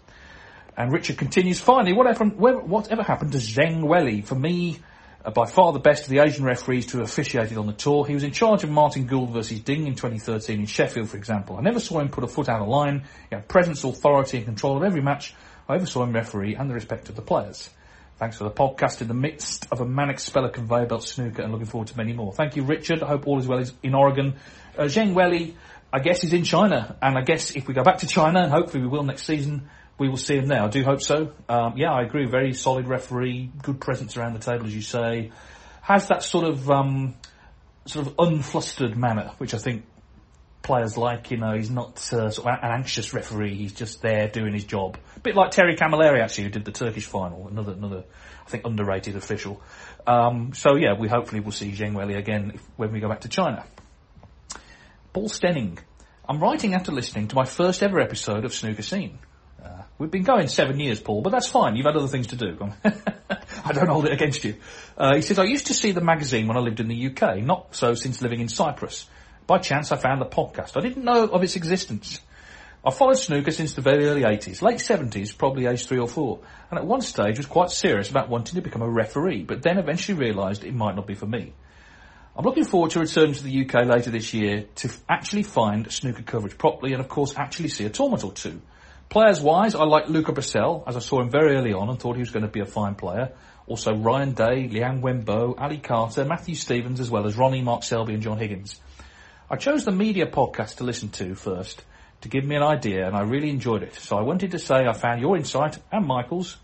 And 0.77 0.91
Richard 0.91 1.17
continues, 1.17 1.59
finally, 1.59 1.93
what 1.93 2.07
happened, 2.07 2.37
whatever 2.37 3.03
happened 3.03 3.33
to 3.33 3.39
Zheng 3.39 3.81
Weili? 3.81 4.23
For 4.23 4.35
me, 4.35 4.79
uh, 5.23 5.31
by 5.31 5.45
far 5.45 5.73
the 5.73 5.79
best 5.79 6.03
of 6.03 6.09
the 6.09 6.19
Asian 6.19 6.45
referees 6.45 6.87
to 6.87 6.97
have 6.97 7.07
officiated 7.07 7.57
on 7.57 7.67
the 7.67 7.73
tour. 7.73 8.05
He 8.05 8.13
was 8.13 8.23
in 8.23 8.31
charge 8.31 8.63
of 8.63 8.69
Martin 8.69 9.05
Gould 9.05 9.31
versus 9.31 9.59
Ding 9.59 9.85
in 9.85 9.95
2013 9.95 10.61
in 10.61 10.65
Sheffield, 10.65 11.09
for 11.09 11.17
example. 11.17 11.57
I 11.57 11.61
never 11.61 11.79
saw 11.79 11.99
him 11.99 12.09
put 12.09 12.23
a 12.23 12.27
foot 12.27 12.49
out 12.49 12.61
of 12.61 12.67
line. 12.67 13.03
He 13.29 13.35
had 13.35 13.47
presence, 13.47 13.83
authority 13.83 14.37
and 14.37 14.45
control 14.45 14.77
of 14.77 14.83
every 14.83 15.01
match. 15.01 15.35
I 15.67 15.75
ever 15.75 15.85
saw 15.85 16.03
him 16.03 16.13
referee 16.13 16.55
and 16.55 16.69
the 16.69 16.73
respect 16.73 17.09
of 17.09 17.15
the 17.15 17.21
players. 17.21 17.69
Thanks 18.21 18.37
for 18.37 18.43
the 18.43 18.51
podcast 18.51 19.01
in 19.01 19.07
the 19.07 19.15
midst 19.15 19.65
of 19.71 19.81
a 19.81 19.85
manic 19.85 20.19
spell 20.19 20.45
of 20.45 20.51
conveyor 20.53 20.85
belt 20.85 21.03
snooker 21.03 21.41
and 21.41 21.51
looking 21.51 21.65
forward 21.65 21.87
to 21.87 21.97
many 21.97 22.13
more. 22.13 22.31
Thank 22.31 22.55
you, 22.55 22.61
Richard. 22.61 23.01
I 23.01 23.07
hope 23.07 23.25
all 23.25 23.39
is 23.39 23.47
well 23.47 23.63
in 23.81 23.95
Oregon. 23.95 24.35
Uh, 24.77 24.83
Zheng 24.83 25.15
Weili, 25.15 25.55
I 25.91 26.01
guess, 26.01 26.23
is 26.23 26.31
in 26.31 26.43
China. 26.43 26.95
And 27.01 27.17
I 27.17 27.21
guess 27.21 27.55
if 27.55 27.67
we 27.67 27.73
go 27.73 27.81
back 27.81 27.97
to 27.97 28.05
China, 28.05 28.43
and 28.43 28.51
hopefully 28.51 28.83
we 28.83 28.89
will 28.89 29.01
next 29.01 29.23
season, 29.23 29.71
we 29.97 30.07
will 30.07 30.17
see 30.17 30.35
him 30.35 30.45
there. 30.45 30.61
I 30.61 30.67
do 30.67 30.83
hope 30.83 31.01
so. 31.01 31.33
Um, 31.49 31.73
yeah, 31.77 31.91
I 31.91 32.03
agree. 32.03 32.27
Very 32.27 32.53
solid 32.53 32.87
referee, 32.87 33.49
good 33.63 33.81
presence 33.81 34.15
around 34.15 34.33
the 34.33 34.39
table, 34.39 34.67
as 34.67 34.75
you 34.75 34.83
say. 34.83 35.31
Has 35.81 36.09
that 36.09 36.21
sort 36.21 36.45
of 36.45 36.69
um, 36.69 37.15
sort 37.87 38.05
of 38.05 38.13
unflustered 38.17 38.95
manner, 38.95 39.31
which 39.39 39.55
I 39.55 39.57
think 39.57 39.83
players 40.61 40.97
like. 40.97 41.31
You 41.31 41.37
know, 41.37 41.55
he's 41.55 41.69
not 41.69 41.97
uh, 42.13 42.29
sort 42.29 42.47
of 42.47 42.59
an 42.63 42.71
anxious 42.71 43.13
referee. 43.13 43.55
He's 43.55 43.73
just 43.73 44.01
there 44.01 44.27
doing 44.27 44.53
his 44.53 44.63
job. 44.63 44.97
A 45.15 45.19
bit 45.19 45.35
like 45.35 45.51
Terry 45.51 45.75
Camilleri, 45.75 46.21
actually, 46.21 46.45
who 46.45 46.49
did 46.51 46.65
the 46.65 46.71
Turkish 46.71 47.05
final. 47.05 47.47
Another, 47.47 47.73
another, 47.73 48.03
I 48.45 48.49
think, 48.49 48.65
underrated 48.65 49.15
official. 49.15 49.61
Um, 50.07 50.53
so 50.53 50.75
yeah, 50.75 50.93
we 50.97 51.07
hopefully 51.07 51.41
will 51.41 51.51
see 51.51 51.71
Zheng 51.71 51.93
Weili 51.93 52.17
again 52.17 52.53
if, 52.55 52.61
when 52.77 52.91
we 52.91 52.99
go 52.99 53.09
back 53.09 53.21
to 53.21 53.29
China. 53.29 53.65
Paul 55.13 55.29
Stenning. 55.29 55.77
I'm 56.27 56.39
writing 56.39 56.73
after 56.73 56.91
listening 56.91 57.27
to 57.29 57.35
my 57.35 57.45
first 57.45 57.83
ever 57.83 57.99
episode 57.99 58.45
of 58.45 58.53
Snooker 58.53 58.83
Scene. 58.83 59.19
Uh, 59.61 59.83
we've 59.97 60.09
been 60.09 60.23
going 60.23 60.47
seven 60.47 60.79
years, 60.79 60.99
Paul, 60.99 61.21
but 61.21 61.31
that's 61.31 61.47
fine. 61.47 61.75
You've 61.75 61.85
had 61.85 61.97
other 61.97 62.07
things 62.07 62.27
to 62.27 62.35
do. 62.35 62.57
I 63.65 63.73
don't 63.73 63.89
hold 63.89 64.05
it 64.05 64.13
against 64.13 64.43
you. 64.43 64.55
Uh, 64.97 65.15
he 65.15 65.21
says, 65.21 65.37
I 65.37 65.43
used 65.43 65.67
to 65.67 65.73
see 65.73 65.91
the 65.91 66.01
magazine 66.01 66.47
when 66.47 66.57
I 66.57 66.61
lived 66.61 66.79
in 66.79 66.87
the 66.87 67.07
UK, 67.07 67.39
not 67.39 67.75
so 67.75 67.93
since 67.93 68.21
living 68.21 68.39
in 68.39 68.47
Cyprus. 68.47 69.07
By 69.51 69.57
chance, 69.57 69.91
I 69.91 69.97
found 69.97 70.21
the 70.21 70.25
podcast. 70.25 70.77
I 70.77 70.79
didn't 70.79 71.03
know 71.03 71.25
of 71.25 71.43
its 71.43 71.57
existence. 71.57 72.21
I 72.85 72.89
followed 72.89 73.17
snooker 73.17 73.51
since 73.51 73.73
the 73.73 73.81
very 73.81 74.07
early 74.07 74.21
80s, 74.21 74.61
late 74.61 74.77
70s, 74.77 75.37
probably 75.37 75.65
age 75.65 75.87
3 75.87 75.99
or 75.99 76.07
4, 76.07 76.39
and 76.69 76.79
at 76.79 76.85
one 76.85 77.01
stage 77.01 77.35
was 77.35 77.47
quite 77.47 77.69
serious 77.69 78.09
about 78.09 78.29
wanting 78.29 78.55
to 78.55 78.61
become 78.61 78.81
a 78.81 78.89
referee, 78.89 79.43
but 79.43 79.61
then 79.61 79.77
eventually 79.77 80.17
realised 80.17 80.63
it 80.63 80.73
might 80.73 80.95
not 80.95 81.05
be 81.05 81.15
for 81.15 81.25
me. 81.25 81.51
I'm 82.33 82.45
looking 82.45 82.63
forward 82.63 82.91
to 82.91 83.01
returning 83.01 83.33
to 83.33 83.43
the 83.43 83.65
UK 83.65 83.85
later 83.87 84.09
this 84.09 84.33
year 84.33 84.67
to 84.75 84.89
actually 85.09 85.43
find 85.43 85.91
snooker 85.91 86.23
coverage 86.23 86.57
properly 86.57 86.93
and 86.93 87.01
of 87.01 87.09
course 87.09 87.35
actually 87.35 87.67
see 87.67 87.83
a 87.83 87.89
tournament 87.89 88.23
or 88.23 88.31
two. 88.31 88.61
Players 89.09 89.41
wise, 89.41 89.75
I 89.75 89.83
like 89.83 90.07
Luca 90.07 90.31
Brecel, 90.31 90.85
as 90.87 90.95
I 90.95 90.99
saw 90.99 91.19
him 91.19 91.29
very 91.29 91.57
early 91.57 91.73
on 91.73 91.89
and 91.89 91.99
thought 91.99 92.15
he 92.15 92.21
was 92.21 92.31
going 92.31 92.45
to 92.45 92.49
be 92.49 92.61
a 92.61 92.65
fine 92.65 92.95
player. 92.95 93.33
Also 93.67 93.93
Ryan 93.93 94.31
Day, 94.31 94.69
Liang 94.69 95.01
Wenbo, 95.01 95.55
Ali 95.57 95.79
Carter, 95.79 96.23
Matthew 96.23 96.55
Stevens, 96.55 97.01
as 97.01 97.11
well 97.11 97.27
as 97.27 97.37
Ronnie, 97.37 97.61
Mark 97.61 97.83
Selby 97.83 98.13
and 98.13 98.23
John 98.23 98.37
Higgins. 98.37 98.79
I 99.51 99.57
chose 99.57 99.83
the 99.83 99.91
media 99.91 100.27
podcast 100.27 100.77
to 100.77 100.85
listen 100.85 101.09
to 101.09 101.35
first 101.35 101.83
to 102.21 102.29
give 102.29 102.45
me 102.45 102.55
an 102.55 102.63
idea 102.63 103.05
and 103.05 103.13
I 103.13 103.23
really 103.23 103.49
enjoyed 103.49 103.83
it. 103.83 103.95
So 103.95 104.17
I 104.17 104.21
wanted 104.21 104.51
to 104.51 104.59
say 104.59 104.85
I 104.87 104.93
found 104.93 105.19
your 105.19 105.35
insight 105.35 105.77
and 105.91 106.07
Michael's 106.07 106.55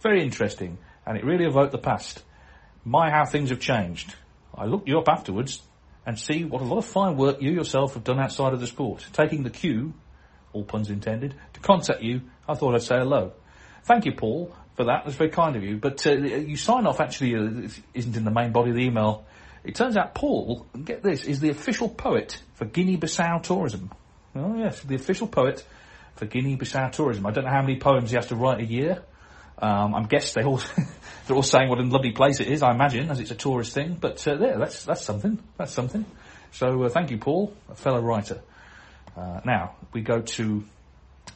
very 0.00 0.24
interesting 0.24 0.78
and 1.06 1.16
it 1.16 1.24
really 1.24 1.44
evoked 1.44 1.70
the 1.70 1.78
past. 1.78 2.24
My 2.84 3.10
how 3.10 3.26
things 3.26 3.50
have 3.50 3.60
changed. 3.60 4.16
I 4.52 4.64
looked 4.64 4.88
you 4.88 4.98
up 4.98 5.08
afterwards 5.08 5.62
and 6.04 6.18
see 6.18 6.42
what 6.42 6.62
a 6.62 6.64
lot 6.64 6.78
of 6.78 6.84
fine 6.84 7.16
work 7.16 7.40
you 7.40 7.52
yourself 7.52 7.94
have 7.94 8.02
done 8.02 8.18
outside 8.18 8.52
of 8.54 8.58
the 8.58 8.66
sport. 8.66 9.06
Taking 9.12 9.44
the 9.44 9.50
cue, 9.50 9.94
all 10.52 10.64
puns 10.64 10.90
intended, 10.90 11.36
to 11.52 11.60
contact 11.60 12.02
you, 12.02 12.22
I 12.48 12.54
thought 12.54 12.74
I'd 12.74 12.82
say 12.82 12.98
hello. 12.98 13.34
Thank 13.84 14.04
you, 14.04 14.14
Paul, 14.14 14.52
for 14.74 14.86
that. 14.86 15.04
That's 15.04 15.16
very 15.16 15.30
kind 15.30 15.54
of 15.54 15.62
you. 15.62 15.76
But 15.76 16.04
uh, 16.04 16.14
you 16.14 16.56
sign 16.56 16.88
off 16.88 16.98
actually 16.98 17.36
uh, 17.36 17.68
isn't 17.94 18.16
in 18.16 18.24
the 18.24 18.32
main 18.32 18.50
body 18.50 18.70
of 18.70 18.76
the 18.76 18.82
email. 18.82 19.26
It 19.64 19.74
turns 19.74 19.96
out 19.96 20.14
Paul, 20.14 20.66
get 20.84 21.02
this, 21.02 21.24
is 21.24 21.40
the 21.40 21.50
official 21.50 21.88
poet 21.88 22.40
for 22.54 22.64
Guinea-Bissau 22.64 23.42
tourism. 23.42 23.90
Oh 24.34 24.56
yes, 24.56 24.80
the 24.80 24.96
official 24.96 25.28
poet 25.28 25.64
for 26.16 26.26
Guinea-Bissau 26.26 26.92
tourism. 26.92 27.26
I 27.26 27.30
don't 27.30 27.44
know 27.44 27.50
how 27.50 27.62
many 27.62 27.78
poems 27.78 28.10
he 28.10 28.16
has 28.16 28.26
to 28.26 28.36
write 28.36 28.60
a 28.60 28.64
year. 28.64 29.02
Um, 29.58 29.94
I'm 29.94 30.06
guess 30.06 30.32
they 30.34 30.42
all 30.42 30.60
they're 31.26 31.36
all 31.36 31.42
saying 31.42 31.68
what 31.68 31.78
a 31.78 31.82
lovely 31.82 32.10
place 32.12 32.40
it 32.40 32.48
is. 32.48 32.62
I 32.62 32.72
imagine 32.72 33.10
as 33.10 33.20
it's 33.20 33.30
a 33.30 33.36
tourist 33.36 33.72
thing. 33.72 33.96
But 34.00 34.26
uh, 34.26 34.36
there, 34.36 34.58
that's 34.58 34.84
that's 34.84 35.04
something. 35.04 35.38
That's 35.56 35.72
something. 35.72 36.04
So 36.50 36.82
uh, 36.82 36.88
thank 36.88 37.10
you, 37.10 37.18
Paul, 37.18 37.54
a 37.70 37.74
fellow 37.76 38.00
writer. 38.00 38.42
Uh, 39.16 39.40
now 39.44 39.76
we 39.92 40.00
go 40.00 40.20
to 40.20 40.64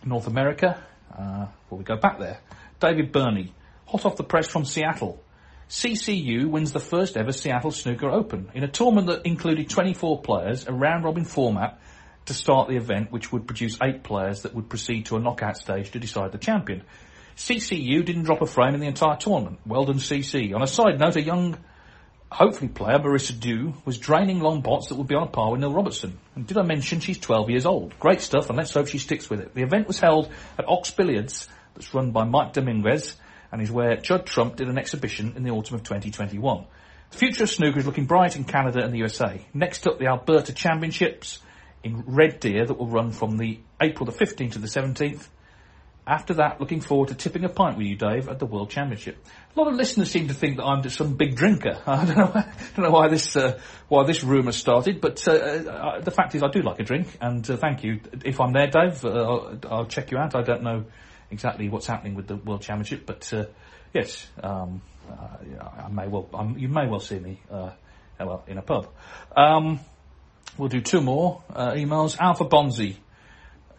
North 0.04 0.26
America. 0.26 0.82
Uh, 1.16 1.46
well, 1.70 1.78
we 1.78 1.84
go 1.84 1.96
back 1.96 2.18
there. 2.18 2.40
David 2.80 3.12
Burney, 3.12 3.52
hot 3.86 4.04
off 4.04 4.16
the 4.16 4.24
press 4.24 4.48
from 4.48 4.64
Seattle. 4.64 5.22
CCU 5.68 6.48
wins 6.48 6.70
the 6.72 6.80
first 6.80 7.16
ever 7.16 7.32
Seattle 7.32 7.72
Snooker 7.72 8.08
Open 8.08 8.48
in 8.54 8.62
a 8.62 8.68
tournament 8.68 9.08
that 9.08 9.26
included 9.26 9.68
24 9.68 10.22
players, 10.22 10.68
a 10.68 10.72
round 10.72 11.04
robin 11.04 11.24
format 11.24 11.80
to 12.26 12.34
start 12.34 12.68
the 12.68 12.76
event, 12.76 13.10
which 13.10 13.32
would 13.32 13.46
produce 13.46 13.76
eight 13.82 14.04
players 14.04 14.42
that 14.42 14.54
would 14.54 14.68
proceed 14.68 15.06
to 15.06 15.16
a 15.16 15.20
knockout 15.20 15.56
stage 15.56 15.90
to 15.90 15.98
decide 15.98 16.30
the 16.30 16.38
champion. 16.38 16.82
CCU 17.36 18.04
didn't 18.04 18.22
drop 18.22 18.42
a 18.42 18.46
frame 18.46 18.74
in 18.74 18.80
the 18.80 18.86
entire 18.86 19.16
tournament. 19.16 19.58
Well 19.66 19.84
done, 19.84 19.96
CC. 19.96 20.54
On 20.54 20.62
a 20.62 20.68
side 20.68 21.00
note, 21.00 21.16
a 21.16 21.22
young, 21.22 21.58
hopefully 22.30 22.68
player, 22.68 22.98
Marissa 22.98 23.38
Dew, 23.38 23.74
was 23.84 23.98
draining 23.98 24.38
long 24.38 24.62
pots 24.62 24.88
that 24.88 24.94
would 24.94 25.08
be 25.08 25.16
on 25.16 25.24
a 25.24 25.30
par 25.30 25.50
with 25.50 25.60
Neil 25.60 25.72
Robertson. 25.72 26.16
And 26.36 26.46
did 26.46 26.58
I 26.58 26.62
mention 26.62 27.00
she's 27.00 27.18
12 27.18 27.50
years 27.50 27.66
old? 27.66 27.98
Great 27.98 28.20
stuff, 28.20 28.48
and 28.50 28.56
let's 28.56 28.72
hope 28.72 28.86
she 28.86 28.98
sticks 28.98 29.28
with 29.28 29.40
it. 29.40 29.52
The 29.54 29.62
event 29.62 29.88
was 29.88 29.98
held 29.98 30.30
at 30.58 30.68
Ox 30.68 30.92
Billiards, 30.92 31.48
that's 31.74 31.92
run 31.92 32.12
by 32.12 32.24
Mike 32.24 32.52
Dominguez, 32.52 33.16
and 33.52 33.62
is 33.62 33.70
where 33.70 33.96
Judd 33.96 34.26
Trump 34.26 34.56
did 34.56 34.68
an 34.68 34.78
exhibition 34.78 35.34
in 35.36 35.42
the 35.42 35.50
autumn 35.50 35.76
of 35.76 35.82
2021. 35.82 36.64
The 37.10 37.18
future 37.18 37.44
of 37.44 37.50
snooker 37.50 37.78
is 37.78 37.86
looking 37.86 38.06
bright 38.06 38.36
in 38.36 38.44
Canada 38.44 38.82
and 38.82 38.92
the 38.92 38.98
USA. 38.98 39.40
Next 39.54 39.86
up, 39.86 39.98
the 39.98 40.06
Alberta 40.06 40.52
Championships 40.52 41.38
in 41.84 42.02
Red 42.06 42.40
Deer 42.40 42.66
that 42.66 42.74
will 42.74 42.88
run 42.88 43.12
from 43.12 43.36
the 43.36 43.60
April 43.80 44.06
the 44.06 44.12
15th 44.12 44.52
to 44.52 44.58
the 44.58 44.66
17th. 44.66 45.28
After 46.08 46.34
that, 46.34 46.60
looking 46.60 46.80
forward 46.80 47.08
to 47.08 47.14
tipping 47.14 47.44
a 47.44 47.48
pint 47.48 47.76
with 47.76 47.86
you, 47.86 47.96
Dave, 47.96 48.28
at 48.28 48.38
the 48.38 48.46
World 48.46 48.70
Championship. 48.70 49.24
A 49.56 49.58
lot 49.58 49.68
of 49.68 49.74
listeners 49.74 50.08
seem 50.08 50.28
to 50.28 50.34
think 50.34 50.56
that 50.58 50.64
I'm 50.64 50.82
just 50.82 50.96
some 50.96 51.14
big 51.14 51.34
drinker. 51.34 51.80
I 51.86 52.04
don't 52.04 52.16
know, 52.16 52.32
don't 52.32 52.78
know 52.78 52.90
why 52.90 53.08
this 53.08 53.36
uh, 53.36 53.58
why 53.88 54.04
this 54.04 54.22
rumour 54.22 54.52
started, 54.52 55.00
but 55.00 55.26
uh, 55.26 55.32
uh, 55.32 56.00
the 56.00 56.12
fact 56.12 56.36
is 56.36 56.44
I 56.44 56.48
do 56.48 56.62
like 56.62 56.78
a 56.78 56.84
drink, 56.84 57.16
and 57.20 57.48
uh, 57.50 57.56
thank 57.56 57.82
you. 57.82 58.00
If 58.24 58.40
I'm 58.40 58.52
there, 58.52 58.68
Dave, 58.68 59.04
uh, 59.04 59.56
I'll 59.68 59.86
check 59.86 60.12
you 60.12 60.18
out. 60.18 60.36
I 60.36 60.42
don't 60.42 60.62
know 60.62 60.84
exactly 61.30 61.68
what's 61.68 61.86
happening 61.86 62.14
with 62.14 62.26
the 62.26 62.36
World 62.36 62.62
Championship, 62.62 63.06
but 63.06 63.32
uh, 63.32 63.44
yes, 63.92 64.26
um, 64.42 64.82
I 65.10 65.88
may 65.88 66.08
well 66.08 66.28
um, 66.34 66.56
you 66.58 66.68
may 66.68 66.86
well 66.86 67.00
see 67.00 67.18
me 67.18 67.40
well 67.50 68.44
in 68.46 68.58
a 68.58 68.62
pub. 68.62 68.88
Um, 69.36 69.80
we'll 70.58 70.68
do 70.68 70.80
two 70.80 71.00
more 71.00 71.42
emails. 71.50 72.18
Alpha 72.18 72.44
Bonzi 72.44 72.96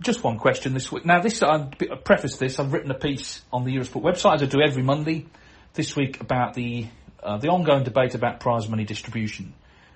just 0.02 0.24
one 0.24 0.38
question 0.38 0.74
this 0.74 0.92
week. 0.92 1.06
Now, 1.06 1.22
this 1.22 1.42
I 1.42 1.66
preface 2.04 2.38
this. 2.38 2.60
I've 2.60 2.74
written 2.74 2.92
a 2.92 2.98
piece 2.98 3.42
on 3.52 3.66
the 3.66 3.76
Eurosport 3.76 4.04
website 4.04 4.36
as 4.36 4.44
I 4.44 4.46
do 4.46 4.62
every 4.62 4.84
Monday 4.84 5.26
this 5.74 5.96
week 5.96 6.22
about 6.22 6.54
the 6.54 6.88
uh, 7.22 7.38
the 7.38 7.50
ongoing 7.50 7.84
debate 7.84 8.16
about 8.16 8.40
prize 8.40 8.70
money 8.70 8.84
distribution. 8.84 9.54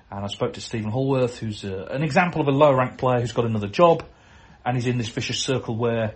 And 0.09 0.25
I 0.25 0.27
spoke 0.27 0.53
to 0.53 0.61
Stephen 0.61 0.91
Hallworth, 0.91 1.37
who's 1.37 1.63
uh, 1.63 1.87
an 1.89 2.03
example 2.03 2.41
of 2.41 2.47
a 2.47 2.51
low 2.51 2.73
ranked 2.73 2.97
player 2.97 3.21
who's 3.21 3.31
got 3.31 3.45
another 3.45 3.67
job, 3.67 4.03
and 4.65 4.75
he's 4.75 4.87
in 4.87 4.97
this 4.97 5.09
vicious 5.09 5.39
circle 5.39 5.77
where 5.77 6.15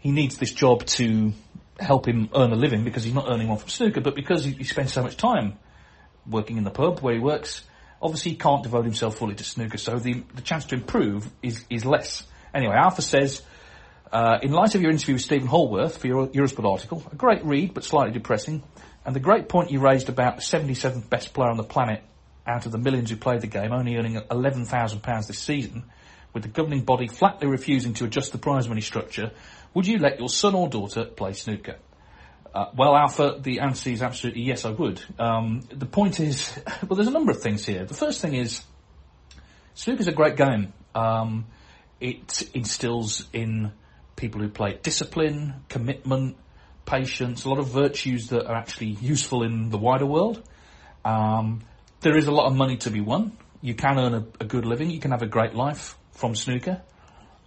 he 0.00 0.10
needs 0.10 0.36
this 0.38 0.52
job 0.52 0.84
to 0.86 1.32
help 1.78 2.06
him 2.06 2.28
earn 2.34 2.52
a 2.52 2.56
living 2.56 2.84
because 2.84 3.04
he's 3.04 3.14
not 3.14 3.30
earning 3.30 3.48
one 3.48 3.58
from 3.58 3.68
snooker, 3.68 4.00
but 4.00 4.14
because 4.14 4.44
he, 4.44 4.52
he 4.52 4.64
spends 4.64 4.92
so 4.92 5.02
much 5.02 5.16
time 5.16 5.58
working 6.28 6.56
in 6.56 6.64
the 6.64 6.70
pub 6.70 7.00
where 7.00 7.14
he 7.14 7.20
works, 7.20 7.62
obviously 8.02 8.32
he 8.32 8.36
can't 8.36 8.62
devote 8.62 8.84
himself 8.84 9.16
fully 9.16 9.34
to 9.34 9.44
snooker. 9.44 9.78
So 9.78 9.98
the 9.98 10.22
the 10.34 10.42
chance 10.42 10.64
to 10.66 10.74
improve 10.74 11.30
is 11.42 11.64
is 11.70 11.84
less. 11.84 12.24
Anyway, 12.52 12.74
Alpha 12.74 13.02
says, 13.02 13.42
uh, 14.12 14.38
in 14.42 14.52
light 14.52 14.74
of 14.74 14.82
your 14.82 14.90
interview 14.90 15.14
with 15.14 15.22
Stephen 15.22 15.46
Hallworth 15.46 15.98
for 15.98 16.06
your 16.08 16.26
Eurosport 16.28 16.68
article, 16.68 17.02
a 17.12 17.14
great 17.14 17.44
read 17.44 17.74
but 17.74 17.84
slightly 17.84 18.12
depressing, 18.12 18.62
and 19.04 19.14
the 19.14 19.20
great 19.20 19.48
point 19.48 19.70
you 19.70 19.80
raised 19.80 20.08
about 20.08 20.36
the 20.36 20.42
77th 20.42 21.08
best 21.08 21.32
player 21.32 21.50
on 21.50 21.56
the 21.56 21.64
planet 21.64 22.02
out 22.46 22.66
of 22.66 22.72
the 22.72 22.78
millions 22.78 23.10
who 23.10 23.16
played 23.16 23.40
the 23.40 23.46
game, 23.46 23.72
only 23.72 23.96
earning 23.96 24.14
£11,000 24.14 25.26
this 25.26 25.38
season, 25.38 25.84
with 26.32 26.42
the 26.42 26.48
governing 26.48 26.82
body 26.82 27.06
flatly 27.06 27.46
refusing 27.46 27.94
to 27.94 28.04
adjust 28.04 28.32
the 28.32 28.38
prize 28.38 28.68
money 28.68 28.80
structure, 28.80 29.30
would 29.74 29.86
you 29.86 29.98
let 29.98 30.18
your 30.18 30.28
son 30.28 30.54
or 30.54 30.68
daughter 30.68 31.04
play 31.04 31.32
snooker? 31.32 31.76
Uh, 32.52 32.66
well, 32.74 32.96
Alpha, 32.96 33.38
the 33.40 33.60
answer 33.60 33.90
is 33.90 34.02
absolutely 34.02 34.42
yes, 34.42 34.64
I 34.64 34.70
would. 34.70 35.00
Um, 35.18 35.62
the 35.72 35.86
point 35.86 36.18
is, 36.18 36.58
well, 36.88 36.96
there's 36.96 37.08
a 37.08 37.12
number 37.12 37.30
of 37.30 37.40
things 37.40 37.64
here. 37.64 37.84
The 37.84 37.94
first 37.94 38.20
thing 38.20 38.34
is, 38.34 38.62
snooker's 39.74 40.08
a 40.08 40.12
great 40.12 40.36
game. 40.36 40.72
Um, 40.94 41.46
it 42.00 42.48
instills 42.54 43.24
in 43.32 43.72
people 44.16 44.40
who 44.40 44.48
play 44.48 44.78
discipline, 44.82 45.64
commitment, 45.68 46.36
patience, 46.86 47.44
a 47.44 47.48
lot 47.48 47.58
of 47.58 47.68
virtues 47.68 48.28
that 48.28 48.46
are 48.46 48.56
actually 48.56 48.96
useful 49.00 49.44
in 49.44 49.70
the 49.70 49.78
wider 49.78 50.06
world. 50.06 50.42
Um, 51.04 51.62
there 52.00 52.16
is 52.16 52.26
a 52.26 52.32
lot 52.32 52.46
of 52.46 52.56
money 52.56 52.78
to 52.78 52.90
be 52.90 53.00
won. 53.00 53.36
You 53.62 53.74
can 53.74 53.98
earn 53.98 54.14
a, 54.14 54.26
a 54.40 54.44
good 54.44 54.64
living. 54.64 54.90
You 54.90 54.98
can 54.98 55.12
have 55.12 55.22
a 55.22 55.26
great 55.26 55.54
life 55.54 55.96
from 56.12 56.34
snooker 56.34 56.82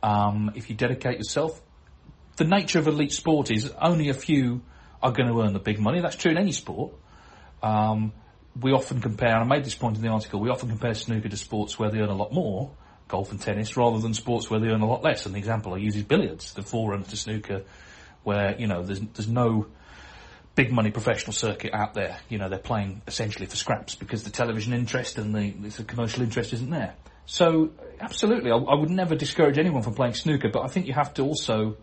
um, 0.01 0.51
if 0.55 0.69
you 0.69 0.75
dedicate 0.75 1.17
yourself. 1.17 1.61
The 2.35 2.45
nature 2.45 2.79
of 2.79 2.87
elite 2.87 3.11
sport 3.11 3.51
is 3.51 3.71
only 3.79 4.09
a 4.09 4.13
few 4.13 4.61
are 5.01 5.11
going 5.11 5.27
to 5.27 5.41
earn 5.41 5.53
the 5.53 5.59
big 5.59 5.79
money. 5.79 6.01
That's 6.01 6.15
true 6.15 6.31
in 6.31 6.37
any 6.37 6.53
sport. 6.53 6.93
Um, 7.61 8.13
we 8.59 8.71
often 8.71 9.01
compare, 9.01 9.33
and 9.35 9.43
I 9.43 9.55
made 9.55 9.65
this 9.65 9.75
point 9.75 9.97
in 9.97 10.01
the 10.01 10.09
article, 10.09 10.39
we 10.39 10.49
often 10.49 10.69
compare 10.69 10.93
snooker 10.93 11.29
to 11.29 11.37
sports 11.37 11.77
where 11.77 11.89
they 11.89 11.99
earn 11.99 12.09
a 12.09 12.15
lot 12.15 12.31
more, 12.31 12.71
golf 13.07 13.31
and 13.31 13.41
tennis, 13.41 13.75
rather 13.75 13.99
than 13.99 14.13
sports 14.13 14.49
where 14.49 14.59
they 14.59 14.67
earn 14.67 14.81
a 14.81 14.87
lot 14.87 15.03
less. 15.03 15.25
And 15.25 15.35
the 15.35 15.39
example 15.39 15.73
I 15.73 15.77
use 15.77 15.95
is 15.95 16.03
billiards, 16.03 16.53
the 16.53 16.61
forerunner 16.61 17.03
to 17.05 17.17
snooker, 17.17 17.63
where, 18.23 18.55
you 18.57 18.67
know, 18.67 18.83
there's, 18.83 18.99
there's 18.99 19.27
no 19.27 19.67
big 20.55 20.71
money 20.71 20.91
professional 20.91 21.33
circuit 21.33 21.73
out 21.73 21.93
there. 21.93 22.17
You 22.29 22.37
know, 22.37 22.47
they're 22.47 22.59
playing 22.59 23.01
essentially 23.07 23.47
for 23.47 23.55
scraps 23.55 23.95
because 23.95 24.23
the 24.23 24.29
television 24.29 24.73
interest 24.73 25.17
and 25.17 25.35
the, 25.35 25.51
the 25.69 25.83
commercial 25.83 26.23
interest 26.23 26.53
isn't 26.53 26.69
there. 26.69 26.95
So, 27.25 27.71
absolutely, 27.99 28.51
I, 28.51 28.55
I 28.55 28.75
would 28.75 28.89
never 28.89 29.15
discourage 29.15 29.57
anyone 29.57 29.81
from 29.81 29.95
playing 29.95 30.13
snooker, 30.13 30.49
but 30.49 30.61
I 30.63 30.67
think 30.67 30.87
you 30.87 30.93
have 30.93 31.13
to 31.15 31.23
also 31.23 31.77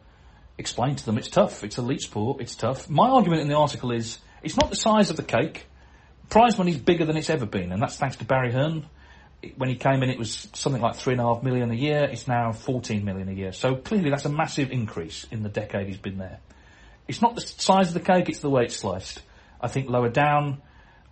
explain 0.61 0.95
to 0.95 1.05
them 1.05 1.19
it's 1.19 1.29
tough. 1.29 1.65
It's 1.65 1.79
elite 1.79 2.03
sport. 2.03 2.41
It's 2.41 2.55
tough. 2.55 2.89
My 2.89 3.09
argument 3.09 3.43
in 3.43 3.49
the 3.49 3.57
article 3.57 3.91
is 3.91 4.19
it's 4.43 4.57
not 4.57 4.71
the 4.71 4.77
size 4.77 5.11
of 5.11 5.17
the 5.17 5.23
cake. 5.23 5.67
Prize 6.29 6.57
money's 6.57 6.79
bigger 6.79 7.05
than 7.05 7.17
it's 7.17 7.31
ever 7.31 7.47
been, 7.47 7.73
and 7.73 7.83
that's 7.83 7.97
thanks 7.97 8.17
to 8.17 8.25
Barry 8.25 8.53
Hearn. 8.53 8.87
When 9.57 9.69
he 9.69 9.75
came 9.75 10.03
in, 10.03 10.11
it 10.11 10.19
was 10.19 10.49
something 10.53 10.83
like 10.83 10.95
three 10.95 11.15
and 11.15 11.21
a 11.21 11.25
half 11.25 11.43
million 11.43 11.71
a 11.71 11.75
year. 11.75 12.05
It's 12.05 12.29
now 12.29 12.53
14 12.53 13.05
million 13.05 13.29
a 13.29 13.33
year. 13.33 13.53
So 13.53 13.75
clearly, 13.75 14.11
that's 14.11 14.27
a 14.27 14.31
massive 14.31 14.71
increase 14.71 15.27
in 15.31 15.43
the 15.43 15.49
decade 15.49 15.89
he's 15.89 15.97
been 15.97 16.19
there. 16.19 16.39
It's 17.09 17.23
not 17.23 17.35
the 17.35 17.41
size 17.41 17.89
of 17.89 17.95
the 17.95 18.01
cake; 18.01 18.29
it's 18.29 18.41
the 18.41 18.51
way 18.51 18.65
it's 18.65 18.77
sliced. 18.77 19.23
I 19.61 19.69
think 19.69 19.89
lower 19.89 20.11
down. 20.11 20.63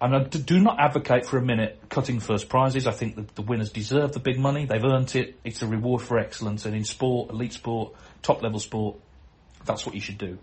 And 0.01 0.15
I 0.15 0.23
do 0.23 0.61
not 0.61 0.79
advocate 0.79 1.27
for 1.27 1.39
a 1.39 1.43
minute 1.43 1.81
cutting 1.89 2.21
first 2.21 2.49
prizes. 2.49 2.87
I 2.87 2.93
think 2.93 3.17
that 3.17 3.35
the 3.35 3.43
winners 3.43 3.73
deserve 3.73 4.13
the 4.13 4.21
big 4.21 4.39
money. 4.39 4.65
They've 4.65 4.85
earned 4.85 5.17
it. 5.17 5.41
It's 5.43 5.63
a 5.63 5.67
reward 5.67 6.03
for 6.03 6.19
excellence. 6.19 6.67
And 6.67 6.77
in 6.77 6.85
sport, 6.85 7.31
elite 7.31 7.55
sport, 7.55 7.95
top 8.23 8.41
level 8.41 8.61
sport, 8.61 8.99
that's 9.69 9.87
what 9.87 9.95
you 9.95 10.01
should 10.01 10.19
do. 10.19 10.39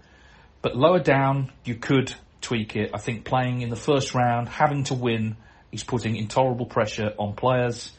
But 0.62 0.76
lower 0.76 1.00
down, 1.00 1.52
you 1.64 1.76
could 1.76 2.14
tweak 2.42 2.76
it. 2.76 2.92
I 2.94 2.98
think 2.98 3.26
playing 3.26 3.62
in 3.62 3.70
the 3.70 3.76
first 3.76 4.16
round, 4.16 4.48
having 4.48 4.86
to 4.86 4.94
win, 4.94 5.36
is 5.72 5.84
putting 5.84 6.16
intolerable 6.16 6.66
pressure 6.66 7.14
on 7.20 7.34
players. 7.34 7.92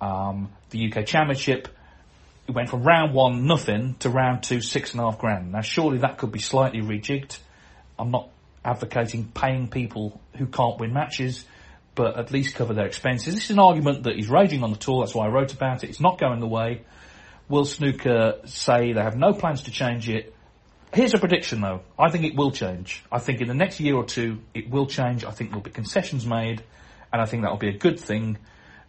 Um, 0.00 0.50
the 0.70 0.92
UK 0.92 1.06
Championship, 1.06 1.68
it 2.48 2.52
went 2.52 2.68
from 2.68 2.82
round 2.82 3.14
one, 3.14 3.46
nothing, 3.46 3.94
to 4.00 4.10
round 4.10 4.42
two, 4.42 4.60
six 4.60 4.92
and 4.92 5.00
a 5.00 5.04
half 5.04 5.18
grand. 5.18 5.52
Now, 5.52 5.60
surely 5.60 5.98
that 5.98 6.18
could 6.18 6.32
be 6.32 6.40
slightly 6.40 6.80
rejigged. 6.80 7.38
I'm 7.98 8.10
not 8.10 8.28
advocating 8.64 9.30
paying 9.32 9.68
people 9.68 10.20
who 10.36 10.46
can't 10.46 10.78
win 10.78 10.92
matches, 10.92 11.44
but 11.94 12.18
at 12.18 12.30
least 12.30 12.54
cover 12.54 12.74
their 12.74 12.86
expenses. 12.86 13.34
This 13.34 13.44
is 13.44 13.50
an 13.50 13.58
argument 13.58 14.04
that 14.04 14.18
is 14.18 14.28
raging 14.28 14.64
on 14.64 14.70
the 14.70 14.78
tour. 14.78 15.04
That's 15.04 15.14
why 15.14 15.26
I 15.26 15.28
wrote 15.28 15.52
about 15.52 15.84
it. 15.84 15.90
It's 15.90 16.00
not 16.00 16.18
going 16.18 16.42
away. 16.42 16.82
World 17.48 17.68
Snooker 17.68 18.40
say 18.46 18.92
they 18.92 19.02
have 19.02 19.16
no 19.16 19.32
plans 19.34 19.64
to 19.64 19.70
change 19.70 20.08
it? 20.08 20.34
Here's 20.94 21.14
a 21.14 21.18
prediction 21.18 21.62
though. 21.62 21.80
I 21.98 22.10
think 22.10 22.24
it 22.24 22.36
will 22.36 22.50
change. 22.50 23.02
I 23.10 23.18
think 23.18 23.40
in 23.40 23.48
the 23.48 23.54
next 23.54 23.80
year 23.80 23.94
or 23.94 24.04
two 24.04 24.40
it 24.52 24.68
will 24.68 24.86
change. 24.86 25.24
I 25.24 25.30
think 25.30 25.50
there'll 25.50 25.62
be 25.62 25.70
concessions 25.70 26.26
made, 26.26 26.62
and 27.12 27.22
I 27.22 27.24
think 27.24 27.42
that'll 27.42 27.56
be 27.56 27.70
a 27.70 27.78
good 27.78 27.98
thing 27.98 28.36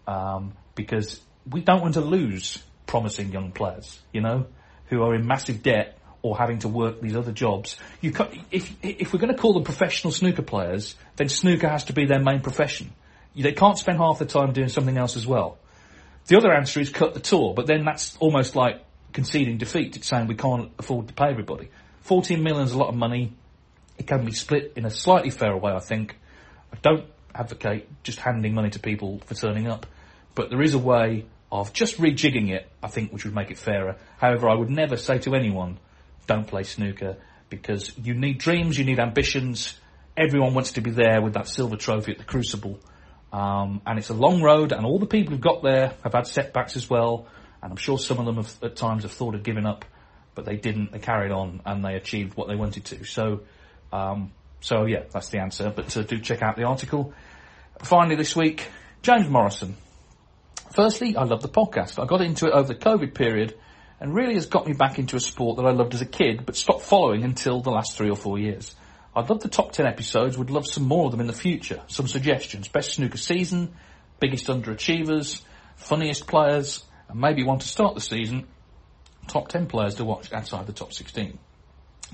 um, 0.05 0.53
because 0.75 1.21
we 1.49 1.61
don't 1.61 1.81
want 1.81 1.93
to 1.93 2.01
lose 2.01 2.61
promising 2.87 3.31
young 3.31 3.51
players, 3.51 4.01
you 4.11 4.19
know, 4.19 4.47
who 4.87 5.01
are 5.01 5.15
in 5.15 5.25
massive 5.25 5.63
debt 5.63 5.97
or 6.21 6.37
having 6.37 6.59
to 6.59 6.67
work 6.67 6.99
these 6.99 7.15
other 7.15 7.31
jobs. 7.31 7.77
You 8.01 8.13
if 8.51 8.75
if 8.81 9.13
we're 9.13 9.19
going 9.19 9.33
to 9.33 9.41
call 9.41 9.53
them 9.53 9.63
professional 9.63 10.11
snooker 10.11 10.41
players, 10.41 10.95
then 11.15 11.29
snooker 11.29 11.69
has 11.69 11.85
to 11.85 11.93
be 11.93 12.05
their 12.05 12.21
main 12.21 12.41
profession. 12.41 12.91
They 13.33 13.53
can't 13.53 13.77
spend 13.77 13.97
half 13.99 14.19
the 14.19 14.25
time 14.25 14.51
doing 14.51 14.69
something 14.69 14.97
else 14.97 15.15
as 15.15 15.25
well. 15.25 15.57
The 16.27 16.37
other 16.37 16.51
answer 16.51 16.81
is 16.81 16.89
cut 16.89 17.13
the 17.13 17.19
tour, 17.21 17.53
but 17.53 17.65
then 17.65 17.85
that's 17.85 18.17
almost 18.17 18.55
like 18.57 18.83
conceding 19.13 19.57
defeat. 19.57 19.95
It's 19.95 20.07
saying 20.07 20.27
we 20.27 20.35
can't 20.35 20.71
afford 20.77 21.07
to 21.07 21.13
pay 21.13 21.29
everybody. 21.29 21.69
14 22.03 22.41
million 22.43 22.63
is 22.63 22.73
a 22.73 22.77
lot 22.77 22.89
of 22.89 22.95
money. 22.95 23.33
It 23.97 24.07
can 24.07 24.25
be 24.25 24.31
split 24.31 24.73
in 24.75 24.85
a 24.85 24.89
slightly 24.89 25.29
fairer 25.29 25.57
way, 25.57 25.71
I 25.71 25.79
think. 25.79 26.17
I 26.71 26.77
don't 26.81 27.05
advocate 27.33 27.87
just 28.03 28.19
handing 28.19 28.53
money 28.53 28.69
to 28.71 28.79
people 28.79 29.19
for 29.25 29.35
turning 29.35 29.67
up, 29.67 29.85
but 30.35 30.49
there 30.49 30.61
is 30.61 30.73
a 30.73 30.79
way 30.79 31.25
of 31.51 31.71
just 31.71 31.97
rejigging 31.99 32.49
it, 32.49 32.69
I 32.81 32.87
think, 32.87 33.13
which 33.13 33.25
would 33.25 33.35
make 33.35 33.51
it 33.51 33.57
fairer. 33.57 33.95
However, 34.17 34.49
I 34.49 34.55
would 34.55 34.69
never 34.69 34.97
say 34.97 35.19
to 35.19 35.35
anyone, 35.35 35.79
don't 36.27 36.47
play 36.47 36.63
snooker, 36.63 37.17
because 37.49 37.95
you 37.97 38.15
need 38.15 38.39
dreams, 38.39 38.77
you 38.77 38.83
need 38.83 38.99
ambitions. 38.99 39.79
Everyone 40.17 40.53
wants 40.53 40.73
to 40.73 40.81
be 40.81 40.91
there 40.91 41.21
with 41.21 41.35
that 41.35 41.47
silver 41.47 41.77
trophy 41.77 42.13
at 42.13 42.17
the 42.17 42.23
Crucible. 42.23 42.79
Um, 43.31 43.81
and 43.85 43.97
it's 43.97 44.09
a 44.09 44.13
long 44.13 44.41
road, 44.41 44.71
and 44.71 44.85
all 44.85 44.99
the 44.99 45.05
people 45.05 45.31
who've 45.31 45.41
got 45.41 45.63
there 45.63 45.93
have 46.03 46.13
had 46.13 46.27
setbacks 46.27 46.75
as 46.75 46.89
well. 46.89 47.27
And 47.61 47.71
I'm 47.71 47.77
sure 47.77 47.97
some 47.97 48.19
of 48.19 48.25
them 48.25 48.35
have, 48.35 48.55
at 48.61 48.75
times 48.75 49.03
have 49.03 49.11
thought 49.11 49.35
of 49.35 49.43
giving 49.43 49.65
up 49.65 49.85
but 50.35 50.45
they 50.45 50.55
didn't. 50.55 50.91
They 50.91 50.99
carried 50.99 51.31
on 51.31 51.61
and 51.65 51.83
they 51.83 51.95
achieved 51.95 52.35
what 52.35 52.47
they 52.47 52.55
wanted 52.55 52.85
to. 52.85 53.03
So, 53.03 53.41
um, 53.91 54.31
so 54.61 54.85
yeah, 54.85 55.03
that's 55.11 55.29
the 55.29 55.39
answer. 55.39 55.71
But 55.75 55.95
uh, 55.95 56.03
do 56.03 56.19
check 56.19 56.41
out 56.41 56.55
the 56.55 56.63
article. 56.63 57.13
Finally, 57.83 58.15
this 58.15 58.35
week, 58.35 58.67
James 59.01 59.27
Morrison. 59.27 59.75
Firstly, 60.73 61.15
I 61.15 61.23
love 61.23 61.41
the 61.41 61.49
podcast. 61.49 62.01
I 62.01 62.05
got 62.05 62.21
into 62.21 62.47
it 62.47 62.53
over 62.53 62.67
the 62.67 62.79
COVID 62.79 63.13
period 63.13 63.55
and 63.99 64.13
really 64.13 64.33
has 64.33 64.47
got 64.47 64.67
me 64.67 64.73
back 64.73 64.97
into 64.97 65.15
a 65.15 65.19
sport 65.19 65.57
that 65.57 65.65
I 65.65 65.71
loved 65.71 65.93
as 65.93 66.01
a 66.01 66.05
kid, 66.05 66.45
but 66.45 66.55
stopped 66.55 66.81
following 66.81 67.23
until 67.23 67.61
the 67.61 67.69
last 67.69 67.95
three 67.95 68.09
or 68.09 68.15
four 68.15 68.39
years. 68.39 68.75
I'd 69.15 69.29
love 69.29 69.41
the 69.41 69.49
top 69.49 69.71
10 69.71 69.85
episodes, 69.85 70.37
would 70.37 70.49
love 70.49 70.65
some 70.65 70.85
more 70.85 71.05
of 71.05 71.11
them 71.11 71.21
in 71.21 71.27
the 71.27 71.33
future. 71.33 71.81
Some 71.87 72.07
suggestions. 72.07 72.67
Best 72.67 72.93
snooker 72.93 73.17
season, 73.17 73.75
biggest 74.19 74.47
underachievers, 74.47 75.41
funniest 75.75 76.25
players, 76.25 76.83
and 77.07 77.21
maybe 77.21 77.43
one 77.43 77.59
to 77.59 77.67
start 77.67 77.93
the 77.93 78.01
season 78.01 78.47
top 79.27 79.47
10 79.47 79.67
players 79.67 79.95
to 79.95 80.05
watch 80.05 80.31
outside 80.33 80.67
the 80.67 80.73
top 80.73 80.93
16. 80.93 81.37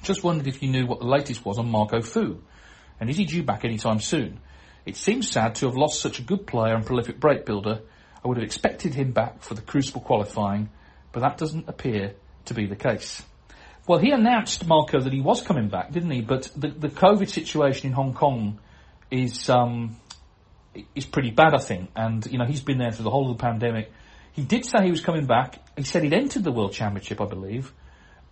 Just 0.04 0.24
wondered 0.24 0.48
if 0.48 0.62
you 0.62 0.70
knew 0.70 0.86
what 0.86 1.00
the 1.00 1.06
latest 1.06 1.44
was 1.46 1.58
on 1.58 1.70
Marco 1.70 2.02
Fu, 2.02 2.42
and 3.00 3.10
is 3.10 3.18
he 3.18 3.26
due 3.26 3.44
back 3.44 3.66
anytime 3.66 4.00
soon? 4.00 4.40
It 4.86 4.96
seems 4.96 5.30
sad 5.30 5.56
to 5.56 5.68
have 5.68 5.76
lost 5.76 6.02
such 6.02 6.20
a 6.20 6.24
good 6.24 6.48
player 6.48 6.74
and 6.74 6.86
prolific 6.86 7.20
break 7.20 7.46
builder. 7.46 7.82
I 8.24 8.28
would 8.28 8.38
have 8.38 8.46
expected 8.46 8.94
him 8.94 9.12
back 9.12 9.42
for 9.42 9.54
the 9.54 9.62
Crucible 9.62 10.02
qualifying, 10.02 10.70
but 11.12 11.22
that 11.22 11.38
doesn't 11.38 11.68
appear 11.68 12.16
to 12.46 12.54
be 12.54 12.66
the 12.66 12.76
case. 12.76 13.24
Well, 13.88 14.00
he 14.00 14.12
announced, 14.12 14.68
Marco, 14.68 15.00
that 15.00 15.12
he 15.12 15.22
was 15.22 15.42
coming 15.42 15.68
back, 15.70 15.92
didn't 15.92 16.12
he? 16.12 16.22
But 16.22 16.52
the, 16.56 16.70
the 16.70 16.90
COVID 16.90 17.30
situation 17.30 17.88
in 17.88 17.94
Hong 17.94 18.14
Kong 18.14 18.60
is, 19.10 19.50
um, 19.50 19.98
is 20.94 21.06
pretty 21.06 21.32
bad, 21.32 21.56
I 21.56 21.60
think. 21.60 21.90
And, 21.96 22.26
you 22.28 22.38
know, 22.38 22.46
he's 22.46 22.62
been 22.62 22.78
there 22.78 22.92
through 22.92 23.06
the 23.06 23.10
whole 23.10 23.32
of 23.32 23.38
the 23.38 23.42
pandemic. 23.42 23.92
He 24.34 24.44
did 24.44 24.66
say 24.66 24.84
he 24.84 24.92
was 24.92 25.02
coming 25.02 25.26
back. 25.26 25.60
He 25.80 25.86
said 25.86 26.04
he'd 26.04 26.12
entered 26.12 26.44
the 26.44 26.52
World 26.52 26.74
Championship, 26.74 27.22
I 27.22 27.26
believe, 27.26 27.72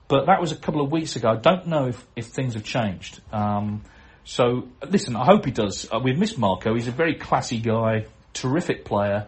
but 0.09 0.25
that 0.25 0.41
was 0.41 0.51
a 0.51 0.55
couple 0.57 0.81
of 0.81 0.91
weeks 0.91 1.15
ago. 1.15 1.29
I 1.29 1.37
don't 1.37 1.67
know 1.67 1.87
if, 1.87 2.05
if 2.13 2.25
things 2.25 2.55
have 2.55 2.65
changed. 2.65 3.21
Um, 3.31 3.83
so 4.25 4.67
listen, 4.85 5.15
I 5.15 5.23
hope 5.23 5.45
he 5.45 5.51
does. 5.51 5.87
Uh, 5.89 6.01
we've 6.03 6.17
missed 6.17 6.37
Marco. 6.37 6.73
He's 6.73 6.89
a 6.89 6.91
very 6.91 7.15
classy 7.15 7.59
guy, 7.59 8.07
terrific 8.33 8.83
player, 8.83 9.27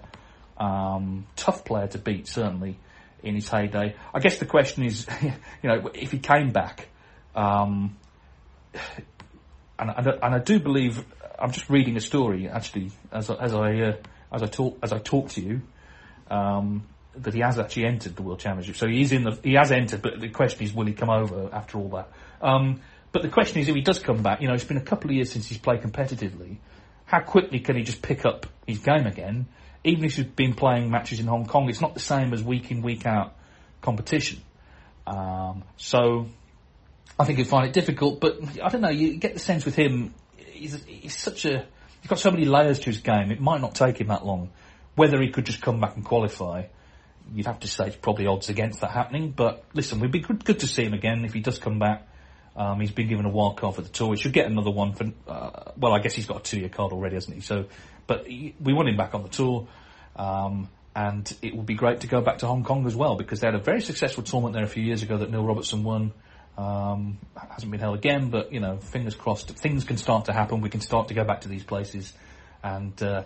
um, 0.57 1.27
tough 1.37 1.63
player 1.63 1.87
to 1.87 1.97
beat 1.97 2.27
certainly 2.27 2.77
in 3.23 3.35
his 3.35 3.47
heyday. 3.47 3.95
I 4.13 4.19
guess 4.19 4.37
the 4.37 4.45
question 4.45 4.83
is, 4.83 5.07
you 5.21 5.31
know, 5.63 5.89
if 5.93 6.11
he 6.11 6.19
came 6.19 6.51
back, 6.51 6.89
um, 7.33 7.95
and, 9.79 9.91
and, 9.95 10.07
and, 10.07 10.35
I 10.35 10.39
do 10.39 10.59
believe 10.59 11.05
I'm 11.39 11.51
just 11.51 11.69
reading 11.69 11.95
a 11.95 12.01
story 12.01 12.49
actually 12.49 12.91
as 13.13 13.29
as 13.29 13.53
I 13.53 13.79
uh, 13.79 13.95
as 14.29 14.43
I 14.43 14.47
talk 14.47 14.77
as 14.83 14.91
I 14.91 14.99
talk 14.99 15.29
to 15.29 15.41
you 15.41 15.61
um, 16.29 16.83
that 17.23 17.33
he 17.33 17.41
has 17.41 17.59
actually 17.59 17.85
entered 17.85 18.15
the 18.15 18.21
World 18.21 18.39
Championship. 18.39 18.75
So 18.75 18.87
he's 18.87 19.11
in 19.11 19.23
the, 19.23 19.37
he 19.43 19.53
has 19.53 19.71
entered, 19.71 20.01
but 20.01 20.19
the 20.19 20.29
question 20.29 20.63
is, 20.63 20.73
will 20.73 20.85
he 20.85 20.93
come 20.93 21.09
over 21.09 21.49
after 21.53 21.77
all 21.77 21.89
that? 21.89 22.11
Um, 22.41 22.81
but 23.11 23.21
the 23.21 23.29
question 23.29 23.59
is, 23.59 23.69
if 23.69 23.75
he 23.75 23.81
does 23.81 23.99
come 23.99 24.21
back, 24.21 24.41
you 24.41 24.47
know, 24.47 24.53
it's 24.53 24.63
been 24.63 24.77
a 24.77 24.81
couple 24.81 25.09
of 25.09 25.15
years 25.15 25.31
since 25.31 25.47
he's 25.47 25.57
played 25.57 25.81
competitively. 25.81 26.57
How 27.05 27.21
quickly 27.21 27.59
can 27.59 27.75
he 27.75 27.83
just 27.83 28.01
pick 28.01 28.25
up 28.25 28.45
his 28.67 28.79
game 28.79 29.07
again? 29.07 29.47
Even 29.83 30.05
if 30.05 30.15
he's 30.15 30.25
been 30.25 30.53
playing 30.53 30.91
matches 30.91 31.19
in 31.19 31.27
Hong 31.27 31.45
Kong, 31.45 31.69
it's 31.69 31.81
not 31.81 31.93
the 31.93 31.99
same 31.99 32.33
as 32.33 32.43
week 32.43 32.69
in, 32.69 32.81
week 32.81 33.05
out 33.05 33.35
competition. 33.81 34.41
Um, 35.07 35.63
so 35.77 36.27
I 37.17 37.25
think 37.25 37.39
he'd 37.39 37.47
find 37.47 37.67
it 37.67 37.73
difficult, 37.73 38.19
but 38.19 38.39
I 38.61 38.69
don't 38.69 38.81
know, 38.81 38.89
you 38.89 39.17
get 39.17 39.33
the 39.33 39.39
sense 39.39 39.65
with 39.65 39.75
him, 39.75 40.13
he's, 40.37 40.83
he's 40.85 41.17
such 41.17 41.45
a, 41.45 41.65
he's 42.01 42.09
got 42.09 42.19
so 42.19 42.29
many 42.29 42.45
layers 42.45 42.79
to 42.79 42.85
his 42.85 42.99
game, 42.99 43.31
it 43.31 43.41
might 43.41 43.61
not 43.61 43.73
take 43.73 43.99
him 43.99 44.07
that 44.07 44.25
long 44.25 44.51
whether 44.99 45.21
he 45.21 45.29
could 45.29 45.45
just 45.45 45.61
come 45.61 45.79
back 45.79 45.95
and 45.95 46.03
qualify, 46.03 46.63
you'd 47.33 47.45
have 47.45 47.59
to 47.61 47.67
say 47.67 47.87
it's 47.87 47.95
probably 47.95 48.27
odds 48.27 48.49
against 48.49 48.81
that 48.81 48.91
happening. 48.91 49.31
But 49.31 49.63
listen, 49.73 49.99
we'd 49.99 50.11
be 50.11 50.19
good, 50.19 50.43
good 50.43 50.59
to 50.59 50.67
see 50.67 50.83
him 50.83 50.93
again 50.93 51.25
if 51.25 51.33
he 51.33 51.41
does 51.41 51.59
come 51.59 51.79
back. 51.79 52.07
Um, 52.55 52.79
he's 52.81 52.91
been 52.91 53.07
given 53.07 53.25
a 53.25 53.29
wild 53.29 53.57
card 53.57 53.75
for 53.75 53.81
the 53.81 53.89
tour. 53.89 54.13
He 54.13 54.21
should 54.21 54.33
get 54.33 54.47
another 54.47 54.71
one 54.71 54.93
for. 54.93 55.05
Uh, 55.27 55.71
well, 55.77 55.93
I 55.93 55.99
guess 55.99 56.13
he's 56.13 56.25
got 56.25 56.37
a 56.37 56.43
two-year 56.43 56.69
card 56.69 56.91
already, 56.91 57.15
hasn't 57.15 57.35
he? 57.35 57.41
So, 57.41 57.65
but 58.05 58.27
he, 58.27 58.53
we 58.59 58.73
want 58.73 58.89
him 58.89 58.97
back 58.97 59.15
on 59.15 59.23
the 59.23 59.29
tour, 59.29 59.67
um, 60.15 60.67
and 60.95 61.31
it 61.41 61.55
would 61.55 61.65
be 61.65 61.75
great 61.75 62.01
to 62.01 62.07
go 62.07 62.21
back 62.21 62.39
to 62.39 62.47
Hong 62.47 62.63
Kong 62.63 62.85
as 62.85 62.95
well 62.95 63.15
because 63.15 63.39
they 63.39 63.47
had 63.47 63.55
a 63.55 63.63
very 63.63 63.81
successful 63.81 64.23
tournament 64.23 64.55
there 64.55 64.63
a 64.63 64.67
few 64.67 64.83
years 64.83 65.03
ago 65.03 65.17
that 65.17 65.31
Neil 65.31 65.45
Robertson 65.45 65.83
won. 65.83 66.11
Um, 66.57 67.19
hasn't 67.49 67.71
been 67.71 67.79
held 67.79 67.97
again, 67.97 68.29
but 68.29 68.51
you 68.51 68.59
know, 68.59 68.77
fingers 68.77 69.15
crossed. 69.15 69.49
Things 69.51 69.85
can 69.85 69.95
start 69.95 70.25
to 70.25 70.33
happen. 70.33 70.59
We 70.59 70.69
can 70.69 70.81
start 70.81 71.07
to 71.07 71.13
go 71.13 71.23
back 71.23 71.41
to 71.41 71.47
these 71.47 71.63
places, 71.63 72.11
and 72.61 73.01
uh, 73.01 73.23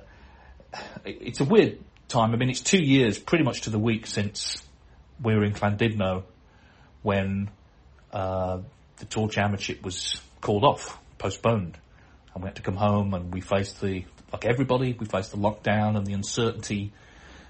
it's 1.04 1.40
a 1.40 1.46
weird 1.46 1.80
time. 2.08 2.34
I 2.34 2.38
mean, 2.38 2.50
it's 2.50 2.62
two 2.62 2.82
years, 2.82 3.18
pretty 3.18 3.44
much 3.44 3.62
to 3.62 3.70
the 3.70 3.80
week 3.80 4.08
since 4.08 4.64
we 5.22 5.36
were 5.36 5.44
in 5.44 5.54
Llandudno 5.54 6.24
when 7.02 7.50
uh, 8.12 8.60
the 8.98 9.06
Tour 9.06 9.30
Championship 9.30 9.84
was 9.84 10.20
called 10.42 10.64
off, 10.64 10.98
postponed, 11.18 11.78
and 12.34 12.44
we 12.44 12.48
had 12.48 12.56
to 12.56 12.62
come 12.62 12.76
home 12.76 13.14
and 13.14 13.34
we 13.34 13.42
faced 13.42 13.82
the 13.82 14.06
like 14.32 14.46
everybody, 14.46 14.94
we 14.94 15.06
faced 15.06 15.32
the 15.32 15.38
lockdown 15.38 15.96
and 15.96 16.08
the 16.08 16.14
uncertainty, 16.14 16.92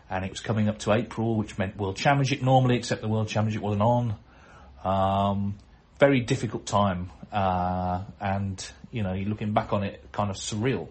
and 0.10 0.26
it 0.26 0.30
was 0.30 0.42
coming 0.42 0.68
up 0.68 0.80
to 0.80 0.92
April, 0.92 1.38
which 1.38 1.58
meant 1.58 1.78
World 1.78 1.96
Championship 1.96 2.42
normally, 2.42 2.76
except 2.76 3.02
the 3.02 3.08
World 3.08 3.30
Championship 3.30 3.62
wasn't 3.62 3.82
on. 3.82 4.16
Um, 4.84 5.56
very 5.98 6.20
difficult 6.20 6.66
time, 6.66 7.10
uh, 7.32 8.04
and 8.20 8.70
you 8.92 9.02
know, 9.02 9.14
looking 9.14 9.54
back 9.54 9.72
on 9.72 9.84
it, 9.84 10.12
kind 10.12 10.30
of 10.30 10.36
surreal. 10.36 10.90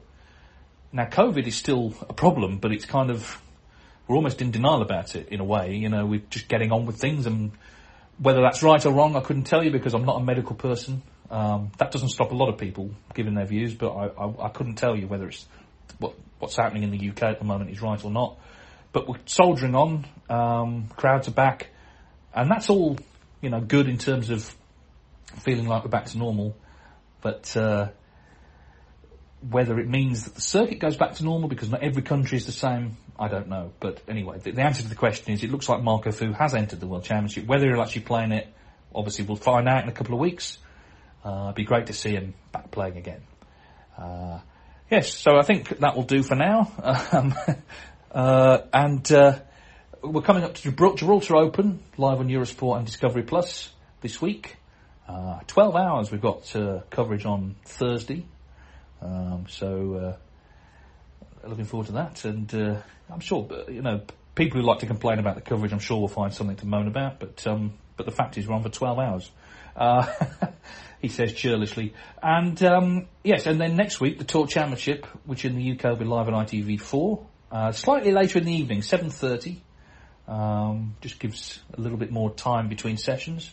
Now, 0.92 1.06
COVID 1.06 1.46
is 1.46 1.56
still 1.56 1.94
a 2.08 2.14
problem, 2.14 2.58
but 2.58 2.72
it's 2.72 2.86
kind 2.86 3.10
of 3.10 3.40
we're 4.06 4.16
almost 4.16 4.42
in 4.42 4.50
denial 4.50 4.82
about 4.82 5.14
it 5.14 5.28
in 5.28 5.40
a 5.40 5.44
way. 5.44 5.74
You 5.74 5.88
know, 5.88 6.06
we're 6.06 6.22
just 6.30 6.48
getting 6.48 6.72
on 6.72 6.86
with 6.86 6.98
things, 6.98 7.26
and 7.26 7.52
whether 8.18 8.40
that's 8.42 8.62
right 8.62 8.84
or 8.84 8.92
wrong, 8.92 9.16
I 9.16 9.20
couldn't 9.20 9.44
tell 9.44 9.64
you 9.64 9.70
because 9.70 9.94
I'm 9.94 10.04
not 10.04 10.20
a 10.20 10.24
medical 10.24 10.54
person. 10.54 11.02
Um, 11.30 11.72
that 11.78 11.90
doesn't 11.92 12.10
stop 12.10 12.30
a 12.30 12.34
lot 12.34 12.50
of 12.50 12.58
people 12.58 12.90
giving 13.14 13.34
their 13.34 13.46
views, 13.46 13.74
but 13.74 13.90
I, 13.92 14.06
I, 14.08 14.46
I 14.46 14.48
couldn't 14.50 14.74
tell 14.74 14.96
you 14.96 15.06
whether 15.06 15.28
it's 15.28 15.46
what, 15.98 16.14
what's 16.38 16.56
happening 16.56 16.82
in 16.82 16.90
the 16.90 17.10
UK 17.10 17.22
at 17.22 17.38
the 17.38 17.44
moment 17.44 17.70
is 17.70 17.80
right 17.80 18.02
or 18.04 18.10
not. 18.10 18.38
But 18.92 19.08
we're 19.08 19.18
soldiering 19.24 19.74
on. 19.74 20.06
Um, 20.28 20.88
crowds 20.96 21.28
are 21.28 21.32
back, 21.32 21.68
and 22.34 22.50
that's 22.50 22.68
all 22.68 22.98
you 23.40 23.48
know 23.48 23.60
good 23.60 23.88
in 23.88 23.96
terms 23.96 24.28
of 24.28 24.54
feeling 25.40 25.66
like 25.66 25.84
we're 25.84 25.90
back 25.90 26.06
to 26.06 26.18
normal. 26.18 26.54
But 27.22 27.56
uh, 27.56 27.88
whether 29.50 29.78
it 29.78 29.88
means 29.88 30.24
that 30.24 30.34
the 30.34 30.40
circuit 30.40 30.78
goes 30.78 30.96
back 30.96 31.14
to 31.14 31.24
normal 31.24 31.48
because 31.48 31.70
not 31.70 31.82
every 31.82 32.02
country 32.02 32.38
is 32.38 32.46
the 32.46 32.52
same, 32.52 32.96
I 33.18 33.28
don't 33.28 33.48
know. 33.48 33.72
But 33.80 34.00
anyway, 34.08 34.38
the, 34.38 34.52
the 34.52 34.62
answer 34.62 34.82
to 34.82 34.88
the 34.88 34.94
question 34.94 35.32
is 35.32 35.42
it 35.42 35.50
looks 35.50 35.68
like 35.68 35.82
Marco 35.82 36.12
Fu 36.12 36.32
has 36.32 36.54
entered 36.54 36.80
the 36.80 36.86
World 36.86 37.04
Championship. 37.04 37.46
Whether 37.46 37.70
he'll 37.70 37.82
actually 37.82 38.02
play 38.02 38.24
in 38.24 38.32
it, 38.32 38.48
obviously 38.94 39.24
we'll 39.24 39.36
find 39.36 39.68
out 39.68 39.82
in 39.82 39.88
a 39.88 39.92
couple 39.92 40.14
of 40.14 40.20
weeks. 40.20 40.58
Uh, 41.24 41.44
it'd 41.44 41.56
be 41.56 41.64
great 41.64 41.86
to 41.86 41.92
see 41.92 42.10
him 42.10 42.34
back 42.52 42.70
playing 42.70 42.96
again. 42.96 43.22
Uh, 43.96 44.40
yes, 44.90 45.14
so 45.14 45.36
I 45.36 45.42
think 45.42 45.80
that 45.80 45.96
will 45.96 46.04
do 46.04 46.22
for 46.22 46.34
now. 46.34 46.70
Um, 47.12 47.34
uh, 48.10 48.58
and 48.74 49.10
uh, 49.10 49.38
we're 50.02 50.22
coming 50.22 50.44
up 50.44 50.54
to 50.54 50.70
Gibral- 50.70 50.96
Gibraltar 50.96 51.36
Open 51.36 51.82
live 51.96 52.18
on 52.18 52.28
Eurosport 52.28 52.76
and 52.76 52.86
Discovery 52.86 53.22
Plus 53.22 53.70
this 54.02 54.20
week. 54.20 54.56
Uh, 55.08 55.40
12 55.46 55.76
hours 55.76 56.10
we've 56.10 56.20
got 56.20 56.54
uh, 56.54 56.80
coverage 56.90 57.24
on 57.24 57.56
Thursday. 57.64 58.26
Um, 59.02 59.46
so 59.48 59.94
uh, 61.44 61.48
looking 61.48 61.64
forward 61.64 61.86
to 61.86 61.92
that. 61.92 62.24
And 62.24 62.54
uh, 62.54 62.76
I'm 63.10 63.20
sure, 63.20 63.48
you 63.68 63.82
know, 63.82 64.02
people 64.34 64.60
who 64.60 64.66
like 64.66 64.80
to 64.80 64.86
complain 64.86 65.18
about 65.18 65.34
the 65.34 65.40
coverage, 65.40 65.72
I'm 65.72 65.78
sure 65.78 66.00
will 66.00 66.08
find 66.08 66.32
something 66.32 66.56
to 66.56 66.66
moan 66.66 66.88
about. 66.88 67.20
But 67.20 67.46
um, 67.46 67.74
but 67.96 68.06
the 68.06 68.12
fact 68.12 68.38
is, 68.38 68.46
we're 68.46 68.54
on 68.54 68.62
for 68.62 68.68
12 68.68 68.98
hours. 68.98 69.30
Uh, 69.76 70.06
he 71.00 71.08
says 71.08 71.32
churlishly. 71.32 71.94
And 72.22 72.62
um, 72.62 73.08
yes, 73.22 73.46
and 73.46 73.60
then 73.60 73.76
next 73.76 74.00
week 74.00 74.18
the 74.18 74.24
Tour 74.24 74.46
Championship, 74.46 75.06
which 75.24 75.44
in 75.44 75.56
the 75.56 75.72
UK 75.72 75.84
will 75.84 75.96
be 75.96 76.04
live 76.04 76.28
on 76.28 76.34
ITV4, 76.46 77.26
uh, 77.50 77.72
slightly 77.72 78.12
later 78.12 78.38
in 78.38 78.44
the 78.44 78.52
evening, 78.52 78.80
7:30. 78.80 79.58
Um, 80.28 80.94
just 81.00 81.18
gives 81.18 81.60
a 81.76 81.80
little 81.80 81.98
bit 81.98 82.12
more 82.12 82.32
time 82.32 82.68
between 82.68 82.96
sessions. 82.96 83.52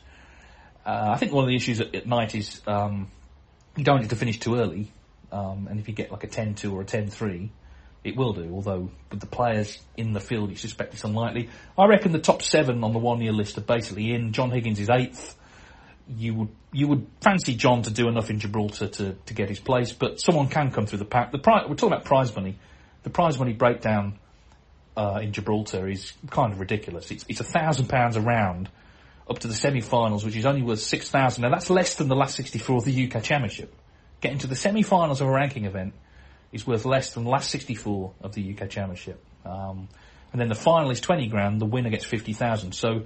Uh, 0.86 1.10
I 1.10 1.18
think 1.18 1.34
one 1.34 1.44
of 1.44 1.50
the 1.50 1.56
issues 1.56 1.82
at, 1.82 1.94
at 1.96 2.08
night 2.08 2.36
is 2.36 2.62
um, 2.68 3.12
you 3.76 3.84
don't 3.84 4.02
need 4.02 4.12
to 4.12 4.16
finish 4.16 4.40
too 4.40 4.56
early, 4.56 4.92
um, 5.32 5.68
and 5.70 5.80
if 5.80 5.88
you 5.88 5.94
get 5.94 6.12
like 6.12 6.24
a 6.24 6.28
10-2 6.28 6.72
or 6.74 6.82
a 6.82 6.86
10-3, 6.86 7.50
it 8.04 8.16
will 8.16 8.34
do. 8.34 8.52
Although 8.54 8.90
with 9.12 9.20
the 9.20 9.28
players 9.28 9.78
in 9.98 10.14
the 10.14 10.20
field, 10.20 10.50
you 10.50 10.56
suspect 10.56 10.94
it's 10.94 11.04
unlikely. 11.04 11.50
I 11.78 11.86
reckon 11.86 12.12
the 12.12 12.20
top 12.20 12.42
seven 12.42 12.84
on 12.84 12.94
the 12.94 13.00
one-year 13.00 13.34
list 13.34 13.58
are 13.58 13.62
basically 13.62 14.14
in. 14.14 14.32
John 14.34 14.52
Higgins 14.52 14.80
is 14.80 14.90
eighth 14.90 15.36
you 16.18 16.34
would 16.34 16.50
you 16.72 16.88
would 16.88 17.08
fancy 17.22 17.56
John 17.56 17.84
to 17.84 17.92
do 17.92 18.08
enough 18.08 18.30
in 18.30 18.40
Gibraltar 18.40 18.88
to, 18.88 19.14
to 19.14 19.34
get 19.34 19.50
his 19.50 19.60
place, 19.60 19.92
but 19.92 20.20
someone 20.20 20.48
can 20.48 20.72
come 20.72 20.86
through 20.86 21.00
the 21.00 21.06
pack. 21.06 21.32
The 21.32 21.40
pri- 21.40 21.66
we're 21.68 21.76
talking 21.76 21.94
about 21.94 22.06
prize 22.06 22.36
money. 22.36 22.58
The 23.04 23.10
prize 23.10 23.40
money 23.40 23.54
breakdown 23.54 24.20
uh, 24.96 25.20
in 25.22 25.34
Gibraltar 25.34 25.88
is 25.88 26.14
kind 26.30 26.52
of 26.54 26.60
ridiculous. 26.60 27.12
It's 27.12 27.26
it's 27.28 27.40
a 27.40 27.46
thousand 27.46 27.88
pounds 27.88 28.16
a 28.16 28.22
round 28.22 28.70
up 29.30 29.40
to 29.40 29.48
the 29.48 29.54
semi-finals, 29.54 30.26
which 30.26 30.36
is 30.36 30.46
only 30.46 30.62
worth 30.64 30.80
six 30.80 31.10
thousand. 31.10 31.44
Now 31.44 31.50
that's 31.50 31.70
less 31.70 31.96
than 31.96 32.08
the 32.08 32.16
last 32.16 32.36
sixty-four 32.36 32.78
of 32.78 32.86
the 32.86 33.08
UK 33.12 33.24
Championship. 33.24 33.74
Getting 34.22 34.40
to 34.40 34.48
the 34.48 34.56
semi-finals 34.56 35.22
of 35.22 35.28
a 35.28 35.32
ranking 35.32 35.66
event 35.66 35.94
is 36.52 36.66
worth 36.68 36.86
less 36.86 37.14
than 37.14 37.24
the 37.24 37.30
last 37.30 37.50
sixty-four 37.50 38.14
of 38.22 38.34
the 38.34 38.54
UK 38.54 38.70
Championship. 38.70 39.24
Um, 39.46 39.88
and 40.32 40.42
then 40.42 40.50
the 40.50 40.56
final 40.56 40.92
is 40.92 41.00
twenty 41.00 41.28
grand. 41.28 41.62
The 41.62 41.66
winner 41.66 41.90
gets 41.90 42.06
fifty 42.06 42.34
thousand. 42.34 42.74
So 42.74 43.06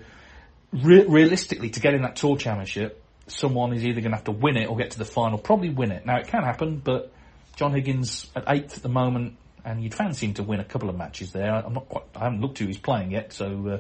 re- 0.72 1.06
realistically, 1.06 1.70
to 1.72 1.80
get 1.80 1.94
in 1.94 2.02
that 2.02 2.16
tour 2.16 2.38
championship, 2.38 3.04
someone 3.28 3.74
is 3.74 3.86
either 3.86 4.02
going 4.02 4.12
to 4.12 4.18
have 4.18 4.26
to 4.26 4.32
win 4.32 4.58
it 4.58 4.68
or 4.68 4.76
get 4.76 4.92
to 4.92 5.00
the 5.00 5.06
final. 5.06 5.38
Probably 5.38 5.70
win 5.70 5.92
it. 5.92 6.06
Now 6.06 6.18
it 6.18 6.28
can 6.28 6.44
happen, 6.44 6.82
but 6.84 7.14
John 7.56 7.74
Higgins 7.74 8.30
at 8.36 8.46
eighth 8.48 8.78
at 8.78 8.84
the 8.84 8.90
moment, 8.90 9.38
and 9.64 9.84
you'd 9.84 9.94
fancy 9.94 10.28
him 10.28 10.34
to 10.36 10.44
win 10.44 10.60
a 10.60 10.66
couple 10.66 10.90
of 10.90 10.98
matches 10.98 11.32
there. 11.32 11.54
I'm 11.54 11.74
not 11.74 11.88
quite. 11.88 12.04
I 12.16 12.26
haven't 12.26 12.42
looked 12.42 12.60
who 12.60 12.66
he's 12.68 12.78
playing 12.78 13.12
yet, 13.12 13.34
so. 13.34 13.68
Uh, 13.68 13.78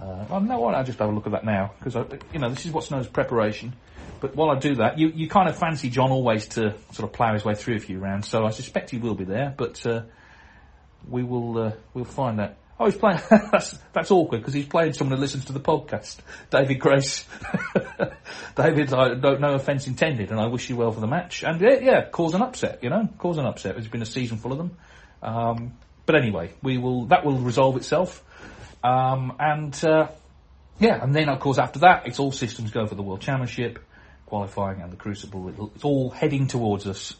uh, 0.00 0.26
well, 0.30 0.40
no, 0.40 0.64
I'll 0.66 0.84
just 0.84 0.98
have 0.98 1.08
a 1.08 1.12
look 1.12 1.26
at 1.26 1.32
that 1.32 1.44
now 1.44 1.72
because 1.78 1.94
you 2.32 2.38
know 2.38 2.48
this 2.48 2.66
is 2.66 2.72
what's 2.72 2.90
known 2.90 3.00
as 3.00 3.08
preparation. 3.08 3.74
But 4.20 4.34
while 4.34 4.50
I 4.50 4.58
do 4.58 4.76
that, 4.76 4.98
you, 4.98 5.08
you 5.08 5.28
kind 5.28 5.48
of 5.48 5.56
fancy 5.56 5.90
John 5.90 6.10
always 6.10 6.48
to 6.48 6.74
sort 6.92 7.08
of 7.08 7.12
plough 7.12 7.34
his 7.34 7.44
way 7.44 7.54
through 7.54 7.76
a 7.76 7.80
few 7.80 7.98
rounds, 7.98 8.28
so 8.28 8.44
I 8.44 8.50
suspect 8.50 8.90
he 8.90 8.98
will 8.98 9.14
be 9.14 9.24
there. 9.24 9.54
But 9.56 9.84
uh, 9.86 10.02
we 11.08 11.22
will 11.22 11.58
uh, 11.58 11.72
we'll 11.94 12.04
find 12.04 12.38
that. 12.38 12.58
Oh, 12.80 12.86
he's 12.86 12.96
playing. 12.96 13.20
that's 13.52 13.76
that's 13.92 14.10
awkward 14.10 14.38
because 14.38 14.54
he's 14.54 14.66
playing 14.66 14.92
someone 14.92 15.16
who 15.16 15.20
listens 15.20 15.46
to 15.46 15.52
the 15.52 15.60
podcast. 15.60 16.18
David 16.50 16.78
Grace. 16.78 17.26
David, 18.56 18.92
I 18.92 19.14
don't 19.14 19.40
no 19.40 19.54
offence 19.54 19.86
intended, 19.86 20.30
and 20.30 20.40
I 20.40 20.46
wish 20.46 20.70
you 20.70 20.76
well 20.76 20.92
for 20.92 21.00
the 21.00 21.06
match. 21.06 21.42
And 21.42 21.60
yeah, 21.60 21.78
yeah, 21.80 22.08
cause 22.08 22.34
an 22.34 22.42
upset. 22.42 22.82
You 22.82 22.90
know, 22.90 23.08
cause 23.18 23.38
an 23.38 23.46
upset. 23.46 23.76
It's 23.76 23.88
been 23.88 24.02
a 24.02 24.06
season 24.06 24.38
full 24.38 24.52
of 24.52 24.58
them. 24.58 24.76
Um, 25.22 25.76
but 26.06 26.14
anyway, 26.14 26.52
we 26.62 26.78
will. 26.78 27.06
That 27.06 27.24
will 27.24 27.38
resolve 27.38 27.76
itself. 27.76 28.24
Um, 28.82 29.34
and 29.38 29.84
uh, 29.84 30.08
yeah, 30.78 31.02
and 31.02 31.14
then 31.14 31.28
of 31.28 31.40
course 31.40 31.58
after 31.58 31.80
that, 31.80 32.06
it's 32.06 32.18
all 32.18 32.32
systems 32.32 32.70
go 32.70 32.86
for 32.86 32.94
the 32.94 33.02
World 33.02 33.20
Championship, 33.20 33.78
qualifying, 34.26 34.80
and 34.80 34.92
the 34.92 34.96
Crucible. 34.96 35.70
It's 35.74 35.84
all 35.84 36.10
heading 36.10 36.46
towards 36.46 36.86
us 36.86 37.14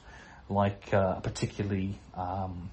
like 0.48 0.92
uh, 0.92 1.14
a 1.16 1.20
particularly. 1.20 1.98
Um, 2.14 2.70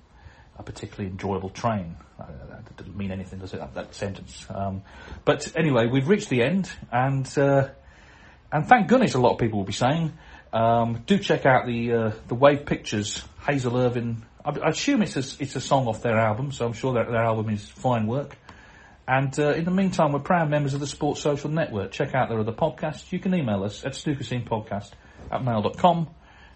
a 0.58 0.64
particularly 0.64 1.10
enjoyable 1.12 1.50
train. 1.50 1.96
Uh, 2.20 2.28
that 2.48 2.78
doesn't 2.78 2.96
mean 2.96 3.12
anything, 3.12 3.40
does 3.40 3.54
it? 3.54 3.60
That, 3.60 3.74
that 3.74 3.96
sentence. 3.96 4.46
Um, 4.50 4.84
but 5.26 5.52
anyway, 5.56 5.88
we've 5.88 6.08
reached 6.08 6.30
the 6.30 6.44
end, 6.44 6.70
and 6.92 7.28
uh, 7.38 7.70
and 8.52 8.68
thank 8.68 8.88
goodness, 8.88 9.16
a 9.16 9.20
lot 9.20 9.34
of 9.34 9.40
people 9.40 9.60
will 9.60 9.66
be 9.66 9.74
saying. 9.74 10.14
Um, 10.54 11.04
do 11.06 11.18
check 11.18 11.46
out 11.46 11.66
the 11.66 11.94
uh, 11.94 12.12
the 12.28 12.36
Wave 12.36 12.66
Pictures 12.66 13.24
Hazel 13.46 13.78
Irvine. 13.78 14.24
I, 14.46 14.52
I 14.52 14.70
assume 14.70 15.02
it's 15.02 15.18
a, 15.18 15.44
it's 15.44 15.56
a 15.56 15.62
song 15.62 15.88
off 15.88 16.02
their 16.02 16.18
album, 16.18 16.52
so 16.52 16.66
I'm 16.66 16.74
sure 16.74 16.94
that 16.94 17.08
their 17.08 17.24
album 17.24 17.50
is 17.50 17.68
fine 17.68 18.08
work. 18.08 18.38
And 19.08 19.38
uh, 19.40 19.54
in 19.54 19.66
the 19.66 19.72
meantime, 19.72 20.14
we're 20.14 20.20
proud 20.20 20.50
members 20.50 20.74
of 20.74 20.80
the 20.80 20.88
Sports 20.88 21.22
Social 21.22 21.50
Network. 21.50 21.92
Check 21.92 22.16
out 22.16 22.30
their 22.30 22.40
other 22.40 22.52
podcasts. 22.52 23.12
You 23.12 23.20
can 23.20 23.36
email 23.36 23.64
us 23.64 23.86
at 23.86 23.94
snookerscenepodcast 23.94 24.92
at 25.32 25.44
mail.com. 25.44 26.10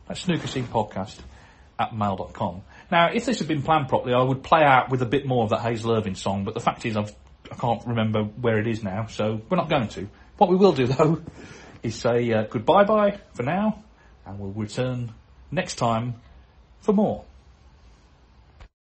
That's 0.07 0.25
snookerscenepodcast 0.25 1.19
at 1.77 1.95
mail.com. 1.95 2.63
Now, 2.91 3.11
if 3.13 3.25
this 3.25 3.39
had 3.39 3.47
been 3.47 3.61
planned 3.61 3.87
properly, 3.87 4.15
I 4.15 4.21
would 4.21 4.43
play 4.43 4.63
out 4.63 4.89
with 4.89 5.01
a 5.03 5.05
bit 5.05 5.27
more 5.27 5.43
of 5.43 5.51
that 5.51 5.61
Hazel 5.61 5.95
Irvine 5.95 6.15
song, 6.15 6.43
but 6.43 6.55
the 6.55 6.59
fact 6.59 6.85
is 6.85 6.97
I've, 6.97 7.13
I 7.51 7.55
can't 7.55 7.85
remember 7.85 8.23
where 8.23 8.59
it 8.59 8.67
is 8.67 8.83
now, 8.83 9.05
so 9.05 9.41
we're 9.49 9.57
not 9.57 9.69
going 9.69 9.87
to. 9.89 10.09
What 10.37 10.49
we 10.49 10.55
will 10.55 10.73
do, 10.73 10.87
though, 10.87 11.21
is 11.83 11.95
say 11.95 12.31
uh, 12.33 12.43
goodbye-bye 12.43 13.19
for 13.33 13.43
now, 13.43 13.83
and 14.25 14.39
we'll 14.39 14.51
return 14.51 15.13
next 15.51 15.75
time 15.75 16.15
for 16.81 16.93
more. 16.93 17.25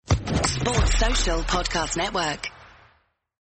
Sports 0.07 0.99
Social 0.99 1.41
Podcast 1.41 1.97
Network. 1.97 2.49